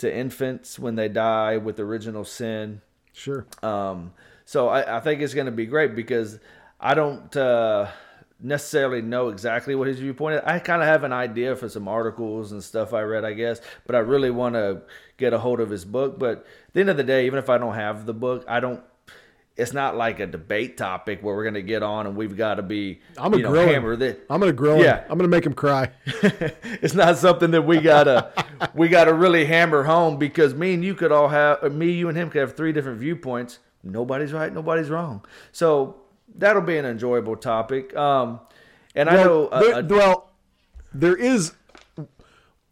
[0.00, 2.82] to infants when they die with original sin.
[3.12, 3.46] Sure.
[3.62, 4.12] Um,
[4.44, 6.38] so I, I think it's going to be great because
[6.78, 7.34] I don't.
[7.36, 7.88] Uh,
[8.42, 10.42] necessarily know exactly what his viewpoint is.
[10.44, 13.60] I kind of have an idea for some articles and stuff I read, I guess,
[13.86, 14.82] but I really want to
[15.16, 16.18] get a hold of his book.
[16.18, 18.60] But at the end of the day, even if I don't have the book, I
[18.60, 18.82] don't.
[19.56, 22.54] It's not like a debate topic where we're going to get on and we've got
[22.54, 23.00] to be.
[23.18, 23.92] I'm gonna grill hammer.
[24.30, 25.00] I'm gonna grill yeah.
[25.00, 25.04] him.
[25.10, 25.90] I'm gonna make him cry.
[26.06, 28.32] it's not something that we gotta
[28.74, 32.16] we gotta really hammer home because me and you could all have me, you and
[32.16, 33.58] him could have three different viewpoints.
[33.82, 34.52] Nobody's right.
[34.52, 35.24] Nobody's wrong.
[35.52, 35.96] So
[36.36, 37.94] that'll be an enjoyable topic.
[37.96, 38.40] Um,
[38.94, 40.30] and well, I know, uh, there, uh, well,
[40.92, 41.52] there is.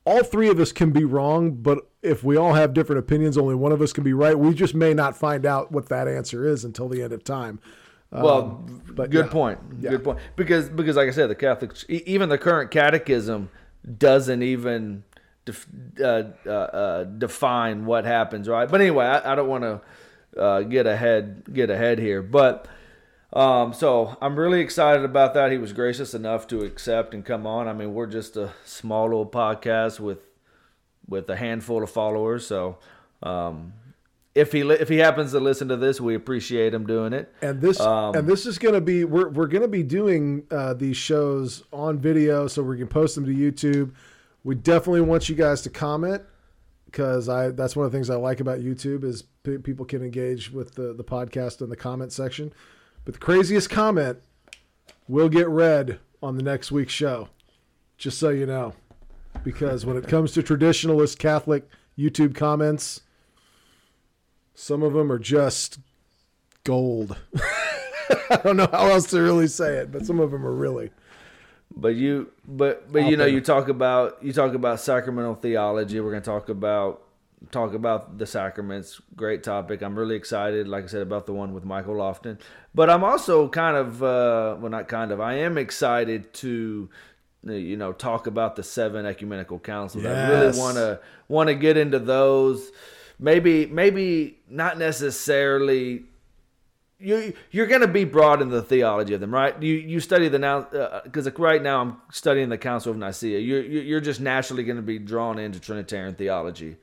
[0.04, 3.54] All three of us can be wrong, but if we all have different opinions, only
[3.54, 4.38] one of us can be right.
[4.38, 7.60] We just may not find out what that answer is until the end of time.
[8.10, 9.32] Well, um, but good yeah.
[9.32, 9.58] point.
[9.80, 9.90] Yeah.
[9.90, 10.18] Good point.
[10.36, 13.50] Because because like I said, the Catholic, even the current Catechism
[13.98, 15.04] doesn't even
[15.44, 15.66] def,
[16.00, 18.68] uh, uh, uh, define what happens, right?
[18.68, 22.66] But anyway, I, I don't want to uh, get ahead get ahead here, but
[23.32, 25.52] um, so I'm really excited about that.
[25.52, 27.68] He was gracious enough to accept and come on.
[27.68, 30.27] I mean, we're just a small little podcast with
[31.08, 32.46] with a handful of followers.
[32.46, 32.78] So
[33.22, 33.72] um,
[34.34, 37.32] if he if he happens to listen to this, we appreciate him doing it.
[37.42, 40.44] And this um, and this is going to be we're we're going to be doing
[40.50, 43.92] uh, these shows on video, so we can post them to YouTube.
[44.44, 46.22] We definitely want you guys to comment
[46.86, 50.02] because I that's one of the things I like about YouTube is p- people can
[50.02, 52.52] engage with the the podcast in the comment section.
[53.04, 54.18] But the craziest comment
[55.08, 57.28] will get read on the next week's show.
[57.96, 58.74] Just so you know.
[59.44, 61.68] Because when it comes to traditionalist Catholic
[61.98, 63.02] YouTube comments,
[64.54, 65.78] some of them are just
[66.64, 67.16] gold.
[68.30, 70.90] I don't know how else to really say it, but some of them are really.
[71.74, 76.00] But you, but but you know, you talk about you talk about sacramental theology.
[76.00, 77.02] We're going to talk about
[77.50, 79.00] talk about the sacraments.
[79.16, 79.82] Great topic.
[79.82, 82.38] I'm really excited, like I said, about the one with Michael Lofton.
[82.74, 86.88] But I'm also kind of, uh, well, not kind of, I am excited to,
[87.44, 90.04] you know, talk about the seven ecumenical councils.
[90.04, 90.16] Yes.
[90.16, 92.70] I really want to want to get into those.
[93.20, 96.04] Maybe, maybe not necessarily
[97.00, 99.60] you you're going to be broad in the theology of them, right?
[99.62, 100.62] You you study the now
[101.04, 103.38] because uh, like right now I'm studying the Council of Nicaea.
[103.38, 106.76] You're you're just naturally going to be drawn into Trinitarian theology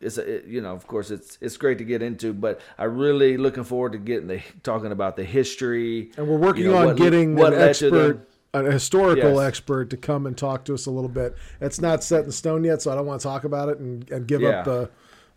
[0.00, 2.84] it's a, it, you know of course it's it's great to get into but i
[2.84, 6.78] really looking forward to getting the talking about the history and we're working you know,
[6.78, 9.48] on what, getting what an expert a historical yes.
[9.48, 12.64] expert to come and talk to us a little bit it's not set in stone
[12.64, 14.48] yet so i don't want to talk about it and, and give yeah.
[14.48, 14.90] up the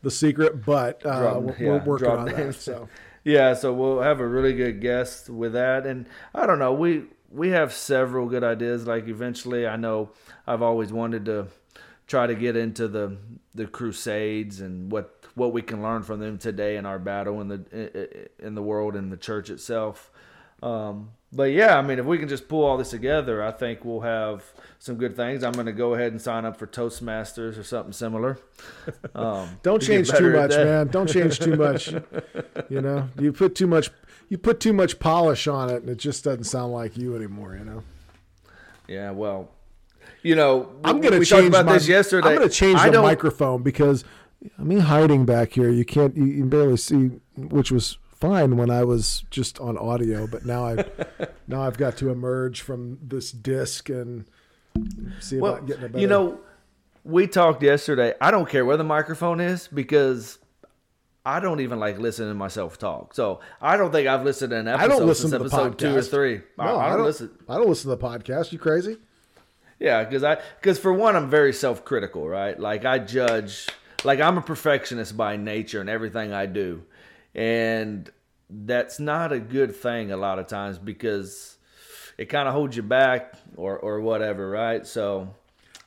[0.03, 2.55] the secret, but uh, Drop- we're, yeah, we're working on that.
[2.55, 2.89] So
[3.23, 7.03] Yeah, so we'll have a really good guest with that, and I don't know, we
[7.29, 8.87] we have several good ideas.
[8.87, 10.09] Like eventually, I know
[10.47, 11.47] I've always wanted to
[12.07, 13.17] try to get into the
[13.53, 17.47] the Crusades and what what we can learn from them today in our battle in
[17.47, 20.09] the in the world and the church itself.
[20.63, 23.85] Um, but yeah, I mean, if we can just pull all this together, I think
[23.85, 24.43] we'll have
[24.79, 25.43] some good things.
[25.43, 28.37] I'm going to go ahead and sign up for Toastmasters or something similar.
[29.13, 30.87] Um, don't to change too much, man.
[30.87, 31.93] Don't change too much.
[32.69, 33.89] you know, you put too much
[34.31, 37.57] you put too much polish on it, and it just doesn't sound like you anymore.
[37.57, 37.83] You know.
[38.87, 39.49] Yeah, well,
[40.23, 42.29] you know, I'm gonna change about my, this yesterday.
[42.29, 44.05] I'm gonna change I the microphone because
[44.57, 45.69] I mean hiding back here.
[45.69, 49.77] You can't you, you can barely see, which was fine when I was just on
[49.77, 50.89] audio, but now I've
[51.47, 54.25] now I've got to emerge from this disc and
[55.19, 55.99] see Well, about getting a better.
[55.99, 56.39] you know,
[57.03, 58.13] we talked yesterday.
[58.21, 60.37] I don't care where the microphone is because
[61.25, 63.13] I don't even like listening to myself talk.
[63.13, 65.77] So I don't think I've listened to an episode I don't listen to the episode
[65.77, 66.09] two or podcast.
[66.11, 66.41] three.
[66.57, 67.31] I, no, I don't listen.
[67.49, 68.51] I don't listen to the podcast.
[68.51, 68.97] You crazy?
[69.79, 72.59] Yeah, because I because for one, I'm very self critical, right?
[72.59, 73.67] Like I judge,
[74.03, 76.83] like I'm a perfectionist by nature and everything I do,
[77.35, 78.09] and
[78.49, 81.57] that's not a good thing a lot of times because
[82.17, 84.85] it kind of holds you back or or whatever, right?
[84.85, 85.33] So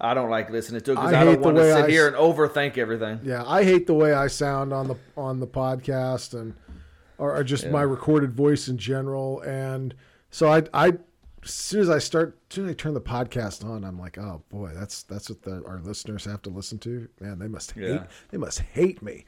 [0.01, 2.07] I don't like listening to it because I I, don't want to sit I here
[2.09, 3.21] and overthink everything.
[3.23, 6.55] Yeah, I hate the way I sound on the on the podcast and
[7.19, 9.41] or, or just my recorded voice in general.
[9.43, 9.95] And
[10.31, 10.93] so I I
[11.45, 14.19] as soon as I start as soon as I turn the podcast on, I'm like,
[14.19, 17.09] oh boy, that's that's what the, our listeners have to listen to.
[17.21, 18.07] Man, they must hate Yeah.
[18.31, 19.27] they must hate me.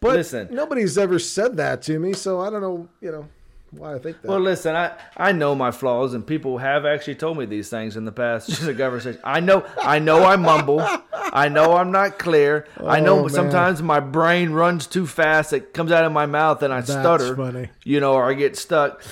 [0.00, 0.48] But Listen.
[0.52, 3.28] nobody's ever said that to me, so I don't know, you know,
[3.72, 4.28] why I think that.
[4.28, 7.96] Well, listen, I, I know my flaws, and people have actually told me these things
[7.96, 8.48] in the past.
[8.48, 9.20] Just a conversation.
[9.24, 10.80] I know I know I mumble.
[11.12, 12.66] I know I'm not clear.
[12.82, 13.30] I know Oh, man.
[13.30, 15.52] sometimes my brain runs too fast.
[15.52, 17.36] It comes out of my mouth, and I That's stutter.
[17.36, 17.68] funny.
[17.84, 19.02] You know, or I get stuck.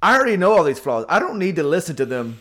[0.00, 1.04] I already know all these flaws.
[1.08, 2.38] I don't need to listen to them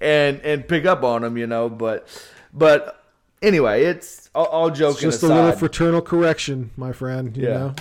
[0.00, 1.36] and and pick up on them.
[1.36, 2.06] You know, but
[2.52, 3.01] but
[3.42, 7.36] anyway, it's all, all joking just a little fraternal correction, my friend.
[7.36, 7.72] You Yeah.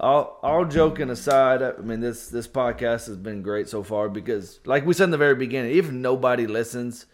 [0.00, 4.60] all, all joking aside, I mean this this podcast has been great so far because,
[4.64, 7.06] like we said in the very beginning, even if nobody listens,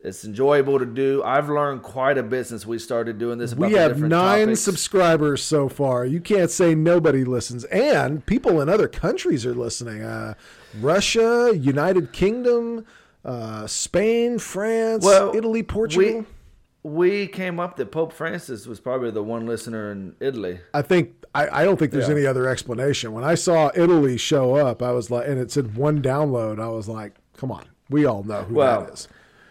[0.00, 1.22] it's enjoyable to do.
[1.24, 3.52] I've learned quite a bit since we started doing this.
[3.52, 4.60] About we have nine topics.
[4.60, 6.04] subscribers so far.
[6.04, 10.02] You can't say nobody listens, and people in other countries are listening.
[10.02, 10.34] Uh,
[10.80, 12.84] Russia, United Kingdom,
[13.24, 16.26] uh, Spain, France, Well, Italy, Portugal.
[16.84, 20.60] We came up that Pope Francis was probably the one listener in Italy.
[20.74, 22.14] I think I, I don't think there's Yeah.
[22.14, 23.12] any other explanation.
[23.12, 26.60] When I saw Italy show up, I was like, and it said one download.
[26.60, 29.08] I was like, come on, we all know who Well, that is.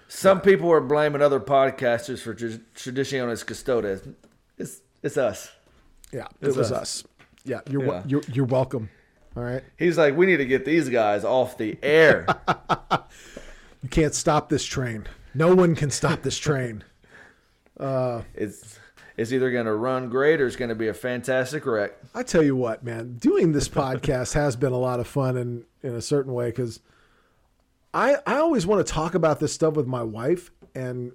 [0.08, 4.08] Some people are blaming other podcasters for tra- Traditionis Custodes.
[4.60, 5.52] It's it's us.
[6.12, 6.82] Yeah, it's it was us.
[6.82, 7.04] us.
[7.46, 8.04] Yeah, you're Yeah.
[8.06, 8.90] you're you're welcome.
[9.36, 12.28] All right, He's like, we need to get these guys off the air.
[13.82, 15.08] you can't stop this train.
[15.34, 16.84] No one can stop this train.
[17.84, 18.80] Uh, it's
[19.18, 21.92] it's either going to run great or it's going to be a fantastic wreck.
[22.16, 25.66] I tell you what, man, doing this podcast has been a lot of fun in
[25.82, 26.80] in a certain way because
[27.94, 31.12] I I always want to talk about this stuff with my wife, and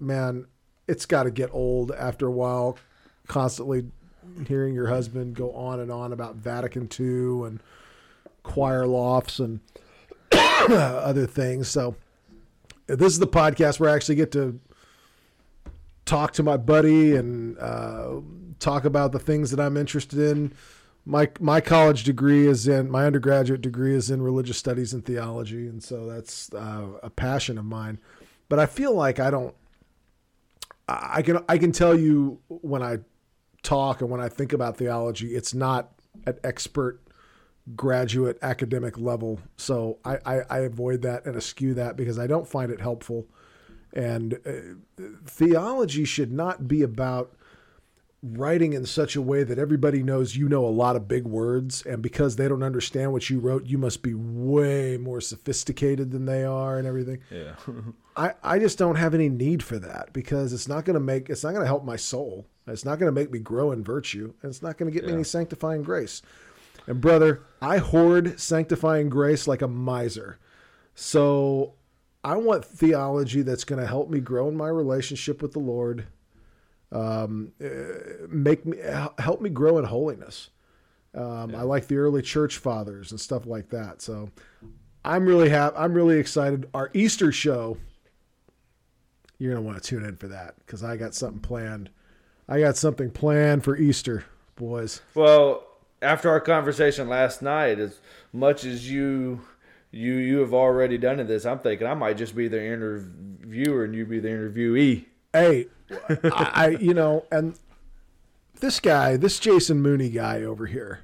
[0.00, 0.46] man,
[0.88, 2.76] it's got to get old after a while,
[3.28, 3.86] constantly
[4.48, 7.62] hearing your husband go on and on about Vatican II and
[8.42, 9.60] choir lofts and
[10.32, 11.68] other things.
[11.68, 11.94] So
[12.88, 14.58] this is the podcast where I actually get to
[16.04, 18.20] talk to my buddy and uh,
[18.58, 20.52] talk about the things that I'm interested in.
[21.06, 25.66] My my college degree is in my undergraduate degree is in religious studies and theology,
[25.66, 27.98] and so that's uh, a passion of mine.
[28.48, 29.54] But I feel like I don't.
[30.88, 32.98] I can I can tell you when I
[33.62, 35.92] talk and when I think about theology, it's not
[36.26, 37.00] at expert
[37.74, 39.40] graduate academic level.
[39.56, 43.26] So I, I, I avoid that and eschew that because I don't find it helpful.
[43.94, 47.34] And uh, theology should not be about
[48.24, 51.82] writing in such a way that everybody knows you know a lot of big words.
[51.82, 56.24] And because they don't understand what you wrote, you must be way more sophisticated than
[56.24, 57.20] they are and everything.
[57.30, 57.54] Yeah.
[58.16, 61.28] I, I just don't have any need for that because it's not going to make
[61.28, 62.46] it's not going to help my soul.
[62.66, 65.06] It's not going to make me grow in virtue, and it's not going to get
[65.06, 66.22] me any sanctifying grace.
[66.86, 70.38] And brother, I hoard sanctifying grace like a miser.
[70.94, 71.74] So
[72.24, 76.06] I want theology that's going to help me grow in my relationship with the Lord.
[76.90, 78.78] Um, uh, make me
[79.18, 80.50] help me grow in holiness.
[81.14, 84.02] Um, I like the early church fathers and stuff like that.
[84.02, 84.30] So
[85.04, 85.76] I'm really happy.
[85.76, 86.68] I'm really excited.
[86.74, 87.76] Our Easter show,
[89.38, 91.90] you're gonna want to tune in for that because I got something planned
[92.48, 94.24] I got something planned for Easter,
[94.56, 95.00] boys.
[95.14, 95.66] Well,
[96.02, 98.00] after our conversation last night, as
[98.32, 99.40] much as you
[99.94, 103.94] you you have already done this, I'm thinking I might just be the interviewer and
[103.94, 105.04] you be the interviewee.
[105.32, 105.66] Hey,
[106.08, 107.58] I, I you know, and
[108.60, 111.00] this guy, this Jason Mooney guy over here,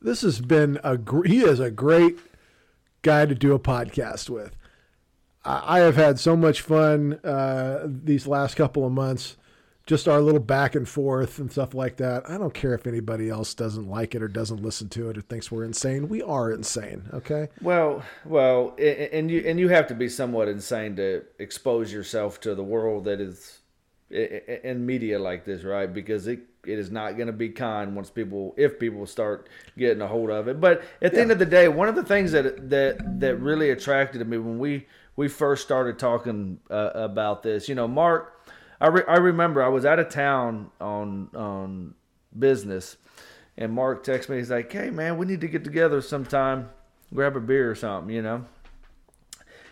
[0.00, 2.18] this has been a he is a great
[3.02, 4.56] guy to do a podcast with.
[5.44, 9.36] I, I have had so much fun uh, these last couple of months
[9.86, 12.28] just our little back and forth and stuff like that.
[12.28, 15.20] I don't care if anybody else doesn't like it or doesn't listen to it or
[15.20, 16.08] thinks we're insane.
[16.08, 17.48] We are insane, okay?
[17.62, 22.54] Well, well, and you and you have to be somewhat insane to expose yourself to
[22.56, 23.60] the world that is
[24.10, 25.92] in media like this, right?
[25.92, 29.48] Because it it is not going to be kind once people if people start
[29.78, 30.60] getting a hold of it.
[30.60, 31.22] But at the yeah.
[31.22, 34.58] end of the day, one of the things that that that really attracted me when
[34.58, 38.35] we we first started talking uh, about this, you know, Mark
[38.80, 41.94] I, re- I remember I was out of town on on
[42.38, 42.96] business,
[43.56, 44.36] and Mark texted me.
[44.38, 46.70] He's like, "Hey man, we need to get together sometime,
[47.14, 48.44] grab a beer or something," you know.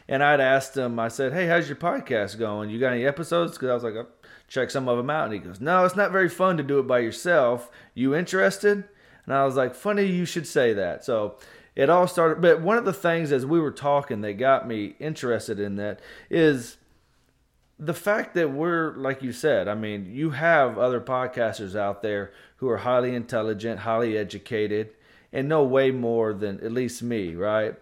[0.08, 0.98] And I'd asked him.
[0.98, 2.70] I said, "Hey, how's your podcast going?
[2.70, 4.08] You got any episodes?" Because I was like, I'll
[4.48, 5.24] check some of them out.
[5.24, 7.70] And he goes, "No, it's not very fun to do it by yourself.
[7.94, 8.84] You interested?"
[9.26, 11.36] And I was like, "Funny you should say that." So
[11.74, 12.40] it all started.
[12.40, 16.00] But one of the things as we were talking that got me interested in that
[16.30, 16.76] is
[17.78, 22.32] the fact that we're like you said i mean you have other podcasters out there
[22.56, 24.90] who are highly intelligent highly educated
[25.34, 27.74] and know way more than at least me right?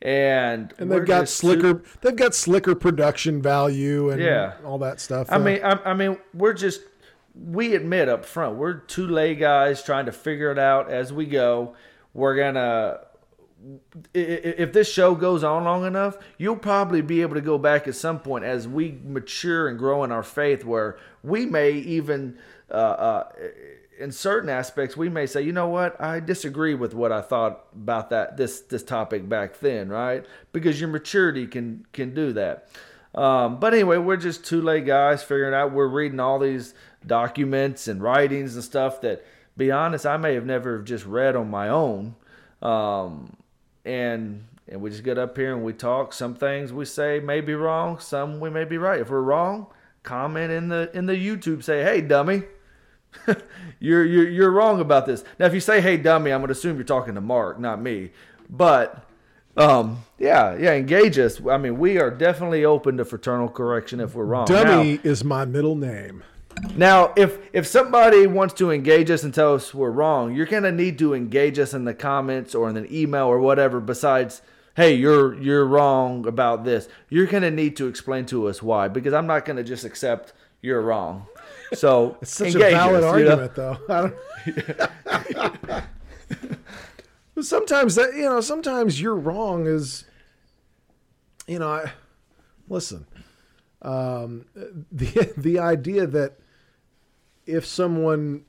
[0.00, 4.54] And and they've got slicker too, they've got slicker production value and yeah.
[4.64, 5.26] all that stuff.
[5.30, 6.82] I mean I, I mean we're just
[7.34, 11.26] we admit up front we're two lay guys trying to figure it out as we
[11.26, 11.74] go.
[12.12, 13.00] We're gonna
[14.12, 17.94] if this show goes on long enough, you'll probably be able to go back at
[17.94, 22.38] some point as we mature and grow in our faith, where we may even,
[22.70, 23.32] uh, uh,
[23.98, 27.66] in certain aspects, we may say, you know what, I disagree with what I thought
[27.74, 30.26] about that this this topic back then, right?
[30.52, 32.68] Because your maturity can can do that.
[33.14, 35.72] Um, but anyway, we're just two lay guys figuring out.
[35.72, 36.74] We're reading all these
[37.06, 39.24] documents and writings and stuff that,
[39.56, 42.16] be honest, I may have never just read on my own.
[42.60, 43.36] Um,
[43.84, 46.12] and and we just get up here and we talk.
[46.12, 49.00] Some things we say may be wrong, some we may be right.
[49.00, 49.66] If we're wrong,
[50.02, 51.62] comment in the in the YouTube.
[51.62, 52.44] Say, hey, dummy,
[53.80, 55.24] you're you're you're wrong about this.
[55.38, 58.10] Now, if you say, hey, dummy, I'm gonna assume you're talking to Mark, not me.
[58.48, 59.04] But
[59.56, 61.40] um, yeah, yeah, engage us.
[61.46, 64.46] I mean, we are definitely open to fraternal correction if we're wrong.
[64.46, 66.24] Dummy now, is my middle name.
[66.76, 70.72] Now, if if somebody wants to engage us and tell us we're wrong, you're gonna
[70.72, 73.80] need to engage us in the comments or in an email or whatever.
[73.80, 74.42] Besides,
[74.76, 76.88] hey, you're you're wrong about this.
[77.08, 80.32] You're gonna need to explain to us why, because I'm not gonna just accept
[80.62, 81.26] you're wrong.
[81.74, 84.12] So it's such a valid us, argument, you know?
[84.46, 85.82] though.
[87.42, 90.04] sometimes that you know, sometimes you're wrong is,
[91.46, 91.92] you know, I
[92.68, 93.06] listen.
[93.82, 94.46] Um,
[94.90, 96.38] the the idea that
[97.46, 98.44] if someone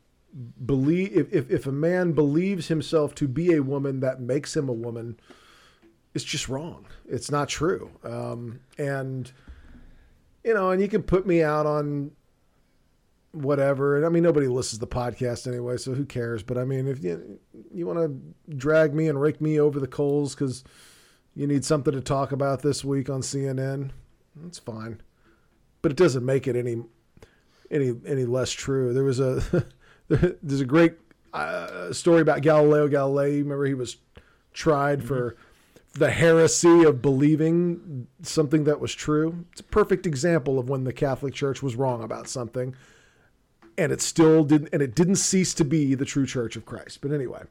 [0.66, 4.68] believe if, if, if a man believes himself to be a woman that makes him
[4.68, 5.18] a woman
[6.14, 6.86] it's just wrong.
[7.10, 7.92] It's not true.
[8.04, 9.32] Um, and
[10.44, 12.12] you know and you can put me out on
[13.32, 13.98] whatever.
[13.98, 16.42] And i mean nobody listens to the podcast anyway so who cares?
[16.44, 17.40] But i mean if you
[17.74, 20.64] you want to drag me and rake me over the coals because
[21.36, 23.92] you need something to talk about this week on cnn
[24.36, 25.02] that's fine.
[25.82, 26.84] But it doesn't make it any
[27.72, 28.94] any any less true.
[28.94, 29.66] There was a
[30.08, 30.94] there's a great
[31.34, 33.40] uh, story about Galileo Galilei.
[33.40, 33.98] Remember, he was
[34.54, 35.08] tried mm-hmm.
[35.08, 35.36] for
[35.94, 39.46] the heresy of believing something that was true.
[39.52, 42.76] It's a perfect example of when the Catholic Church was wrong about something,
[43.78, 47.00] and it still didn't and it didn't cease to be the true Church of Christ.
[47.02, 47.44] But anyway.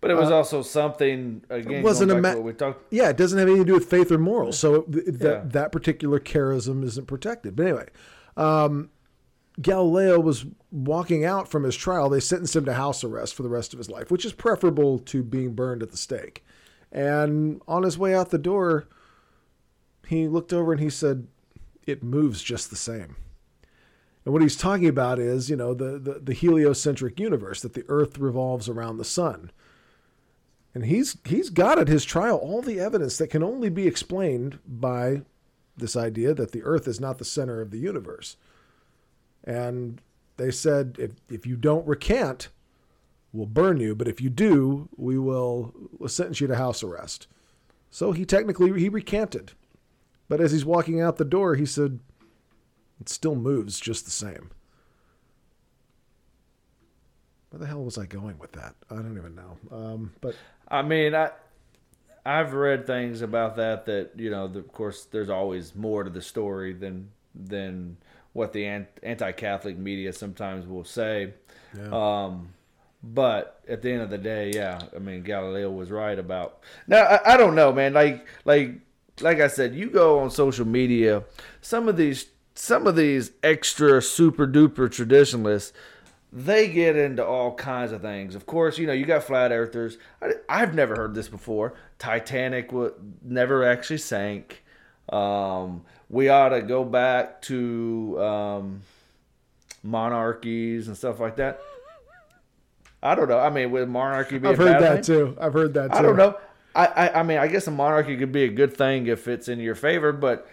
[0.00, 1.74] But it was uh, also something again.
[1.74, 2.90] It wasn't a ma- we talked.
[2.90, 4.58] Yeah, it doesn't have anything to do with faith or morals.
[4.58, 5.42] So it, that yeah.
[5.44, 7.54] that particular charism isn't protected.
[7.54, 7.88] But anyway,
[8.36, 8.88] um,
[9.60, 13.48] Galileo was walking out from his trial, they sentenced him to house arrest for the
[13.48, 16.44] rest of his life, which is preferable to being burned at the stake.
[16.92, 18.88] And on his way out the door,
[20.06, 21.26] he looked over and he said,
[21.86, 23.16] It moves just the same.
[24.24, 27.84] And what he's talking about is, you know, the, the, the heliocentric universe, that the
[27.88, 29.50] earth revolves around the sun.
[30.74, 34.60] And he's he's got at his trial all the evidence that can only be explained
[34.64, 35.22] by
[35.76, 38.36] this idea that the earth is not the center of the universe.
[39.44, 40.00] And
[40.36, 42.48] they said, if, if you don't recant,
[43.32, 43.94] we'll burn you.
[43.94, 45.74] But if you do, we will
[46.06, 47.26] sentence you to house arrest.
[47.90, 49.52] So he technically he recanted.
[50.28, 52.00] But as he's walking out the door, he said,
[53.00, 54.50] it still moves just the same.
[57.50, 58.74] where the hell was I going with that?
[58.90, 59.58] I don't even know.
[59.70, 60.34] Um, but
[60.68, 61.30] I mean, I
[62.24, 66.10] I've read things about that that you know, the, of course, there's always more to
[66.10, 67.96] the story than than
[68.32, 68.66] what the
[69.02, 71.34] anti-Catholic media sometimes will say.
[71.76, 72.24] Yeah.
[72.26, 72.50] Um,
[73.02, 76.60] but at the end of the day, yeah, I mean Galileo was right about.
[76.86, 77.94] Now I, I don't know, man.
[77.94, 78.80] Like like
[79.20, 81.24] like I said, you go on social media,
[81.60, 85.72] some of these some of these extra super duper traditionalists,
[86.32, 88.34] they get into all kinds of things.
[88.34, 89.96] Of course, you know you got flat earthers.
[90.48, 91.74] I, have never heard this before.
[91.98, 94.62] Titanic w- never actually sank.
[95.10, 98.82] Um, we ought to go back to um,
[99.82, 101.60] monarchies and stuff like that.
[103.02, 103.38] I don't know.
[103.38, 105.16] I mean, with monarchy be I've heard that thing?
[105.16, 105.36] too.
[105.40, 105.98] I've heard that too.
[105.98, 106.36] I don't know.
[106.74, 109.48] I, I, I mean, I guess a monarchy could be a good thing if it's
[109.48, 110.48] in your favor, but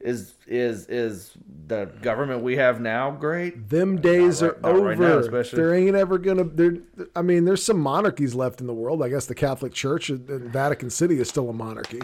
[0.00, 1.32] is is is
[1.66, 3.68] the government we have now great?
[3.68, 4.88] Them days right, are over.
[4.88, 6.44] Right now, there ain't ever gonna.
[6.44, 6.76] There,
[7.16, 9.02] I mean, there's some monarchies left in the world.
[9.02, 12.00] I guess the Catholic Church in Vatican City is still a monarchy,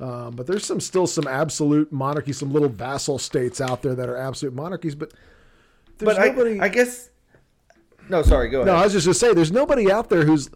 [0.00, 4.08] um, but there's some still some absolute monarchy, some little vassal states out there that
[4.08, 4.94] are absolute monarchies.
[4.94, 5.12] But
[5.98, 6.60] but nobody.
[6.60, 7.10] I, I guess
[8.08, 8.48] no, sorry.
[8.48, 8.66] Go ahead.
[8.66, 10.50] No, I was just going to say, there's nobody out there who's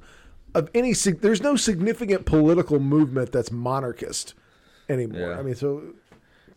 [0.54, 0.92] of any.
[0.92, 4.34] There's no significant political movement that's monarchist
[4.88, 5.30] anymore.
[5.30, 5.38] Yeah.
[5.38, 5.82] I mean, so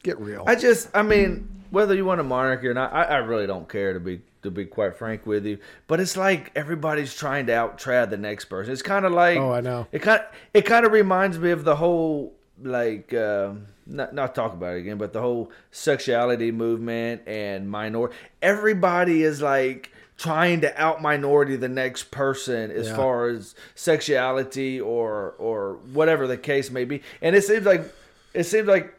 [0.03, 0.43] get real.
[0.47, 3.69] I just, I mean, whether you want a monarchy or not, I, I really don't
[3.69, 5.59] care to be to be quite frank with you.
[5.87, 8.73] But it's like everybody's trying to out trad the next person.
[8.73, 9.87] It's kind of like oh, I know.
[9.91, 12.33] It kind it kind of reminds me of the whole
[12.63, 13.13] like.
[13.13, 13.53] Uh,
[13.87, 18.09] not not talk about it again, but the whole sexuality movement and minor.
[18.41, 22.95] Everybody is like trying to out minority the next person as yeah.
[22.95, 27.01] far as sexuality or or whatever the case may be.
[27.21, 27.91] And it seems like
[28.33, 28.93] it seems like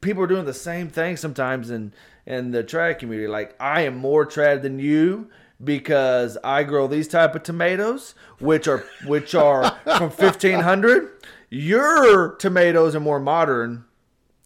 [0.00, 1.92] people are doing the same thing sometimes in
[2.26, 3.28] in the trad community.
[3.28, 5.30] Like I am more trad than you
[5.62, 11.10] because I grow these type of tomatoes, which are which are from fifteen hundred.
[11.52, 13.84] Your tomatoes are more modern.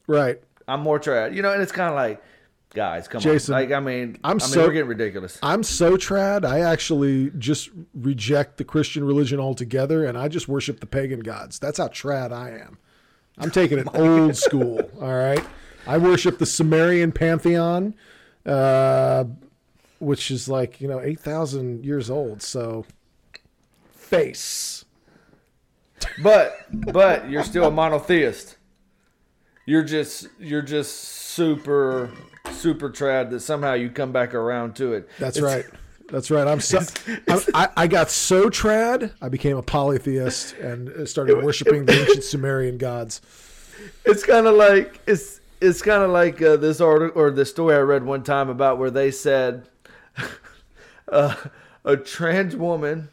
[0.08, 0.42] Right.
[0.66, 1.34] I'm more trad.
[1.34, 2.20] You know, and it's kind of like
[2.74, 3.06] guys.
[3.06, 5.38] Come Jason, on, like I mean, I'm I mean, so we're getting ridiculous.
[5.40, 6.44] I'm so trad.
[6.44, 11.60] I actually just reject the Christian religion altogether, and I just worship the pagan gods.
[11.60, 12.78] That's how trad I am.
[13.38, 14.80] I'm taking it old school.
[15.00, 15.44] All right,
[15.86, 17.94] I worship the Sumerian pantheon,
[18.44, 19.26] uh,
[20.00, 22.42] which is like you know eight thousand years old.
[22.42, 22.84] So,
[23.92, 24.85] face.
[26.22, 28.56] But but you're still a monotheist.
[29.66, 32.10] You're just you're just super
[32.52, 35.08] super trad that somehow you come back around to it.
[35.18, 35.66] That's it's, right.
[36.08, 36.46] That's right.
[36.46, 36.80] I'm so
[37.28, 39.12] I'm, I, I got so trad.
[39.20, 43.20] I became a polytheist and started worshiping the ancient Sumerian gods.
[44.04, 47.74] It's kind of like it's it's kind of like uh, this article or the story
[47.74, 49.68] I read one time about where they said
[51.08, 51.34] uh,
[51.84, 53.08] a trans woman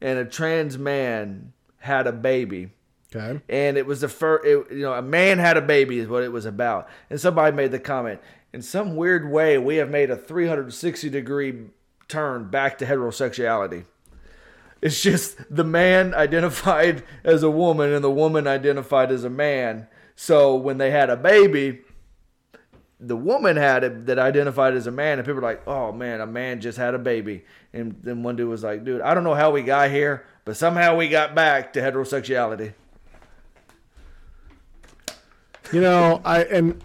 [0.00, 1.53] and a trans man
[1.84, 2.70] had a baby
[3.14, 3.40] Okay.
[3.48, 6.22] And it was the first, it, you know, a man had a baby is what
[6.22, 6.88] it was about.
[7.10, 8.20] And somebody made the comment,
[8.52, 11.66] in some weird way, we have made a 360 degree
[12.08, 13.84] turn back to heterosexuality.
[14.82, 19.86] It's just the man identified as a woman and the woman identified as a man.
[20.16, 21.80] So when they had a baby,
[23.00, 26.20] the woman had it that identified as a man, and people were like, "Oh man,
[26.20, 29.24] a man just had a baby." And then one dude was like, "Dude, I don't
[29.24, 32.72] know how we got here, but somehow we got back to heterosexuality."
[35.72, 36.82] You know, I and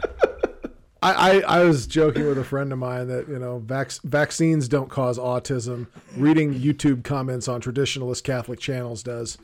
[1.01, 4.67] I, I, I was joking with a friend of mine that you know vac- vaccines
[4.67, 5.87] don't cause autism.
[6.15, 9.37] Reading YouTube comments on traditionalist Catholic channels does.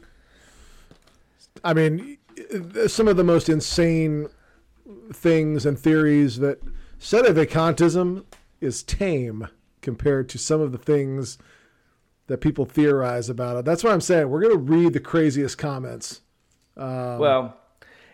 [1.63, 2.17] I mean,
[2.87, 4.27] some of the most insane
[5.13, 6.61] things and theories that
[6.99, 8.23] said sedevacantism
[8.61, 9.47] is tame
[9.81, 11.37] compared to some of the things
[12.27, 13.65] that people theorize about it.
[13.65, 14.29] That's what I'm saying.
[14.29, 16.21] We're going to read the craziest comments.
[16.75, 17.57] Um, well,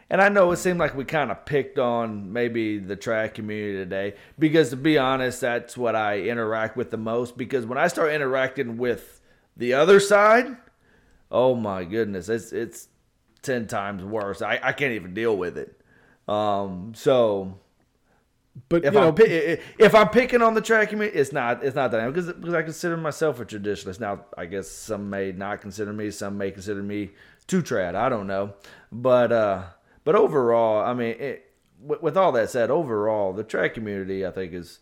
[0.10, 3.78] and I know it seemed like we kind of picked on maybe the trad community
[3.78, 7.38] today because to be honest, that's what I interact with the most.
[7.38, 9.22] Because when I start interacting with
[9.56, 10.58] the other side,
[11.32, 12.90] oh my goodness, it's it's
[13.42, 14.42] ten times worse.
[14.42, 15.82] I, I can't even deal with it.
[16.28, 17.58] Um, so
[18.68, 22.06] but if I'm if I'm picking on the trad, community, it's not it's not that
[22.08, 24.00] because because I consider myself a traditionalist.
[24.00, 27.12] Now I guess some may not consider me, some may consider me
[27.48, 27.96] too trad.
[27.96, 28.54] I don't know,
[28.92, 29.64] but uh,
[30.04, 34.32] but overall, I mean, it, with, with all that said, overall, the trad community I
[34.32, 34.80] think is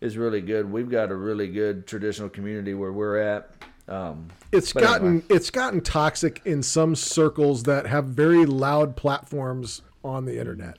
[0.00, 0.70] is really good.
[0.70, 3.50] We've got a really good traditional community where we're at.
[3.86, 5.24] Um, it's gotten anyway.
[5.28, 10.78] it's gotten toxic in some circles that have very loud platforms on the internet.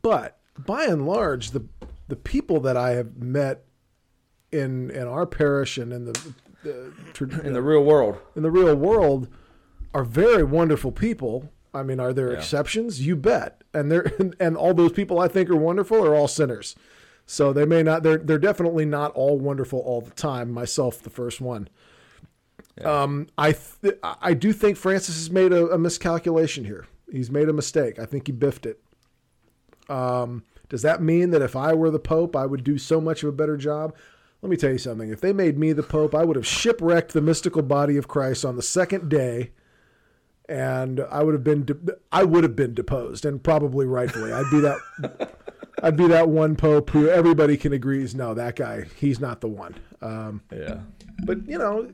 [0.00, 1.64] But by and large, the
[2.08, 3.64] the people that I have met
[4.52, 6.34] in in our parish and in the
[6.66, 8.18] uh, in the real world.
[8.36, 9.28] in the real world
[9.94, 11.50] are very wonderful people.
[11.72, 12.38] I mean, are there Yeah.
[12.38, 13.04] exceptions?
[13.06, 13.62] You bet.
[13.72, 16.74] And they're and all those people I think are wonderful are all sinners.
[17.26, 21.10] So they may not they're they're definitely not all wonderful all the time, myself the
[21.10, 21.68] first one.
[22.84, 26.86] Um I th- I do think Francis has made a, a miscalculation here.
[27.10, 27.98] He's made a mistake.
[27.98, 28.80] I think he biffed it.
[29.90, 33.22] Um does that mean that if I were the pope, I would do so much
[33.24, 33.94] of a better job?
[34.40, 35.10] Let me tell you something.
[35.10, 38.44] If they made me the pope, I would have shipwrecked the mystical body of Christ
[38.44, 39.50] on the second day
[40.48, 44.32] and I would have been de- I would have been deposed and probably rightfully.
[44.32, 45.36] I'd be that
[45.82, 49.40] I'd be that one pope who everybody can agree is no, that guy, he's not
[49.40, 49.76] the one.
[50.02, 50.80] Um, Yeah.
[51.24, 51.92] but you know,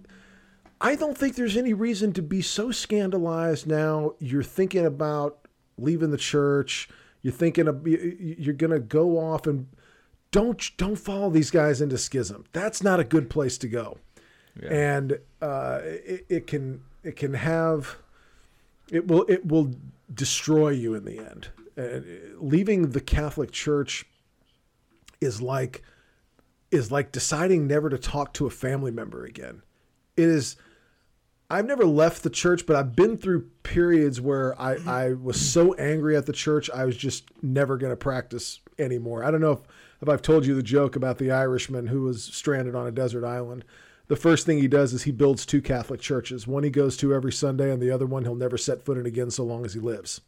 [0.81, 4.13] I don't think there's any reason to be so scandalized now.
[4.19, 5.39] You're thinking about
[5.79, 6.89] leaving the church.
[7.27, 9.67] You're thinking of you're going to go off and
[10.31, 12.45] don't don't follow these guys into schism.
[12.53, 13.99] That's not a good place to go.
[14.63, 14.69] Yeah.
[14.73, 17.97] And uh, it, it can it can have
[18.93, 19.75] it will it will
[20.15, 21.49] destroy you in the end.
[21.77, 22.07] And
[22.39, 24.07] leaving the Catholic Church
[25.21, 25.83] is like
[26.71, 29.63] is like deciding never to talk to a family member again.
[30.17, 30.55] It is
[31.49, 34.89] I've never left the church, but I've been through periods where I, mm-hmm.
[34.89, 39.25] I was so angry at the church, I was just never going to practice anymore.
[39.25, 39.61] I don't know if,
[40.03, 43.25] if I've told you the joke about the Irishman who was stranded on a desert
[43.25, 43.65] island.
[44.09, 46.47] The first thing he does is he builds two Catholic churches.
[46.47, 49.07] One he goes to every Sunday, and the other one he'll never set foot in
[49.07, 50.21] again so long as he lives.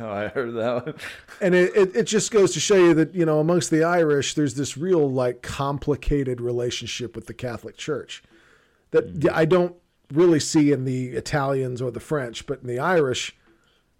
[0.00, 0.94] Oh, I heard that one.
[1.40, 4.34] And it, it, it just goes to show you that, you know, amongst the Irish,
[4.34, 8.22] there's this real, like, complicated relationship with the Catholic Church
[8.92, 9.28] that mm-hmm.
[9.34, 9.74] I don't
[10.12, 13.36] really see in the Italians or the French, but in the Irish,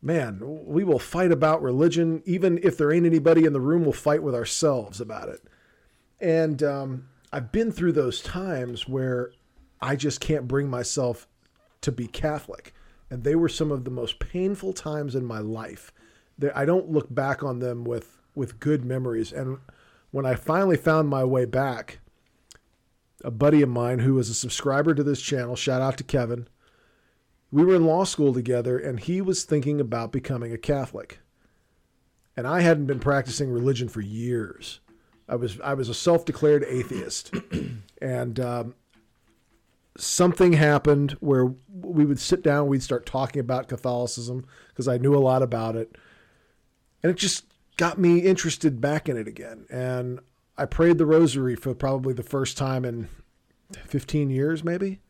[0.00, 2.22] man, we will fight about religion.
[2.26, 5.40] Even if there ain't anybody in the room, we'll fight with ourselves about it.
[6.20, 9.32] And um, I've been through those times where
[9.80, 11.26] I just can't bring myself
[11.80, 12.74] to be Catholic.
[13.10, 15.92] And they were some of the most painful times in my life.
[16.54, 19.32] I don't look back on them with, with good memories.
[19.32, 19.58] And
[20.10, 22.00] when I finally found my way back,
[23.24, 26.48] a buddy of mine who was a subscriber to this channel, shout out to Kevin,
[27.50, 31.20] we were in law school together and he was thinking about becoming a Catholic.
[32.36, 34.80] And I hadn't been practicing religion for years.
[35.28, 37.34] I was I was a self-declared atheist,
[38.02, 38.74] and um,
[39.96, 45.14] something happened where we would sit down, we'd start talking about Catholicism because I knew
[45.14, 45.96] a lot about it,
[47.02, 47.44] and it just
[47.76, 49.64] got me interested back in it again.
[49.70, 50.20] And
[50.56, 53.08] I prayed the Rosary for probably the first time in
[53.86, 55.00] 15 years, maybe,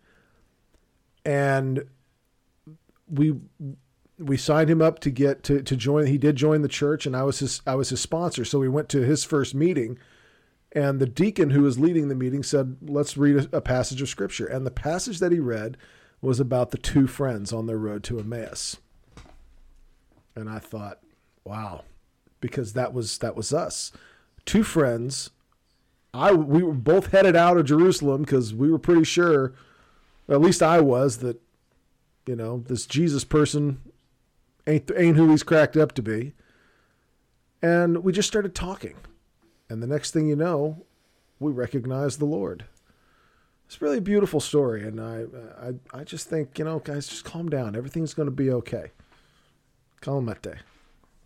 [1.24, 1.84] and
[3.08, 3.34] we
[4.18, 7.16] we signed him up to get to, to join he did join the church and
[7.16, 8.44] I was his I was his sponsor.
[8.44, 9.98] So we went to his first meeting
[10.72, 14.08] and the deacon who was leading the meeting said let's read a, a passage of
[14.08, 14.46] scripture.
[14.46, 15.76] And the passage that he read
[16.20, 18.78] was about the two friends on their road to Emmaus.
[20.36, 21.00] And I thought
[21.44, 21.84] wow.
[22.40, 23.92] Because that was that was us
[24.44, 25.30] two friends
[26.14, 29.54] I we were both headed out of Jerusalem because we were pretty sure
[30.28, 31.40] at least I was that
[32.26, 33.80] you know this Jesus person
[34.66, 36.34] ain't ain't who he's cracked up to be.
[37.62, 38.96] And we just started talking.
[39.68, 40.84] And the next thing you know,
[41.38, 42.64] we recognized the Lord.
[43.66, 45.24] It's really a beautiful story and I
[45.58, 47.74] I I just think, you know, guys just calm down.
[47.74, 48.90] Everything's going to be okay.
[50.02, 50.56] Calmate.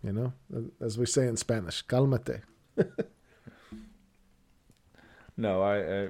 [0.01, 0.33] You know,
[0.79, 2.41] as we say in Spanish, calmate.
[5.37, 5.75] No, I,
[6.05, 6.07] I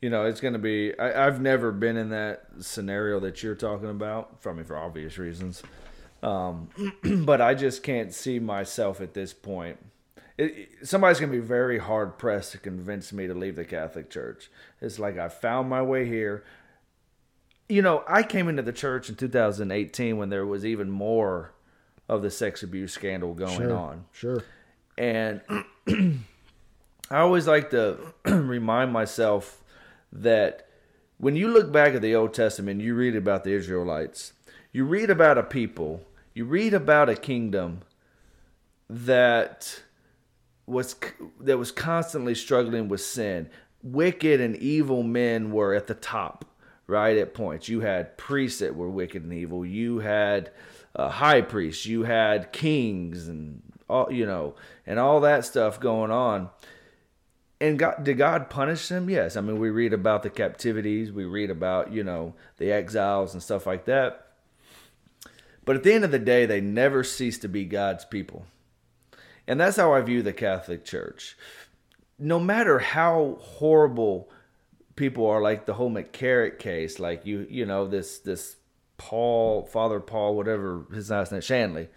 [0.00, 0.98] you know, it's going to be.
[0.98, 5.18] I, I've never been in that scenario that you're talking about, from me for obvious
[5.18, 5.62] reasons.
[6.22, 6.68] Um,
[7.24, 9.78] but I just can't see myself at this point.
[10.38, 10.44] It,
[10.80, 14.08] it- somebody's going to be very hard pressed to convince me to leave the Catholic
[14.08, 14.50] Church.
[14.80, 16.44] It's like I found my way here.
[17.68, 21.52] You know, I came into the church in 2018 when there was even more
[22.08, 23.76] of the sex abuse scandal going Sure.
[23.76, 24.04] on.
[24.12, 24.42] Sure.
[25.00, 25.40] And
[27.10, 27.96] I always like to
[28.26, 29.64] remind myself
[30.12, 30.68] that
[31.16, 34.34] when you look back at the Old Testament, you read about the Israelites,
[34.72, 36.02] you read about a people,
[36.34, 37.80] you read about a kingdom
[38.90, 39.80] that
[40.66, 40.94] was
[41.40, 43.48] that was constantly struggling with sin.
[43.82, 46.44] Wicked and evil men were at the top,
[46.86, 47.70] right at points.
[47.70, 49.64] You had priests that were wicked and evil.
[49.64, 50.50] You had
[50.94, 51.86] uh, high priests.
[51.86, 54.54] You had kings and all you know,
[54.86, 56.50] and all that stuff going on.
[57.60, 59.10] And God, did God punish them?
[59.10, 59.36] Yes.
[59.36, 61.12] I mean, we read about the captivities.
[61.12, 64.26] We read about you know the exiles and stuff like that.
[65.64, 68.46] But at the end of the day, they never cease to be God's people.
[69.46, 71.36] And that's how I view the Catholic Church.
[72.18, 74.30] No matter how horrible
[74.96, 78.56] people are like the whole McCarrick case, like you you know this this
[78.96, 81.88] Paul Father Paul whatever his last name Shanley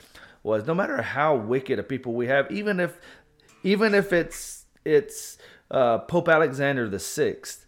[0.44, 0.68] was.
[0.68, 3.00] No matter how wicked a people we have, even if
[3.64, 5.38] even if it's it's
[5.72, 7.66] uh, Pope Alexander the Sixth,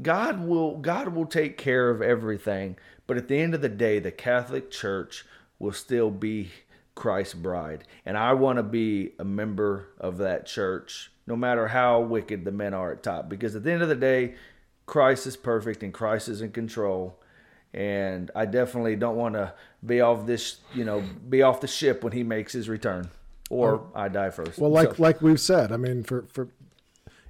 [0.00, 2.76] God will God will take care of everything.
[3.06, 5.24] But at the end of the day, the Catholic Church
[5.58, 6.50] will still be
[6.94, 12.00] Christ's bride, and I want to be a member of that church, no matter how
[12.00, 13.28] wicked the men are at top.
[13.28, 14.34] Because at the end of the day,
[14.86, 17.20] Christ is perfect and Christ is in control.
[17.74, 19.52] And I definitely don't want to
[19.84, 23.10] be off this, you know, be off the ship when he makes his return,
[23.50, 24.58] or I die first.
[24.58, 26.48] Well, like So- like we've said, I mean, for for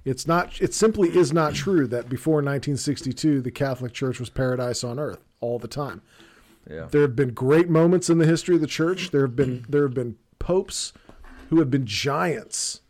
[0.05, 4.83] it's not it simply is not true that before 1962 the Catholic Church was paradise
[4.83, 6.01] on earth all the time.
[6.69, 6.87] yeah.
[6.89, 9.11] There have been great moments in the history of the church.
[9.11, 10.93] There have been there have been popes
[11.49, 12.81] who have been giants.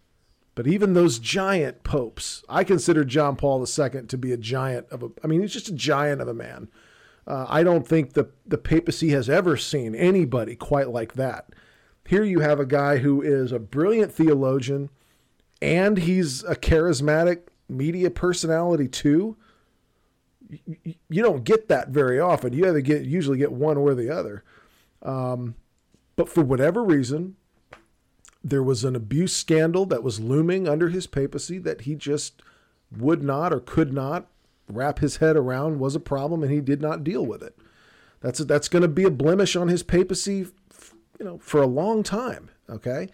[0.55, 5.01] But even those giant popes, I consider John Paul II to be a giant of
[5.03, 6.67] a I mean, he's just a giant of a man.
[7.29, 11.49] Uh, I don't think the the papacy has ever seen anybody quite like that.
[12.07, 14.89] Here you have a guy who is a brilliant theologian
[15.61, 19.37] and he's a charismatic media personality too.
[20.83, 22.53] You- don't get that very often.
[22.53, 24.43] You either get usually get one or the other.
[25.03, 25.53] Um,
[26.15, 27.35] but for whatever reason,
[28.43, 32.41] there was an abuse scandal that was looming under his papacy that he just
[32.97, 34.27] would not or could not
[34.69, 37.57] wrap his head around was a problem, and he did not deal with it.
[38.21, 41.67] That's that's going to be a blemish on his papacy, f- you know, for a
[41.67, 42.49] long time.
[42.69, 43.09] Okay,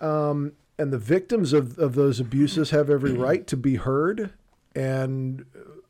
[0.00, 4.32] um, and the victims of of those abuses have every right to be heard,
[4.74, 5.44] and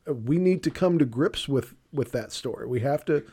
[0.07, 2.67] uh, we need to come to grips with with that story.
[2.67, 3.23] We have to,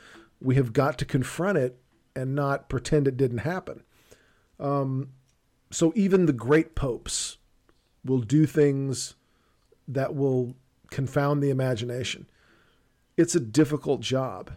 [0.40, 1.78] we have got to confront it
[2.14, 3.82] and not pretend it didn't happen.
[4.59, 5.10] Um,
[5.70, 7.38] so even the great popes
[8.05, 9.14] will do things
[9.88, 10.55] that will
[10.90, 12.26] confound the imagination.
[13.16, 14.50] It's a difficult job.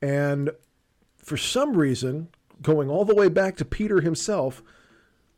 [0.00, 0.50] And
[1.16, 2.28] for some reason,
[2.60, 4.62] going all the way back to Peter himself,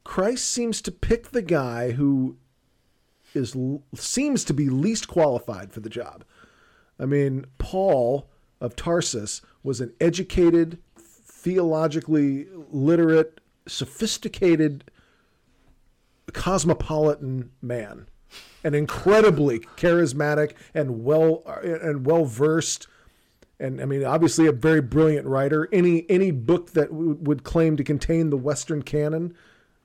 [0.04, 2.36] Christ seems to pick the guy who
[3.34, 3.56] is
[3.94, 6.24] seems to be least qualified for the job.
[6.98, 8.28] I mean, Paul
[8.60, 14.84] of Tarsus was an educated, theologically literate, sophisticated,
[16.32, 18.06] cosmopolitan man,
[18.62, 22.86] an incredibly charismatic and well and well versed,
[23.60, 25.68] and I mean, obviously a very brilliant writer.
[25.72, 29.34] Any any book that w- would claim to contain the Western canon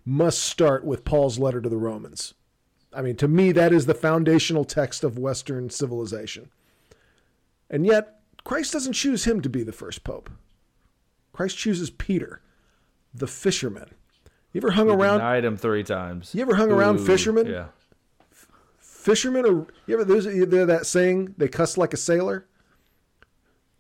[0.06, 2.34] must start with Paul's letter to the Romans.
[2.94, 6.50] I mean, to me, that is the foundational text of Western civilization.
[7.70, 10.30] And yet, Christ doesn't choose him to be the first pope.
[11.32, 12.42] Christ chooses Peter,
[13.14, 13.90] the fisherman.
[14.54, 16.34] You ever hung He around denied him three times.
[16.34, 17.46] You ever hung around Ooh, fishermen?
[17.46, 17.68] Yeah.
[19.00, 19.46] Fishermen?
[19.46, 22.46] Are you ever there's there that saying they cuss like a sailor?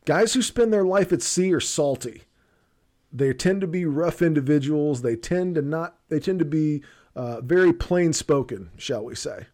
[0.05, 2.23] Guys who spend their life at sea are salty.
[3.11, 5.01] They tend to be rough individuals.
[5.01, 5.97] They tend to not.
[6.09, 6.83] They tend to be
[7.15, 9.47] uh, very plain spoken, shall we say?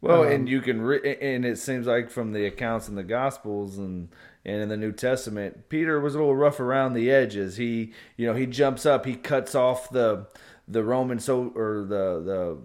[0.00, 3.04] Well, Um, and you can, re- and it seems like from the accounts in the
[3.04, 4.08] Gospels and
[4.44, 7.56] and in the New Testament, Peter was a little rough around the edges.
[7.56, 10.26] He, you know, he jumps up, he cuts off the
[10.66, 12.58] the Roman so or the the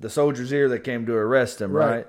[0.00, 1.90] the soldier's ear that came to arrest him, Right.
[1.96, 2.08] right?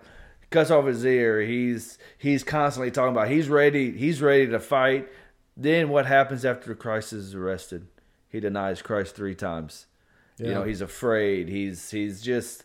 [0.50, 1.42] Cuts off his ear.
[1.42, 3.92] He's he's constantly talking about he's ready.
[3.92, 5.08] He's ready to fight.
[5.56, 7.88] Then what happens after Christ is arrested?
[8.30, 9.86] He denies Christ three times.
[10.38, 11.48] You know, he's afraid.
[11.50, 12.64] He's he's just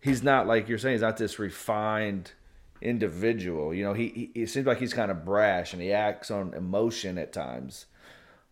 [0.00, 0.94] he's not like you're saying.
[0.94, 2.32] He's not this refined
[2.80, 3.72] individual.
[3.72, 6.52] You know, he, he it seems like he's kind of brash and he acts on
[6.54, 7.86] emotion at times.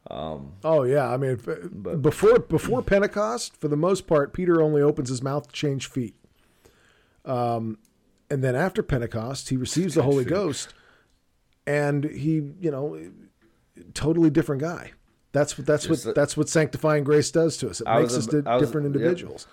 [0.08, 5.08] Oh yeah, I mean, f- before before Pentecost, for the most part, Peter only opens
[5.08, 6.14] his mouth to change feet.
[7.24, 7.78] Um,
[8.30, 10.24] and then after Pentecost, he receives the Holy.
[10.24, 10.74] Ghost,
[11.66, 13.10] and he, you know,
[13.94, 14.92] totally different guy.
[15.32, 17.80] That's what that's what that's what sanctifying grace does to us.
[17.80, 18.96] It I makes was us was- different yep.
[18.96, 19.46] individuals.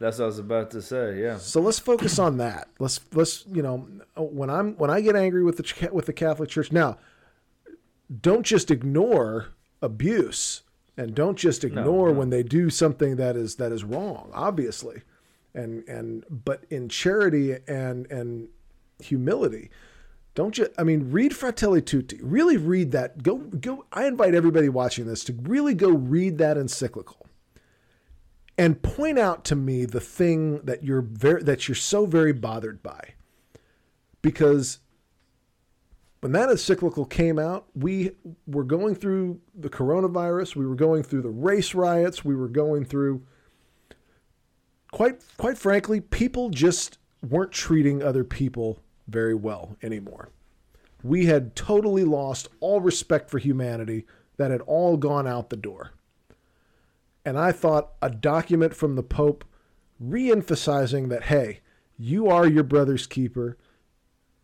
[0.00, 1.20] That's what I was about to say.
[1.20, 1.38] Yeah.
[1.38, 2.68] So let's focus on that.
[2.78, 6.50] Let's let's you know when I'm when I get angry with the with the Catholic
[6.50, 6.98] Church now,
[8.20, 9.48] don't just ignore
[9.84, 10.62] abuse
[10.96, 12.18] and don't just ignore no.
[12.18, 15.02] when they do something that is that is wrong, obviously,
[15.54, 18.48] and and but in charity and and
[19.00, 19.70] humility.
[20.34, 20.68] Don't you?
[20.76, 22.18] I mean, read Fratelli Tutti.
[22.20, 23.22] Really read that.
[23.22, 23.84] Go, go.
[23.92, 27.24] I invite everybody watching this to really go read that encyclical
[28.56, 32.82] and point out to me the thing that you're very that you're so very bothered
[32.82, 33.14] by
[34.22, 34.78] because
[36.24, 38.10] when that encyclical came out we
[38.46, 42.84] were going through the coronavirus we were going through the race riots we were going
[42.84, 43.22] through
[44.90, 46.98] quite quite frankly people just
[47.28, 50.30] weren't treating other people very well anymore.
[51.02, 54.06] We had totally lost all respect for humanity,
[54.36, 55.92] that had all gone out the door.
[57.24, 59.44] And I thought a document from the Pope
[60.00, 61.60] re emphasizing that, hey,
[61.96, 63.56] you are your brother's keeper.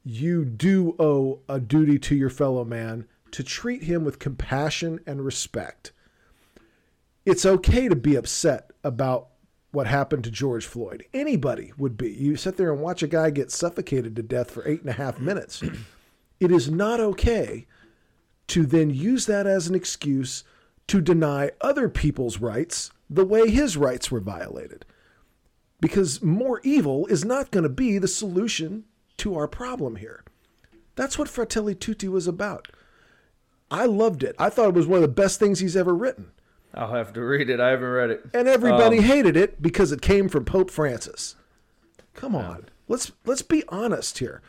[0.05, 5.25] You do owe a duty to your fellow man to treat him with compassion and
[5.25, 5.93] respect.
[7.27, 9.29] It's okay to be upset about
[9.73, 11.05] what happened to George Floyd.
[11.13, 12.11] Anybody would be.
[12.11, 14.95] You sit there and watch a guy get suffocated to death for eight and a
[14.95, 15.63] half minutes.
[16.41, 17.67] it is not okay
[18.49, 20.43] to then use that as an excuse
[20.89, 24.85] to deny other people's rights the way his rights were violated.
[25.81, 28.85] Because more evil is not going to be the solution
[29.21, 30.25] to our problem here.
[30.97, 32.69] That's what Fratelli Tutti was about.
[33.71, 34.35] I loved it.
[34.39, 36.33] I thought it was one of the best things he's ever written.
[36.75, 37.61] I'll have to read it.
[37.61, 38.25] I haven't read it.
[38.35, 41.37] And everybody um, hated it because it came from Pope Francis.
[42.15, 42.67] Come on.
[42.89, 44.43] Let's let's be honest here.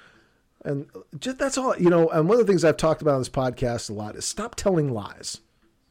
[0.63, 0.87] And
[1.19, 3.29] just that's all, you know, and one of the things I've talked about on this
[3.29, 5.41] podcast a lot is stop telling lies.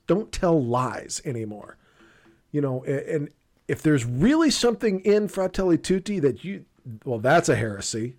[0.06, 1.76] Don't tell lies anymore.
[2.52, 3.30] You know, and
[3.68, 6.64] if there's really something in Fratelli Tutti that you,
[7.04, 8.16] well, that's a heresy,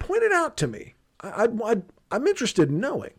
[0.00, 0.94] point it out to me.
[1.20, 3.12] I, I, am interested in knowing.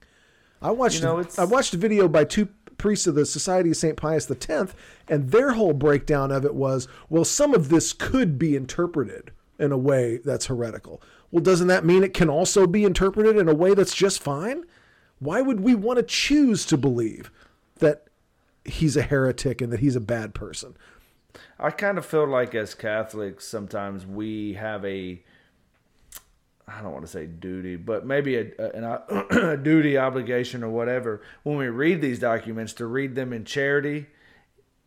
[0.62, 3.78] I watched, you know, I watched a video by two priests of the Society of
[3.78, 3.96] St.
[3.96, 4.74] Pius X,
[5.08, 9.72] and their whole breakdown of it was, well, some of this could be interpreted in
[9.72, 11.02] a way that's heretical.
[11.32, 14.66] Well, doesn't that mean it can also be interpreted in a way that's just fine?
[15.20, 17.32] Why would we want to choose to believe
[17.78, 18.06] that
[18.66, 20.76] he's a heretic and that he's a bad person?
[21.60, 25.24] I kind of feel like as Catholics, sometimes we have a
[26.68, 31.22] I don't want to say duty, but maybe a, a, a, duty, obligation, or whatever
[31.44, 34.08] when we read these documents to read them in charity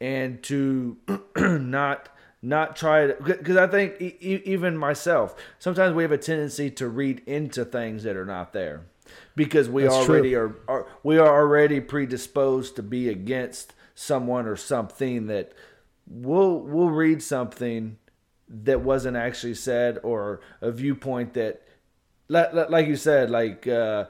[0.01, 0.97] and to
[1.37, 2.09] not
[2.43, 6.89] not try to because I think e- even myself sometimes we have a tendency to
[6.89, 8.87] read into things that are not there
[9.35, 14.57] because we That's already are, are we are already predisposed to be against someone or
[14.57, 15.53] something that
[16.07, 17.97] we'll we'll read something
[18.49, 21.63] that wasn't actually said or a viewpoint that
[22.29, 24.07] like you said like uh,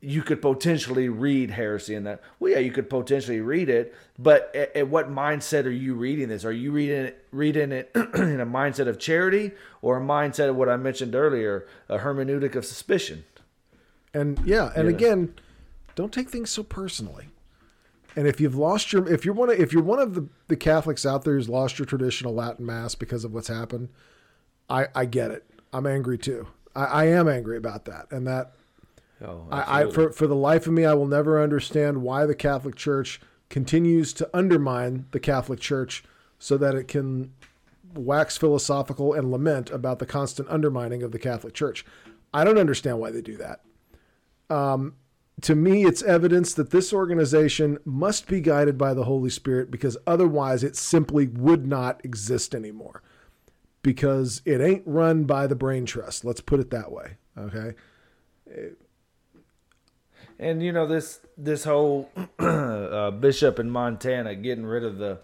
[0.00, 2.20] you could potentially read heresy in that.
[2.38, 6.28] Well, yeah, you could potentially read it, but at, at, what mindset are you reading
[6.28, 6.44] this?
[6.44, 9.52] Are you reading it, reading it in a mindset of charity
[9.82, 13.24] or a mindset of what I mentioned earlier, a hermeneutic of suspicion?
[14.14, 14.94] And yeah, and yeah.
[14.94, 15.34] again,
[15.96, 17.28] don't take things so personally.
[18.14, 20.56] And if you've lost your, if you're one of, if you're one of the, the
[20.56, 23.88] Catholics out there who's lost your traditional Latin Mass because of what's happened,
[24.70, 25.44] I, I get it.
[25.72, 26.46] I'm angry too.
[26.78, 28.52] I, I am angry about that, and that
[29.20, 32.34] Oh, I, I, for for the life of me, I will never understand why the
[32.34, 36.04] Catholic Church continues to undermine the Catholic Church
[36.38, 37.32] so that it can
[37.94, 41.84] wax philosophical and lament about the constant undermining of the Catholic Church.
[42.32, 43.60] I don't understand why they do that.
[44.54, 44.94] Um,
[45.40, 49.96] to me, it's evidence that this organization must be guided by the Holy Spirit because
[50.06, 53.02] otherwise it simply would not exist anymore.
[53.82, 56.24] Because it ain't run by the brain trust.
[56.24, 57.16] Let's put it that way.
[57.36, 57.74] Okay.
[60.38, 65.18] And you know this this whole uh, bishop in Montana getting rid of the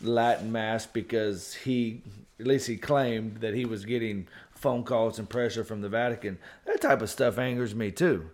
[0.00, 2.02] Latin mass because he
[2.40, 6.38] at least he claimed that he was getting phone calls and pressure from the Vatican.
[6.64, 8.30] That type of stuff angers me too.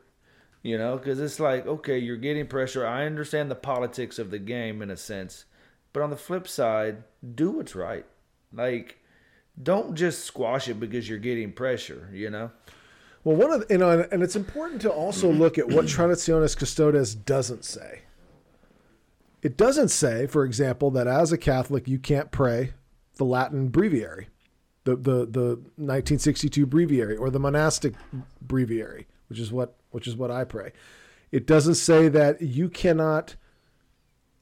[0.63, 2.87] You know, because it's like, okay, you're getting pressure.
[2.87, 5.47] I understand the politics of the game in a sense,
[5.93, 7.05] but on the flip side,
[7.35, 8.05] do what's right.
[8.53, 9.00] Like,
[9.63, 12.11] don't just squash it because you're getting pressure.
[12.13, 12.51] You know.
[13.23, 16.57] Well, one of the, you know, and it's important to also look at what Traditionis
[16.57, 18.03] Custodes doesn't say.
[19.43, 22.73] It doesn't say, for example, that as a Catholic you can't pray
[23.17, 24.29] the Latin breviary,
[24.85, 25.47] the the the
[25.77, 27.95] 1962 breviary or the monastic
[28.41, 30.73] breviary, which is what which is what I pray.
[31.31, 33.37] It doesn't say that you cannot.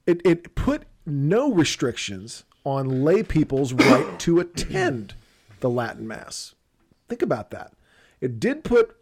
[0.06, 5.14] It it put no restrictions on lay people's right to attend
[5.60, 6.54] the Latin Mass.
[7.08, 7.72] Think about that.
[8.20, 8.96] It did put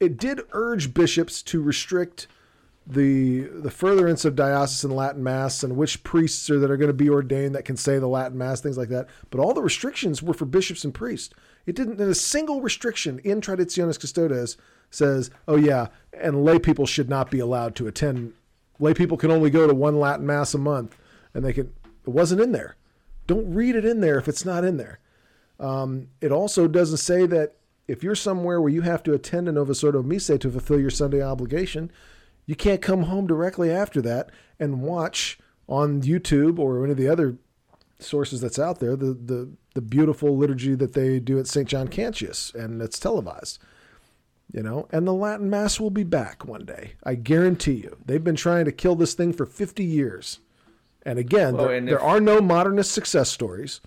[0.00, 2.26] it did urge bishops to restrict
[2.86, 6.92] the the furtherance of diocesan Latin Mass and which priests are that are going to
[6.92, 9.08] be ordained that can say the Latin Mass, things like that.
[9.30, 11.32] But all the restrictions were for bishops and priests.
[11.66, 12.00] It didn't.
[12.00, 14.56] And a single restriction in Traditionis Custodes
[14.90, 18.32] says, "Oh yeah, and lay people should not be allowed to attend.
[18.80, 20.98] Lay people can only go to one Latin Mass a month,
[21.32, 21.72] and they can."
[22.06, 22.76] It wasn't in there.
[23.26, 24.98] Don't read it in there if it's not in there.
[25.58, 27.56] Um, it also doesn't say that
[27.86, 30.90] if you're somewhere where you have to attend a Novus Ordo Missa to fulfill your
[30.90, 31.90] Sunday obligation,
[32.46, 35.38] you can't come home directly after that and watch
[35.68, 37.36] on YouTube or any of the other
[37.98, 41.68] sources that's out there the, the, the beautiful liturgy that they do at St.
[41.68, 43.58] John Cantius and it's televised.
[44.52, 46.92] You know, and the Latin Mass will be back one day.
[47.02, 47.96] I guarantee you.
[48.04, 50.38] They've been trying to kill this thing for 50 years.
[51.04, 53.80] And again, Well, there, and there if- are no modernist success stories.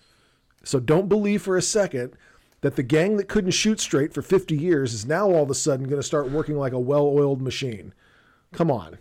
[0.64, 2.14] So don't believe for a second
[2.62, 5.56] that the gang that couldn't shoot straight for 50 years is now all of a
[5.56, 7.94] sudden going to start working like a well oiled machine.
[8.52, 8.98] Come on.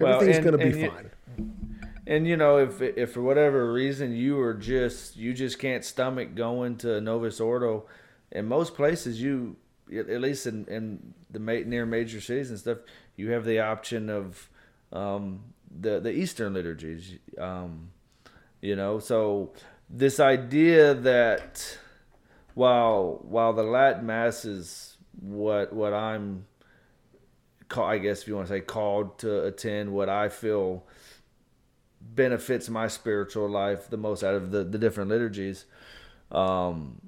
[0.00, 1.10] Well, Everything's going to be you- fine.
[2.06, 6.34] And you know, if if for whatever reason you are just you just can't stomach
[6.34, 7.86] going to Novus Ordo,
[8.30, 9.56] in most places you
[9.90, 12.78] at at least in in the near major cities and stuff,
[13.16, 14.50] you have the option of
[14.92, 15.40] um,
[15.78, 17.18] the the Eastern liturgies.
[17.38, 17.90] Um,
[18.60, 19.52] you know, so
[19.90, 21.78] this idea that
[22.54, 26.46] while while the Latin Mass is what what I'm
[27.68, 30.84] call, I guess if you want to say called to attend, what I feel
[32.00, 35.64] benefits my spiritual life the most out of the, the different liturgies.
[36.30, 37.00] Um,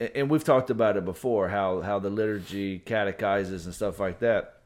[0.00, 4.60] and, we've talked about it before, how, how the liturgy catechizes and stuff like that.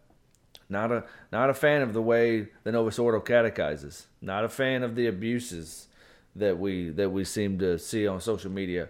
[0.70, 4.06] Not a not a fan of the way the Novus Ordo catechizes.
[4.20, 5.88] Not a fan of the abuses
[6.36, 8.88] that we that we seem to see on social media.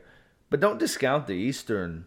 [0.50, 2.06] But don't discount the Eastern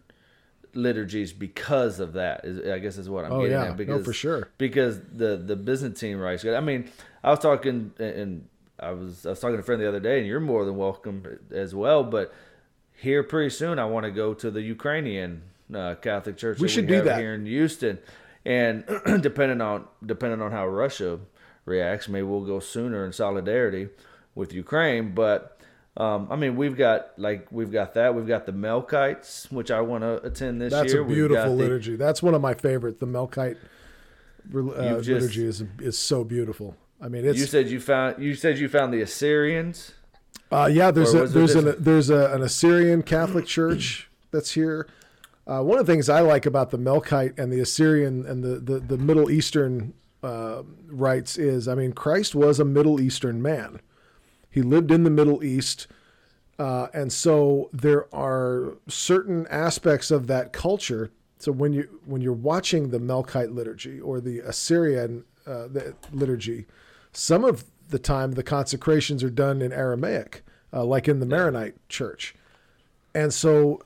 [0.74, 2.44] liturgies because of that.
[2.44, 3.70] Is I guess is what I'm Oh, getting yeah.
[3.72, 3.78] at.
[3.88, 4.48] No, for sure.
[4.58, 6.44] because the the Byzantine rites.
[6.44, 6.90] I mean,
[7.24, 8.46] I was talking and
[8.78, 10.76] I was I was talking to a friend the other day, and you're more than
[10.76, 12.04] welcome as well.
[12.04, 12.34] But
[12.96, 15.42] here pretty soon, I want to go to the Ukrainian
[15.74, 16.58] uh, Catholic Church.
[16.58, 17.18] We should do that.
[17.20, 17.98] here in Houston,
[18.44, 18.84] and
[19.20, 21.18] depending on depending on how Russia
[21.64, 23.88] reacts, maybe we'll go sooner in solidarity
[24.34, 25.14] with Ukraine.
[25.14, 25.58] But
[25.96, 28.14] um, I mean, we've got like we've got that.
[28.14, 31.02] We've got the Melkites, which I want to attend this That's year.
[31.02, 31.96] a We've beautiful got the- liturgy.
[31.96, 32.98] That's one of my favorites.
[33.00, 33.56] The Melkite
[34.54, 36.76] uh, just- liturgy is is so beautiful.
[37.00, 39.92] I mean, it's You said you found you said you found the Assyrians.
[40.50, 44.86] Uh, yeah, there's a, there's an there's a, an Assyrian Catholic Church that's here.
[45.46, 48.58] Uh, one of the things I like about the Melkite and the Assyrian and the
[48.58, 53.80] the, the Middle Eastern uh, rites is, I mean, Christ was a Middle Eastern man.
[54.48, 55.88] He lived in the Middle East,
[56.58, 61.10] uh, and so there are certain aspects of that culture.
[61.38, 66.66] So when you when you're watching the Melkite liturgy or the Assyrian uh, the liturgy,
[67.12, 71.74] some of the time the consecrations are done in Aramaic, uh, like in the Maronite
[71.88, 72.36] church,
[73.12, 73.82] and so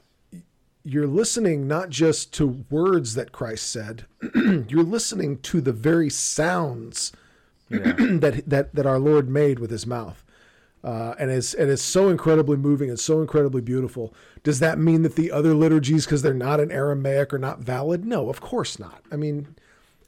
[0.87, 4.07] you're listening not just to words that Christ said,
[4.69, 7.13] you're listening to the very sounds
[7.69, 10.23] that that that our Lord made with His mouth.
[10.85, 14.15] Uh, and it's and it's so incredibly moving and so incredibly beautiful.
[14.45, 18.05] Does that mean that the other liturgies, because they're not in Aramaic, are not valid?
[18.05, 19.03] No, of course not.
[19.11, 19.57] I mean,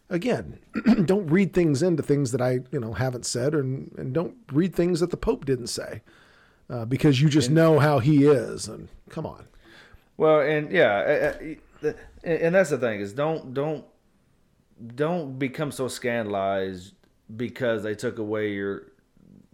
[0.09, 0.61] again,
[1.05, 4.77] don't read things into things that I you know haven't said, and and don't read
[4.77, 6.03] things that the Pope didn't say,
[6.71, 8.69] uh, because you just know how he is.
[8.69, 9.49] And come on,
[10.19, 11.31] Well, and yeah,
[12.25, 13.85] and that's the thing is don't don't
[14.95, 16.95] don't become so scandalized
[17.35, 18.93] because they took away your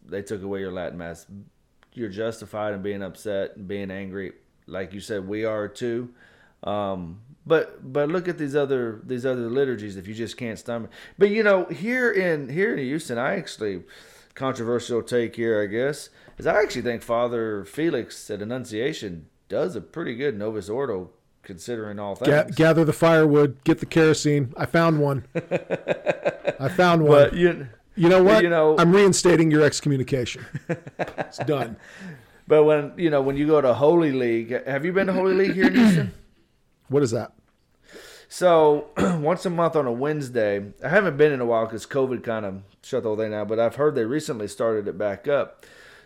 [0.07, 1.27] they took away your Latin mass.
[1.93, 4.33] You're justified in being upset and being angry,
[4.67, 5.29] like you said.
[5.29, 6.13] We are too.
[6.65, 10.91] Um, but but look at these other these other liturgies if you just can't stomach.
[11.19, 13.83] But you know here in here in Houston, I actually
[14.35, 16.09] controversial take here, I guess,
[16.39, 21.11] is I actually think Father Felix at Annunciation does a pretty good Novus Ordo
[21.45, 22.29] considering all things.
[22.29, 24.53] Ga- gather the firewood, get the kerosene.
[24.57, 25.27] I found one.
[26.59, 27.11] I found one.
[27.31, 28.43] but you you know what?
[28.43, 30.45] you know- I'm reinstating your excommunication.
[30.99, 31.77] it's done.
[32.49, 35.35] but when you know when you go to Holy League, have you been to Holy
[35.35, 36.13] League here in Houston?
[36.89, 37.33] What is that?
[38.29, 38.89] So
[39.21, 42.45] once a month on a Wednesday, I haven't been in a while because COVID kind
[42.45, 43.47] of shut the whole thing down.
[43.47, 45.65] But I've heard they recently started it back up.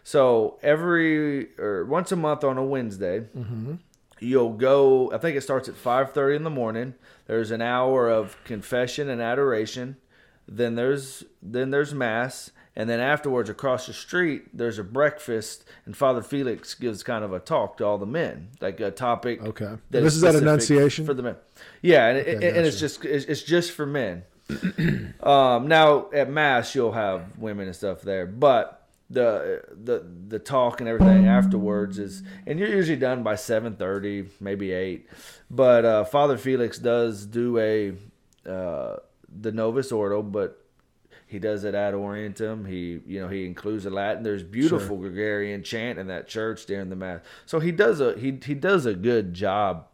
[0.08, 3.26] So every or once a month on a Wednesday,
[4.20, 5.12] you'll go.
[5.12, 6.94] I think it starts at five thirty in the morning.
[7.26, 9.98] There's an hour of confession and adoration.
[10.48, 15.94] Then there's then there's mass, and then afterwards across the street there's a breakfast, and
[15.94, 19.42] Father Felix gives kind of a talk to all the men, like a topic.
[19.42, 19.66] Okay.
[19.66, 21.04] that This is is at specific Annunciation?
[21.04, 21.36] for the men.
[21.82, 24.24] Yeah, and, it, Okay, and it's just it's, it's just for men.
[25.22, 28.77] um, now at mass you'll have women and stuff there, but
[29.10, 34.72] the the the talk and everything afterwards is and you're usually done by 7:30, maybe
[34.72, 35.08] 8.
[35.50, 37.94] But uh, Father Felix does do a
[38.48, 38.96] uh,
[39.28, 40.62] the Novus Ordo, but
[41.26, 42.66] he does it ad orientem.
[42.66, 44.22] He, you know, he includes the Latin.
[44.22, 47.20] There's beautiful Gregorian chant in that church during the mass.
[47.44, 49.86] So he does a he he does a good job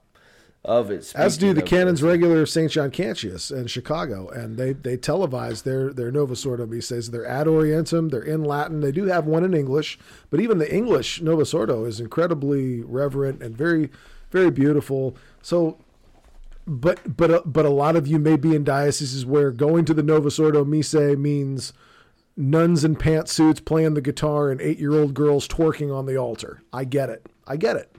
[0.65, 1.13] of it.
[1.15, 2.71] As do the canons regular of St.
[2.71, 6.65] John Cantius in Chicago, and they they televise their their Novus Ordo.
[6.81, 8.81] Says they're ad orientem, they're in Latin.
[8.81, 9.99] They do have one in English,
[10.31, 13.91] but even the English Novus Ordo is incredibly reverent and very
[14.31, 15.17] very beautiful.
[15.43, 15.79] So
[16.67, 19.95] but but uh, but a lot of you may be in dioceses where going to
[19.95, 21.73] the Novus Ordo Missae means
[22.37, 26.63] nuns in pantsuits playing the guitar and eight year old girls twerking on the altar.
[26.73, 27.27] I get it.
[27.47, 27.94] I get it.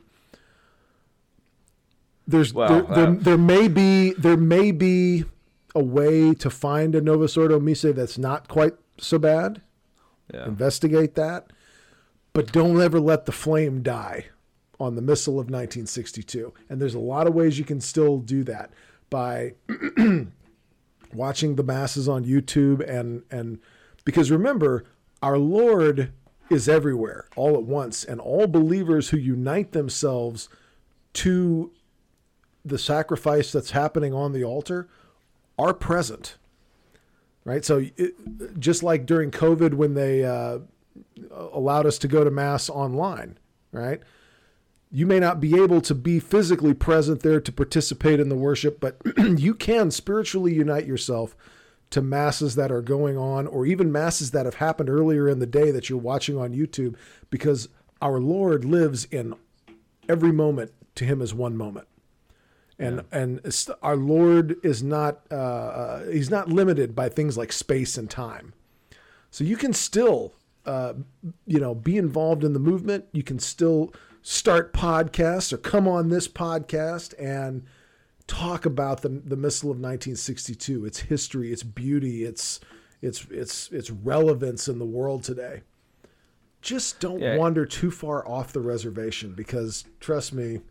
[2.28, 5.26] There's Well, there, there, uh, there may be there may be
[5.74, 9.62] a way to find a Novus Ordo Missae that's not quite so bad.
[10.34, 10.46] Yeah.
[10.46, 11.52] Investigate that,
[12.34, 14.26] but don't ever let the flame die
[14.80, 16.54] on the missal of 1962.
[16.70, 18.72] And there's a lot of ways you can still do that
[19.10, 19.54] by
[21.14, 23.60] watching the masses on YouTube and and
[24.04, 24.86] because remember
[25.22, 26.12] our Lord
[26.50, 30.50] is everywhere all at once and all believers who unite themselves
[31.14, 31.72] to
[32.66, 34.88] the sacrifice that's happening on the altar
[35.58, 36.38] are present
[37.44, 40.60] right so it, just like during covid when they uh,
[41.32, 43.38] allowed us to go to mass online
[43.72, 44.02] right
[44.96, 48.80] you may not be able to be physically present there to participate in the worship,
[48.80, 51.36] but you can spiritually unite yourself
[51.90, 55.46] to masses that are going on, or even masses that have happened earlier in the
[55.46, 56.96] day that you're watching on YouTube,
[57.30, 57.68] because
[58.02, 59.36] our Lord lives in
[60.08, 60.72] every moment.
[60.96, 61.90] To Him is one moment,
[62.78, 63.42] and and
[63.82, 68.54] our Lord is not uh, uh, He's not limited by things like space and time.
[69.32, 70.34] So you can still,
[70.66, 70.94] uh,
[71.46, 73.06] you know, be involved in the movement.
[73.12, 77.64] You can still start podcasts or come on this podcast and
[78.28, 82.60] talk about the the missal of 1962, its history, its beauty, its
[83.02, 85.62] its its its relevance in the world today.
[86.62, 87.38] Just don't Yeah.
[87.38, 90.62] wander too far off the reservation because trust me,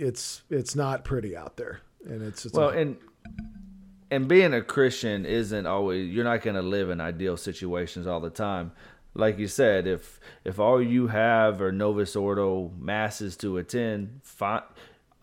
[0.00, 2.96] it's it's not pretty out there, and it's, it's Well, a- and
[4.10, 8.20] and being a Christian isn't always you're not going to live in ideal situations all
[8.20, 8.72] the time.
[9.14, 14.62] Like you said, if if all you have are Novus Ordo masses to attend, fi-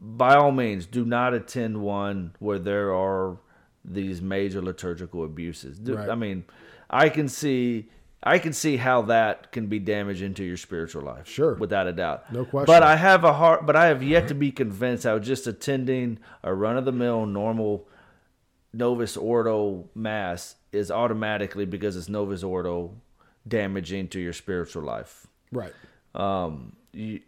[0.02, 3.38] by all means, do not attend one where there are
[3.84, 5.80] these major liturgical abuses.
[5.80, 6.10] Do- Right.
[6.10, 6.44] I mean,
[6.90, 7.90] I can see
[8.24, 11.28] I can see how that can be damaging to your spiritual life.
[11.28, 11.54] Sure.
[11.54, 12.32] without a doubt.
[12.34, 12.66] No question.
[12.66, 13.66] But I have a heart.
[13.66, 15.06] But I have yet to be convinced.
[15.06, 17.88] I was just attending a run of the mill normal
[18.74, 22.94] Novus Ordo mass is automatically because it's Novus Ordo
[23.48, 25.28] damaging to your spiritual life.
[25.52, 25.74] right.
[26.16, 27.22] Um, you,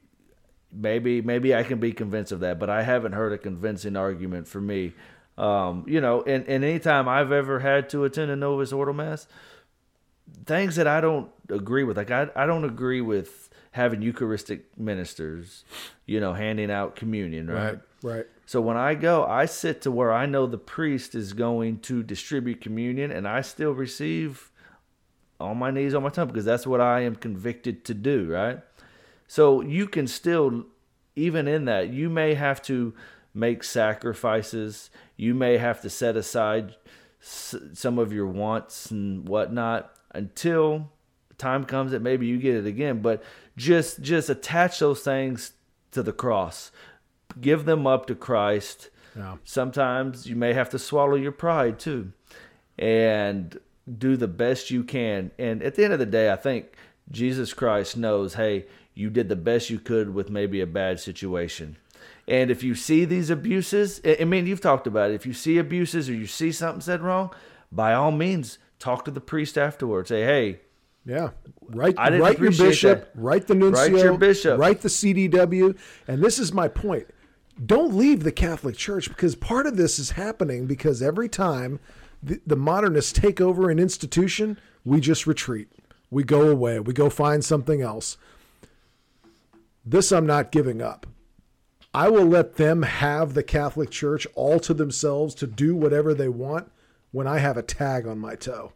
[0.72, 4.48] maybe maybe I can be convinced of that, but I haven't heard a convincing argument
[4.48, 4.94] for me.
[5.38, 9.28] Um, you know, and, and anytime I've ever had to attend a Novus Ordo mass,
[10.46, 15.64] things that I don't agree with, like I I don't agree with having Eucharistic ministers,
[16.06, 17.64] you know, handing out communion, right?
[17.66, 17.80] Right.
[18.02, 18.26] Right.
[18.46, 22.02] So when I go, I sit to where I know the priest is going to
[22.02, 24.50] distribute communion, and I still receive
[25.40, 28.60] on my knees, on my tongue, because that's what I am convicted to do, right?
[29.28, 30.66] So you can still,
[31.16, 32.94] even in that, you may have to
[33.34, 34.90] make sacrifices.
[35.16, 36.76] You may have to set aside
[37.22, 40.92] s- some of your wants and whatnot until
[41.38, 43.02] time comes that maybe you get it again.
[43.02, 43.24] But
[43.58, 45.54] just just attach those things
[45.92, 46.72] to the cross.
[47.40, 48.90] Give them up to Christ.
[49.16, 49.38] Yeah.
[49.44, 52.14] Sometimes you may have to swallow your pride too,
[52.78, 53.60] and
[53.98, 55.32] do the best you can.
[55.40, 56.74] And at the end of the day, I think
[57.12, 61.78] Jesus Christ knows, hey, you did the best you could with maybe a bad situation.
[62.28, 65.16] And if you see these abuses, I I mean, you've talked about it.
[65.16, 67.32] If you see abuses or you see something said wrong,
[67.72, 70.10] by all means, talk to the priest afterwards.
[70.10, 70.60] Say, hey,
[71.06, 71.32] Yeah.
[71.62, 73.22] Write, write your bishop, that.
[73.22, 74.60] write the nuncio, Write your bishop.
[74.60, 75.78] write the CDW.
[76.08, 77.08] And this is my point.
[77.64, 81.80] Don't leave the Catholic Church because part of this is happening because every time
[82.24, 85.68] the, the modernists take over an institution, we just retreat.
[86.10, 86.80] We go away.
[86.80, 88.18] We go find something else.
[89.86, 91.06] This I'm not giving up.
[91.94, 96.30] I will let them have the Catholic Church all to themselves to do whatever they
[96.30, 96.72] want
[97.12, 98.74] when I have a tag on my toe.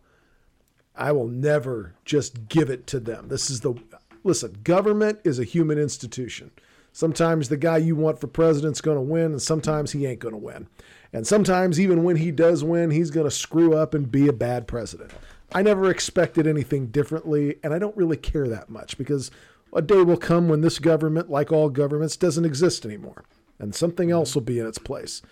[0.95, 3.27] I will never just give it to them.
[3.29, 3.75] This is the
[4.23, 6.51] listen, government is a human institution.
[6.91, 10.33] Sometimes the guy you want for president's going to win, and sometimes he ain't going
[10.33, 10.67] to win.
[11.11, 14.33] And sometimes, even when he does win, he's going to screw up and be a
[14.33, 15.11] bad president.
[15.51, 19.31] I never expected anything differently, and I don't really care that much because
[19.73, 23.23] a day will come when this government, like all governments, doesn't exist anymore,
[23.57, 25.23] and something else will be in its place.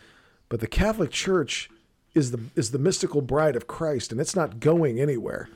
[0.50, 1.70] But the Catholic Church
[2.14, 5.50] is the is the mystical bride of Christ, and it's not going anywhere.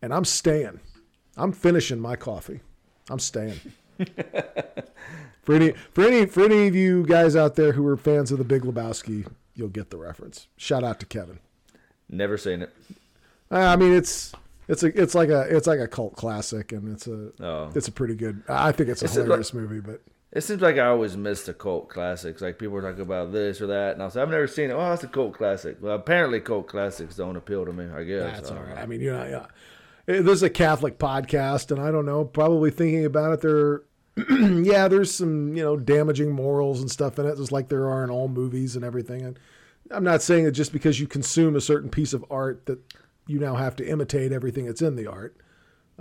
[0.00, 0.80] And I'm staying.
[1.36, 2.60] I'm finishing my coffee.
[3.10, 3.58] I'm staying.
[5.42, 8.38] for any for any for any of you guys out there who are fans of
[8.38, 10.46] the Big Lebowski, you'll get the reference.
[10.56, 11.38] Shout out to Kevin.
[12.08, 12.72] never seen it.
[13.50, 14.32] Uh, I mean, it's
[14.68, 17.70] it's a it's like a it's like a cult classic, and it's a Oh.
[17.74, 18.42] it's a pretty good.
[18.48, 20.00] I think it's a Is it hilarious movie, but
[20.32, 22.40] It seems like I always miss the cult classics.
[22.40, 24.72] Like people talk about this or that, and I'll say I've never seen it.
[24.72, 25.76] Oh, it's a cult classic.
[25.80, 27.84] Well, apparently cult classics don't appeal to me.
[27.94, 28.74] I guess That's I all know.
[28.74, 29.46] I mean, you know, yeah.
[30.14, 32.24] Eh, This is a Catholic podcast, and I don't know.
[32.24, 33.82] Probably thinking about it, there,
[34.64, 38.02] yeah, there's some you know damaging morals and stuff in it, just like there are
[38.02, 39.20] in all movies and everything.
[39.20, 39.38] And
[39.90, 42.78] I'm not saying that just because you consume a certain piece of art that
[43.26, 45.36] you now have to imitate everything that's in the art.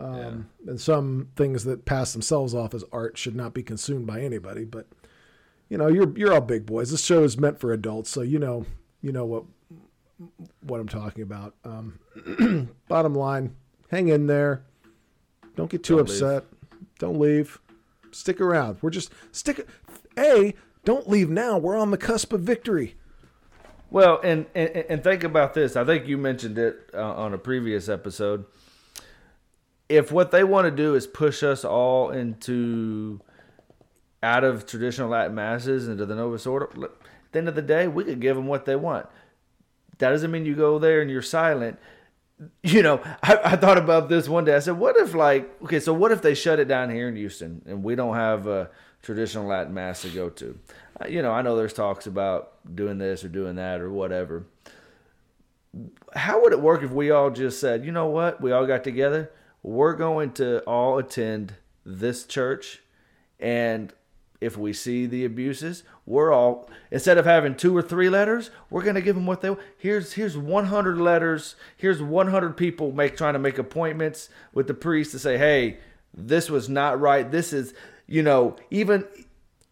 [0.04, 4.22] Um, And some things that pass themselves off as art should not be consumed by
[4.22, 4.66] anybody.
[4.66, 4.88] But
[5.70, 6.92] you know, you're you're all big boys.
[6.92, 8.66] This show is meant for adults, so you know
[9.02, 9.44] you know what
[10.62, 11.56] what I'm talking about.
[11.64, 12.00] Um,
[12.88, 13.56] bottom line,
[13.90, 14.64] hang in there.
[15.56, 16.22] Don't get too Don't leave.
[16.24, 16.44] upset.
[17.00, 17.60] Don't leave.
[18.12, 18.78] Stick around.
[18.82, 19.68] We're just stick.
[20.18, 20.54] A,
[20.84, 21.58] don't leave now.
[21.58, 22.96] We're on the cusp of victory.
[23.90, 25.76] Well, and, and and think about this.
[25.76, 28.46] I think you mentioned it uh, on a previous episode.
[29.92, 33.20] If what they want to do is push us all into
[34.24, 36.92] out of traditional Latin masses into the Novus Ordo, at
[37.32, 39.08] the end of the day, we could give them what they want.
[39.98, 41.78] That doesn't mean you go there and you're silent.
[42.64, 44.56] You know, I, I thought about this one day.
[44.56, 47.16] I said, what if, like, okay, so what if they shut it down here in
[47.16, 48.70] Houston and we don't have a
[49.02, 50.58] traditional Latin mass to go to?
[51.02, 54.46] Uh, You know, I know there's talks about doing this or doing that or whatever.
[56.14, 58.84] How would it work if we all just said, you know what, we all got
[58.84, 59.32] together,
[59.64, 61.56] we're going to all attend
[61.86, 62.82] this church,
[63.40, 63.94] and
[64.40, 68.82] if we see the abuses, we're all instead of having two or three letters, we're
[68.82, 73.34] going to give them what they here's here's 100 letters, here's 100 people make trying
[73.34, 75.78] to make appointments with the priest to say, hey,
[76.14, 77.32] this was not right.
[77.32, 77.74] This is,
[78.08, 79.06] you know, even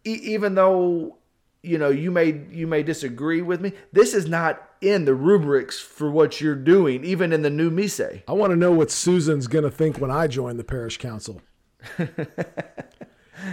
[0.04, 1.18] even though
[1.62, 5.78] you know you may you may disagree with me, this is not in the rubrics
[5.78, 8.00] for what you're doing, even in the new mise.
[8.00, 11.42] I want to know what Susan's going to think when I join the parish council.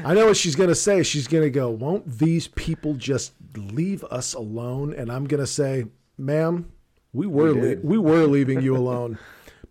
[0.04, 1.04] I know what she's going to say.
[1.04, 4.94] She's going to go, Won't these people just leave us alone?
[4.94, 5.86] And I'm going to say,
[6.18, 6.72] Ma'am,
[7.14, 7.84] we were, We did.
[7.84, 9.18] we were leaving you alone,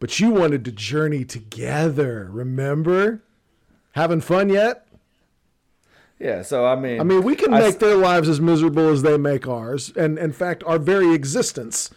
[0.00, 2.28] but you wanted to journey together.
[2.30, 3.22] Remember?
[3.92, 4.85] Having fun yet?
[6.18, 9.02] Yeah, so I mean, I mean, we can make s- their lives as miserable as
[9.02, 9.92] they make ours.
[9.96, 11.90] And in fact, our very existence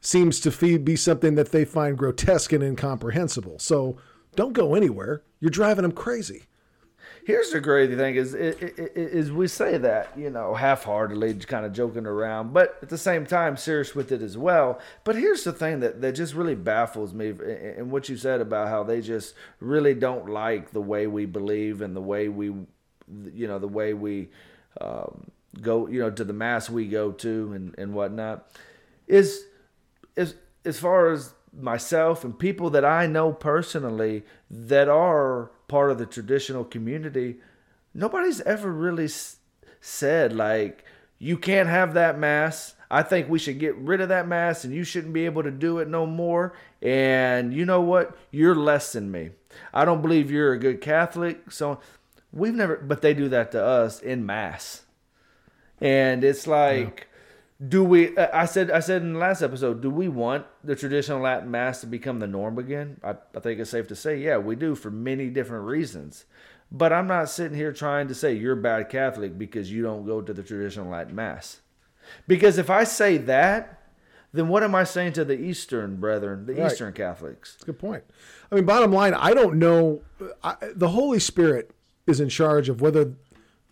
[0.00, 3.58] seems to fe- be something that they find grotesque and incomprehensible.
[3.58, 3.96] So
[4.36, 5.22] don't go anywhere.
[5.40, 6.44] You're driving them crazy.
[7.24, 11.34] Here's the crazy thing is, i- i- i- is we say that you know half-heartedly,
[11.34, 14.80] kind of joking around, but at the same time serious with it as well.
[15.04, 17.34] But here's the thing that that just really baffles me,
[17.76, 21.82] and what you said about how they just really don't like the way we believe
[21.82, 22.52] and the way we,
[23.32, 24.28] you know, the way we
[24.80, 25.30] um,
[25.60, 28.48] go, you know, to the mass we go to and and whatnot,
[29.06, 29.44] is
[30.16, 35.98] as as far as myself and people that I know personally that are part of
[35.98, 37.36] the traditional community,
[37.94, 39.36] nobody's ever really s-
[39.80, 40.84] said like
[41.18, 42.74] you can't have that mass.
[42.90, 45.50] I think we should get rid of that mass and you shouldn't be able to
[45.50, 46.54] do it no more.
[46.80, 48.16] And you know what?
[48.30, 49.30] You're less than me.
[49.74, 51.50] I don't believe you're a good Catholic.
[51.50, 51.80] So
[52.32, 54.82] we've never, but they do that to us in mass.
[55.80, 57.08] And it's like,
[57.66, 58.16] do we?
[58.16, 61.50] uh, I said, I said in the last episode, do we want the traditional Latin
[61.50, 63.00] Mass to become the norm again?
[63.02, 66.24] I, I think it's safe to say, yeah, we do for many different reasons.
[66.70, 70.04] But I'm not sitting here trying to say you're a bad Catholic because you don't
[70.04, 71.60] go to the traditional Latin Mass.
[72.26, 73.82] Because if I say that,
[74.32, 76.70] then what am I saying to the Eastern brethren, the Right.
[76.70, 77.54] Eastern Catholics?
[77.54, 78.04] That's a good point.
[78.52, 80.02] I mean, bottom line, I don't know.
[80.42, 81.70] I, the Holy Spirit
[82.08, 83.14] is in charge of whether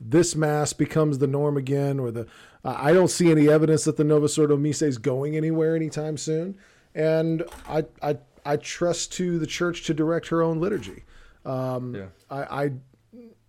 [0.00, 2.26] this mass becomes the norm again, or the.
[2.64, 6.16] Uh, I don't see any evidence that the Novus Ordo Missae is going anywhere anytime
[6.16, 6.56] soon,
[6.94, 11.04] and I I I trust to the Church to direct her own liturgy.
[11.44, 12.06] Um, Yeah.
[12.30, 12.70] I, I,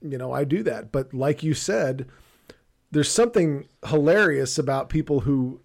[0.01, 0.91] you know, I do that.
[0.91, 2.07] But like you said,
[2.91, 5.59] there's something hilarious about people who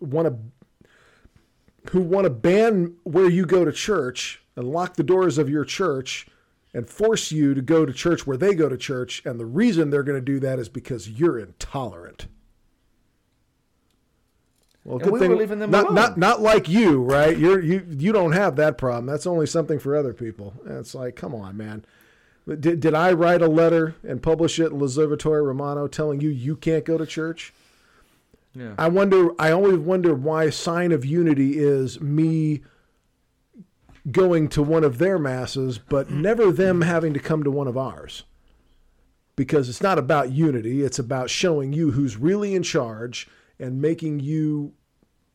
[0.00, 5.38] want to who want to ban where you go to church and lock the doors
[5.38, 6.26] of your church
[6.76, 9.88] and force you to go to church where they go to church and the reason
[9.88, 12.26] they're going to do that is because you're intolerant.
[14.84, 17.36] Well, And we them not, not not like you, right?
[17.36, 19.06] You're you you don't have that problem.
[19.06, 20.52] That's only something for other people.
[20.64, 21.84] And it's like, come on, man.
[22.46, 26.54] Did, did I write a letter and publish it in L'Osservatore Romano telling you you
[26.54, 27.52] can't go to church?
[28.54, 28.74] Yeah.
[28.78, 29.30] I wonder.
[29.40, 32.60] I always wonder why sign of unity is me
[34.10, 37.76] going to one of their masses, but never them having to come to one of
[37.76, 38.24] ours.
[39.34, 43.28] Because it's not about unity; it's about showing you who's really in charge
[43.58, 44.72] and making you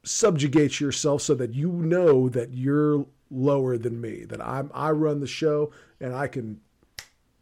[0.03, 4.25] subjugate yourself so that you know that you're lower than me.
[4.25, 6.59] That I'm I run the show and I can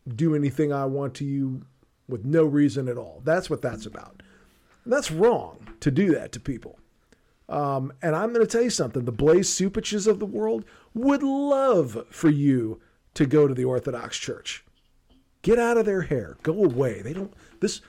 [0.07, 1.65] do anything I want to you
[2.07, 3.21] with no reason at all.
[3.23, 4.21] That's what that's about.
[4.83, 6.79] And that's wrong to do that to people.
[7.47, 11.23] Um, and I'm going to tell you something: the Blase Cupiches of the world would
[11.23, 12.81] love for you
[13.13, 14.63] to go to the Orthodox Church.
[15.41, 16.37] Get out of their hair.
[16.43, 17.01] Go away.
[17.01, 17.33] They don't.
[17.59, 17.81] This.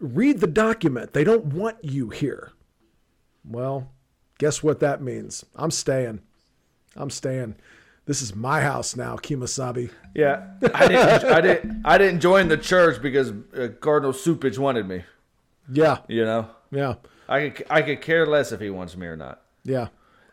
[0.00, 1.12] Read the document.
[1.12, 2.52] They don't want you here.
[3.44, 3.90] Well,
[4.38, 5.44] guess what that means?
[5.56, 6.20] I'm staying.
[6.96, 7.56] I'm staying.
[8.06, 9.90] This is my house now, Kemosabe.
[10.14, 11.24] Yeah, I didn't.
[11.24, 11.82] I didn't.
[11.84, 15.04] I didn't join the church because uh, Cardinal Cupich wanted me.
[15.70, 16.94] Yeah, You know, yeah,
[17.28, 17.66] I could.
[17.68, 19.42] I could care less if he wants me or not.
[19.64, 19.88] yeah.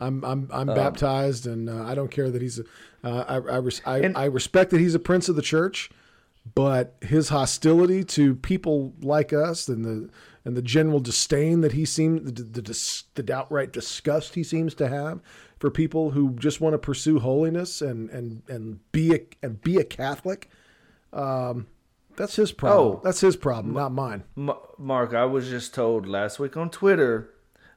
[0.05, 2.59] I'm I'm I'm Um, baptized, and uh, I don't care that he's.
[2.59, 2.63] A,
[3.03, 5.89] uh, I I, res- I And- I respect that he's a prince of the church,
[6.53, 10.09] but his hostility to people like us and the
[10.43, 14.73] and the general disdain that he seems the the, dis, the outright disgust he seems
[14.75, 15.19] to have
[15.59, 19.77] for people who just want to pursue holiness and and and be a and be
[19.77, 20.49] a Catholic.
[21.13, 21.67] Um,
[22.17, 22.97] that's his problem.
[22.97, 23.01] Oh.
[23.03, 24.23] that's his problem, not mine.
[24.37, 27.29] M- Mark, I was just told last week on Twitter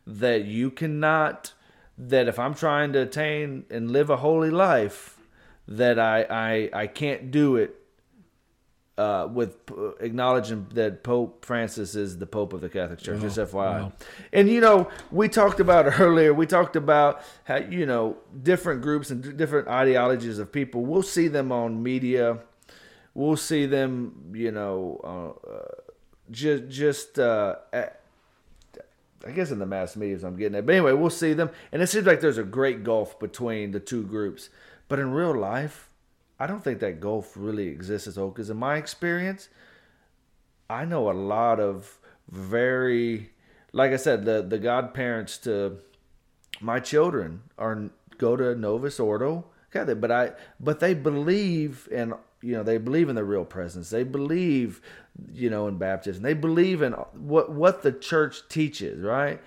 [0.07, 1.53] that you cannot.
[1.99, 5.19] That if I'm trying to attain and live a holy life,
[5.67, 7.79] that I I, I can't do it
[8.99, 13.21] uh, with uh, acknowledging that Pope Francis is the Pope of the Catholic Church.
[13.21, 13.93] just FYI.
[14.33, 16.35] And you know, we talked about earlier.
[16.35, 20.85] We talked about how you know different groups and different ideologies of people.
[20.85, 22.41] We'll see them on media.
[23.15, 25.65] We'll see them, you know, uh, uh,
[26.31, 28.01] just just uh, at,
[29.27, 30.67] I guess in the mass media I'm getting at.
[30.67, 33.81] But anyway, we'll see them, and it seems like there's a great gulf between the
[33.81, 34.49] two groups.
[34.89, 35.89] But in real life,
[36.39, 38.29] I don't think that gulf really exists as well.
[38.29, 39.49] Because in my experience,
[40.71, 41.99] I know a lot of
[42.31, 43.31] very,
[43.73, 45.79] like I said, the the godparents to
[46.61, 52.53] my children are go to Novus Ordo Catholic, but I but they believe in you
[52.53, 53.91] know they believe in the real presence.
[53.91, 54.81] They believe
[55.33, 56.23] you know in baptism.
[56.23, 59.41] They believe in what what the church teaches, right?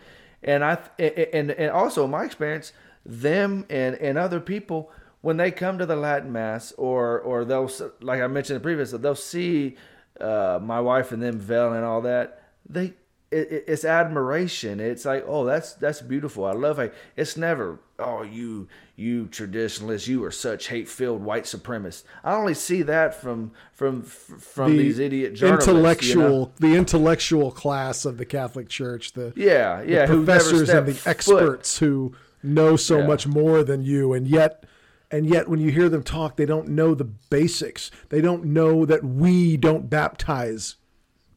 [0.44, 2.74] And I and and also my experience,
[3.06, 7.72] them and and other people when they come to the Latin Mass or or they'll
[8.02, 9.78] like I mentioned in the previous, they'll see
[10.20, 12.44] uh, my wife and them veil and all that.
[12.68, 12.94] They
[13.32, 14.80] it, it- it's admiration.
[14.80, 16.46] It's like, oh, that's that's beautiful.
[16.46, 16.94] I love it.
[17.16, 22.04] It's never, oh, you you traditionalists, you are such hate filled white supremacists.
[22.24, 25.68] I only see that from from from these idiot journalists.
[25.68, 25.80] you know?
[25.80, 30.94] intellectual the intellectual class of the Catholic Church, the yeah, yeah, the professors and the
[30.94, 33.08] stepped foot- experts who know so Yeah.
[33.08, 34.66] much more than you and yet
[35.12, 38.84] and yet when you hear them talk they don't know the basics they don't know
[38.86, 40.76] that we don't baptize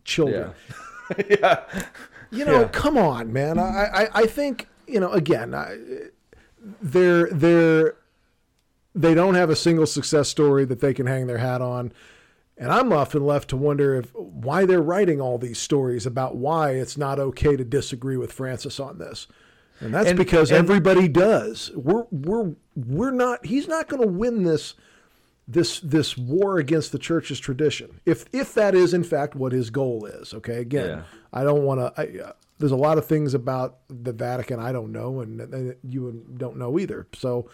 [0.04, 0.74] children Yeah,
[1.28, 1.64] yeah,
[2.30, 2.68] you know Yeah.
[2.68, 3.58] come on man.
[3.58, 3.62] I,
[4.04, 5.76] I i think you know again I,
[6.82, 7.96] they're they're
[8.94, 11.92] they don't have a single success story that they can hang their hat on.
[12.56, 16.70] And i'm often left to wonder if why they're writing all these stories about why
[16.72, 19.26] it's not okay to disagree with francis on this.
[19.80, 21.72] And that's And- because and- everybody does.
[21.74, 24.74] We're we're we're not he's not going to win this
[25.46, 29.68] this this war against the church's tradition if if that is in fact what his
[29.70, 31.02] goal is okay again Yeah.
[31.32, 34.90] i don't want to uh, there's a lot of things about the vatican i don't
[34.92, 37.50] know and, and you don't know either so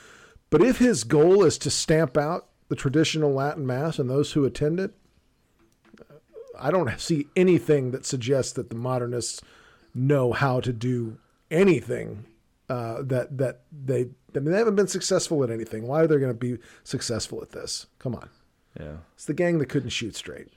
[0.50, 4.44] but if his goal is to stamp out the traditional latin mass and those who
[4.44, 4.92] attend it
[6.58, 9.40] i don't see anything that suggests that the modernists
[9.94, 11.18] know how to do
[11.50, 12.24] anything
[12.68, 15.86] uh, that that they I mean, they haven't been successful at anything.
[15.86, 17.86] Why are they going to be successful at this?
[17.98, 18.28] Come on,
[18.78, 18.96] yeah.
[19.14, 20.48] it's the gang that couldn't shoot straight.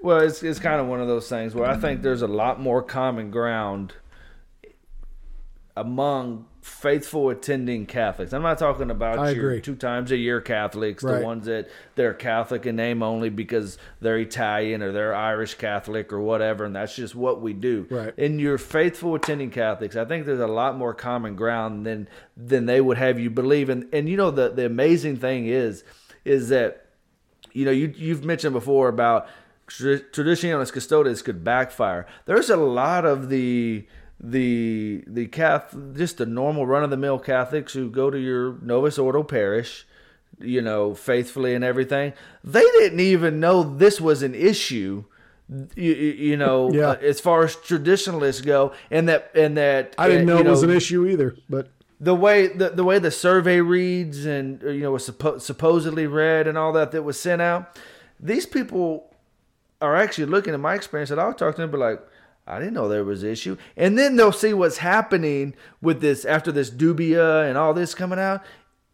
[0.00, 2.60] Well, it's it's kind of one of those things where I think there's a lot
[2.60, 3.94] more common ground
[5.80, 8.32] among faithful attending Catholics.
[8.34, 9.60] I'm not talking about I your agree.
[9.62, 11.20] two times a year Catholics, Right.
[11.20, 16.12] the ones that they're Catholic in name only because they're Italian or they're Irish Catholic
[16.12, 17.86] or whatever, and that's just what we do.
[17.88, 18.12] Right.
[18.18, 22.66] In your faithful attending Catholics, I think there's a lot more common ground than than
[22.66, 23.70] they would have you believe.
[23.70, 25.84] And and you know the the amazing thing is
[26.24, 26.84] is that
[27.52, 29.26] you know, you you've mentioned before about
[29.66, 32.06] tra- Traditionis custodes could backfire.
[32.26, 33.86] There's a lot of the
[34.20, 38.56] the the Catholic, just the normal run of the mill Catholics who go to your
[38.62, 39.86] Novus Ordo parish,
[40.40, 42.12] you know, faithfully and everything.
[42.42, 45.04] They didn't even know this was an issue.
[45.76, 46.90] You, you know, Yeah.
[46.90, 50.46] uh, as far as traditionalists go, and that and that I didn't uh, know it
[50.50, 51.68] was an issue either, but
[52.00, 56.06] the way the, the way the survey reads and uh, you know was suppo- supposedly
[56.06, 57.76] read and all that that was sent out
[58.20, 59.12] these people
[59.80, 62.00] are actually looking at my experience that i'll talk to them and be like
[62.48, 66.50] i didn't know there was issue and then they'll see what's happening with this after
[66.50, 68.42] this dubia and all this coming out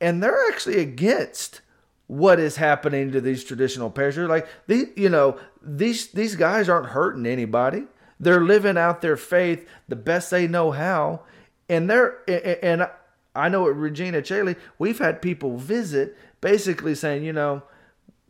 [0.00, 1.60] and they're actually against
[2.06, 4.28] what is happening to these traditional parishioners.
[4.28, 7.84] Like the, you know, these these guys aren't hurting anybody.
[8.20, 11.22] They're living out their faith the best they know how,
[11.68, 12.18] and they're
[12.62, 12.88] and
[13.34, 17.62] I know at Regina Caeli, we've had people visit basically saying, you know,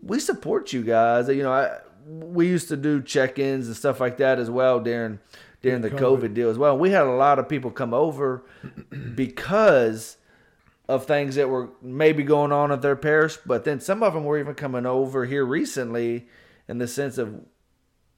[0.03, 1.29] we support you guys.
[1.29, 5.19] You know, I, we used to do check-ins and stuff like that as well during
[5.63, 6.21] during the COVID.
[6.21, 6.77] COVID deal as well.
[6.77, 8.45] We had a lot of people come over
[9.15, 10.19] because
[10.89, 14.25] of things that were maybe going on at their parish, but then some of them
[14.25, 16.29] were even coming over here recently
[16.69, 17.41] in the sense of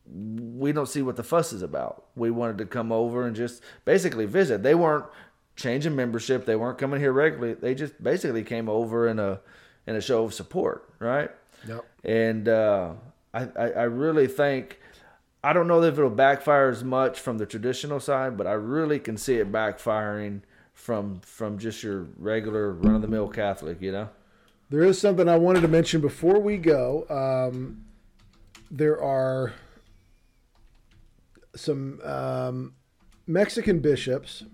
[0.08, 2.06] we don't see what the fuss is about.
[2.16, 4.62] We wanted to come over and just basically visit.
[4.62, 5.06] They weren't
[5.56, 6.44] changing membership.
[6.44, 7.54] They weren't coming here regularly.
[7.54, 9.40] They just basically came over in a
[9.86, 11.30] in a show of support, right?
[11.66, 11.84] Yep.
[12.04, 12.92] And uh,
[13.36, 14.80] I, I I really think
[15.44, 18.98] I don't know if it'll backfire as much from the traditional side, but I really
[18.98, 20.40] can see it backfiring
[20.72, 24.08] from from just your regular run of the mill Catholic, you know.
[24.70, 27.06] There is something I wanted to mention before we go.
[27.08, 27.84] Um,
[28.70, 29.52] there are
[31.54, 32.74] some um,
[33.26, 34.44] Mexican bishops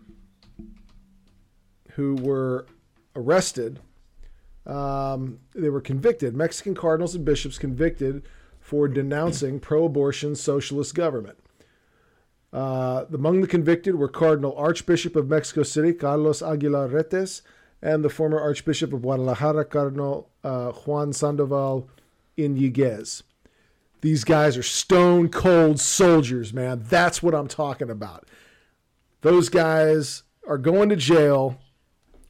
[1.93, 2.67] who were
[3.17, 3.81] arrested.
[4.67, 6.37] Um, they were convicted.
[6.37, 8.23] Mexican cardinals and bishops convicted
[8.63, 11.37] for denouncing pro-abortion socialist government.
[12.53, 17.43] Uh, among the convicted were Cardinal Archbishop of Mexico City, Carlos Aguilar Retes,
[17.83, 21.89] and the former Archbishop of Guadalajara, Cardinal uh, Juan Sandoval
[22.39, 23.23] Iñiguez.
[24.01, 26.85] These guys are stone cold soldiers, man.
[26.89, 28.29] That's what I'm talking about.
[29.23, 31.59] Those guys are going to jail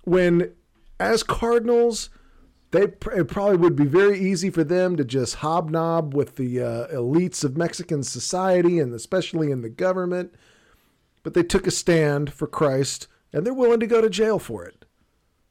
[0.05, 0.53] when,
[0.99, 2.09] as Cardinals,
[2.73, 2.85] they
[3.15, 7.45] it probably would be very easy for them to just hobnob with the uh, elites
[7.45, 10.35] of Mexican society and especially in the government.
[11.23, 14.65] But they took a stand for Christ and they're willing to go to jail for
[14.65, 14.85] it.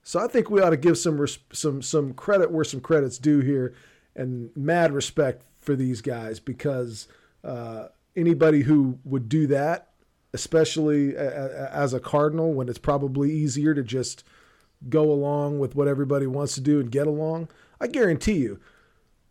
[0.03, 3.39] So I think we ought to give some some some credit where some credit's due
[3.39, 3.75] here,
[4.15, 7.07] and mad respect for these guys because
[7.43, 9.89] uh, anybody who would do that,
[10.33, 14.23] especially as a cardinal, when it's probably easier to just
[14.89, 17.49] go along with what everybody wants to do and get along.
[17.79, 18.59] I guarantee you,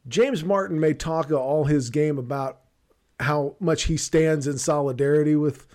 [0.08, 2.60] James Martin may talk all his game about
[3.20, 5.66] how much he stands in solidarity with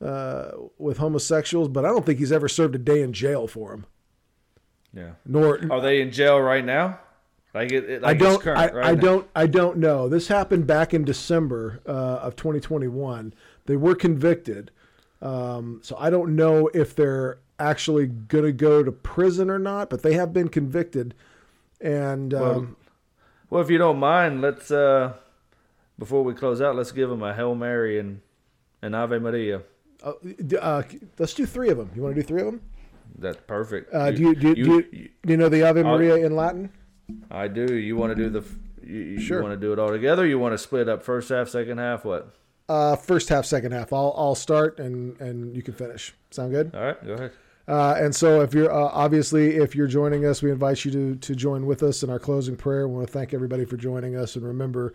[0.00, 3.70] uh, with homosexuals, but I don't think he's ever served a day in jail for
[3.70, 3.86] them.
[4.94, 5.12] Yeah.
[5.26, 7.00] Nor are they in jail right now?
[7.54, 8.42] Like it, like I don't.
[8.42, 9.28] Current, I, right I don't.
[9.34, 10.08] I don't know.
[10.08, 13.34] This happened back in December uh, of 2021.
[13.66, 14.70] They were convicted,
[15.22, 19.90] um, so I don't know if they're actually going to go to prison or not,
[19.90, 21.14] but they have been convicted.
[21.80, 22.68] And um, well,
[23.50, 25.14] well, if you don't mind, let's uh,
[25.98, 28.20] before we close out, let's give them a hail mary and
[28.82, 29.62] an Ave Maria.
[30.02, 30.12] Uh,
[30.60, 30.82] uh,
[31.18, 31.90] let's do three of them.
[31.94, 32.62] You want to do three of them?
[33.18, 33.92] That's perfect.
[33.92, 36.36] Uh, do, you, do, you, you, do, you, do you know the Ave Maria in
[36.36, 36.70] Latin?
[37.30, 37.74] I do.
[37.74, 38.44] You want to do the?
[38.86, 39.42] You, sure.
[39.42, 40.26] Want to do it all together?
[40.26, 42.04] you want to split up first half, second half?
[42.04, 42.34] What?
[42.68, 43.92] Uh, first half, second half.
[43.92, 46.14] I'll I'll start and and you can finish.
[46.30, 46.74] Sound good?
[46.74, 47.32] All right, go ahead.
[47.68, 51.16] Uh, and so, if you're uh, obviously if you're joining us, we invite you to
[51.16, 52.88] to join with us in our closing prayer.
[52.88, 54.94] We want to thank everybody for joining us, and remember,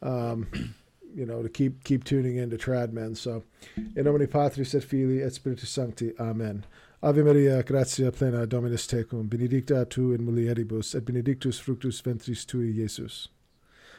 [0.00, 0.46] um,
[1.14, 3.14] you know, to keep keep tuning in to Trad Men.
[3.14, 3.44] So,
[3.76, 6.14] in nomine Patris et Filii et Spiritus Sancti.
[6.18, 6.64] Amen.
[7.02, 12.72] Ave Maria, gratia plena, Dominus tecum, benedicta tu in mulieribus, et benedictus fructus ventris tui,
[12.72, 13.28] Iesus.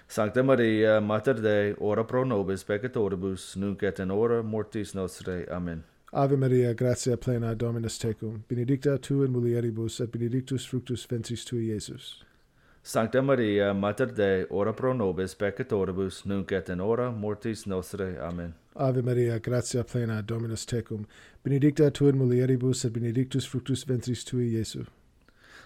[0.08, 5.48] Sancta Maria, Mater Dei, ora pro nobis peccatoribus, nunc et in hora mortis nostrae.
[5.52, 5.84] Amen.
[6.14, 11.69] Ave Maria, gratia plena, Dominus tecum, benedicta tu in mulieribus, et benedictus fructus ventris tui,
[11.72, 12.24] Iesus.
[12.84, 18.17] Sancta Maria, Mater Dei, ora pro nobis peccatoribus, nunc et in hora mortis nostrae.
[18.22, 18.53] Amen.
[18.75, 21.06] Ave Maria, gratia plena, Dominus tecum,
[21.43, 24.88] benedicta tu in mulieribus, et benedictus fructus ventris tui, Iesus.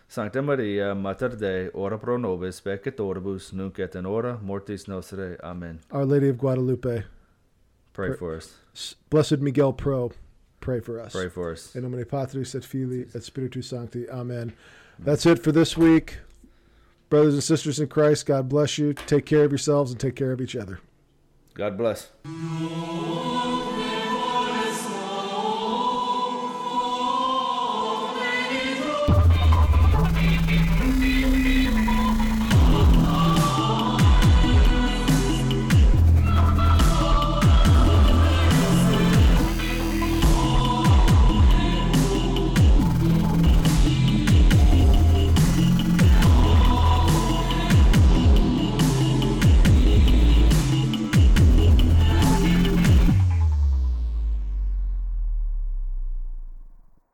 [0.07, 5.37] Sancta Maria, Mater Dei, ora pro nobis peccatoribus, nunc et in hora mortis nostrae.
[5.43, 5.79] Amen.
[5.91, 7.03] Our Lady of Guadalupe,
[7.93, 8.55] pray for us.
[9.09, 10.11] Blessed Miguel Pro,
[10.69, 11.13] pray for us.
[11.13, 11.75] Pray for us.
[11.75, 14.07] In nomine Patris et Filii et Spiritus Sancti.
[14.09, 14.53] Amen.
[14.99, 16.19] That's it for this week.
[17.09, 18.93] Brothers and sisters in Christ, God bless you.
[18.93, 20.79] Take care of yourselves and take care of each other.
[21.55, 22.11] God bless.